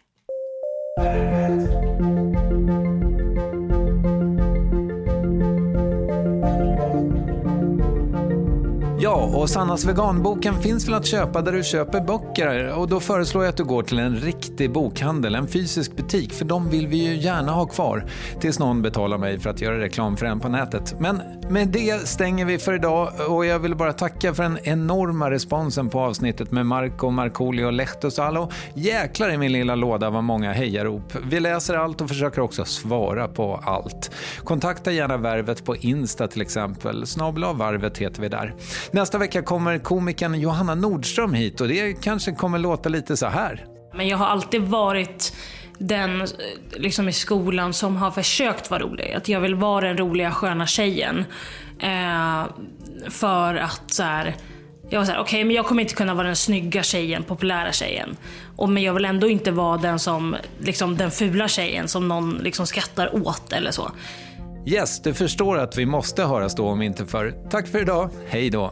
Ja, 9.15 9.19
och 9.19 9.49
Sannas 9.49 9.85
veganboken 9.85 10.61
finns 10.61 10.87
väl 10.87 10.93
att 10.93 11.05
köpa 11.05 11.41
där 11.41 11.51
du 11.51 11.63
köper 11.63 12.01
böcker 12.01 12.77
och 12.77 12.87
då 12.87 12.99
föreslår 12.99 13.43
jag 13.43 13.49
att 13.49 13.57
du 13.57 13.63
går 13.63 13.83
till 13.83 13.99
en 13.99 14.15
riktig 14.15 14.71
bokhandel, 14.71 15.35
en 15.35 15.47
fysisk 15.47 15.95
butik, 15.95 16.33
för 16.33 16.45
de 16.45 16.69
vill 16.69 16.87
vi 16.87 16.97
ju 16.97 17.15
gärna 17.15 17.51
ha 17.51 17.65
kvar 17.65 18.05
tills 18.39 18.59
någon 18.59 18.81
betalar 18.81 19.17
mig 19.17 19.39
för 19.39 19.49
att 19.49 19.61
göra 19.61 19.79
reklam 19.79 20.17
för 20.17 20.25
en 20.25 20.39
på 20.39 20.49
nätet. 20.49 20.95
Men 20.99 21.21
med 21.49 21.67
det 21.67 22.07
stänger 22.07 22.45
vi 22.45 22.57
för 22.59 22.73
idag 22.73 23.09
och 23.29 23.45
jag 23.45 23.59
vill 23.59 23.75
bara 23.75 23.93
tacka 23.93 24.33
för 24.33 24.43
den 24.43 24.59
enorma 24.63 25.31
responsen 25.31 25.89
på 25.89 25.99
avsnittet 25.99 26.51
med 26.51 26.65
Marco, 26.65 27.09
Markoolio 27.09 27.69
Lehtosalo. 27.69 28.51
Jäklar 28.73 29.29
i 29.29 29.37
min 29.37 29.51
lilla 29.51 29.75
låda 29.75 30.09
vad 30.09 30.23
många 30.23 30.53
hejarop. 30.53 31.13
Vi 31.23 31.39
läser 31.39 31.75
allt 31.75 32.01
och 32.01 32.09
försöker 32.09 32.41
också 32.41 32.65
svara 32.65 33.27
på 33.27 33.59
allt. 33.63 34.11
Kontakta 34.43 34.91
gärna 34.91 35.17
Värvet 35.17 35.65
på 35.65 35.75
Insta 35.75 36.27
till 36.27 36.41
exempel. 36.41 37.05
Snabla 37.07 37.53
varvet 37.53 37.97
heter 37.97 38.21
vi 38.21 38.29
där. 38.29 38.55
Nästa 39.03 39.17
vecka 39.17 39.41
kommer 39.41 39.77
komikern 39.77 40.35
Johanna 40.35 40.75
Nordström 40.75 41.33
hit 41.33 41.61
och 41.61 41.67
det 41.67 41.93
kanske 41.93 42.31
kommer 42.31 42.59
låta 42.59 42.89
lite 42.89 43.17
så 43.17 43.27
här. 43.27 43.65
Men 43.93 44.07
jag 44.07 44.17
har 44.17 44.25
alltid 44.25 44.61
varit 44.61 45.35
den 45.77 46.27
liksom 46.71 47.09
i 47.09 47.13
skolan 47.13 47.73
som 47.73 47.95
har 47.95 48.11
försökt 48.11 48.71
vara 48.71 48.81
rolig. 48.83 49.13
Att 49.13 49.27
jag 49.27 49.39
vill 49.39 49.55
vara 49.55 49.87
den 49.87 49.97
roliga 49.97 50.31
sköna 50.31 50.67
tjejen. 50.67 51.25
Eh, 51.79 52.45
för 53.09 53.55
att 53.55 53.83
så 53.87 54.03
här, 54.03 54.35
jag 54.89 54.99
var 54.99 55.05
såhär, 55.05 55.19
okej 55.19 55.37
okay, 55.37 55.45
men 55.45 55.55
jag 55.55 55.65
kommer 55.65 55.81
inte 55.81 55.95
kunna 55.95 56.13
vara 56.13 56.27
den 56.27 56.35
snygga 56.35 56.83
tjejen, 56.83 57.23
populära 57.23 57.71
tjejen. 57.71 58.17
Och, 58.55 58.69
men 58.69 58.83
jag 58.83 58.93
vill 58.93 59.05
ändå 59.05 59.29
inte 59.29 59.51
vara 59.51 59.77
den 59.77 59.99
som, 59.99 60.35
liksom 60.59 60.97
den 60.97 61.11
fula 61.11 61.47
tjejen 61.47 61.87
som 61.87 62.07
någon 62.07 62.37
liksom 62.37 62.67
skrattar 62.67 63.27
åt 63.27 63.53
eller 63.53 63.71
så. 63.71 63.91
Yes, 64.65 65.01
du 65.01 65.13
förstår 65.13 65.57
att 65.57 65.77
vi 65.77 65.85
måste 65.85 66.23
höras 66.23 66.55
då 66.55 66.67
om 66.67 66.81
inte 66.81 67.05
för. 67.05 67.31
Tack 67.49 67.67
för 67.67 67.81
idag, 67.81 68.09
hej 68.29 68.49
då. 68.49 68.71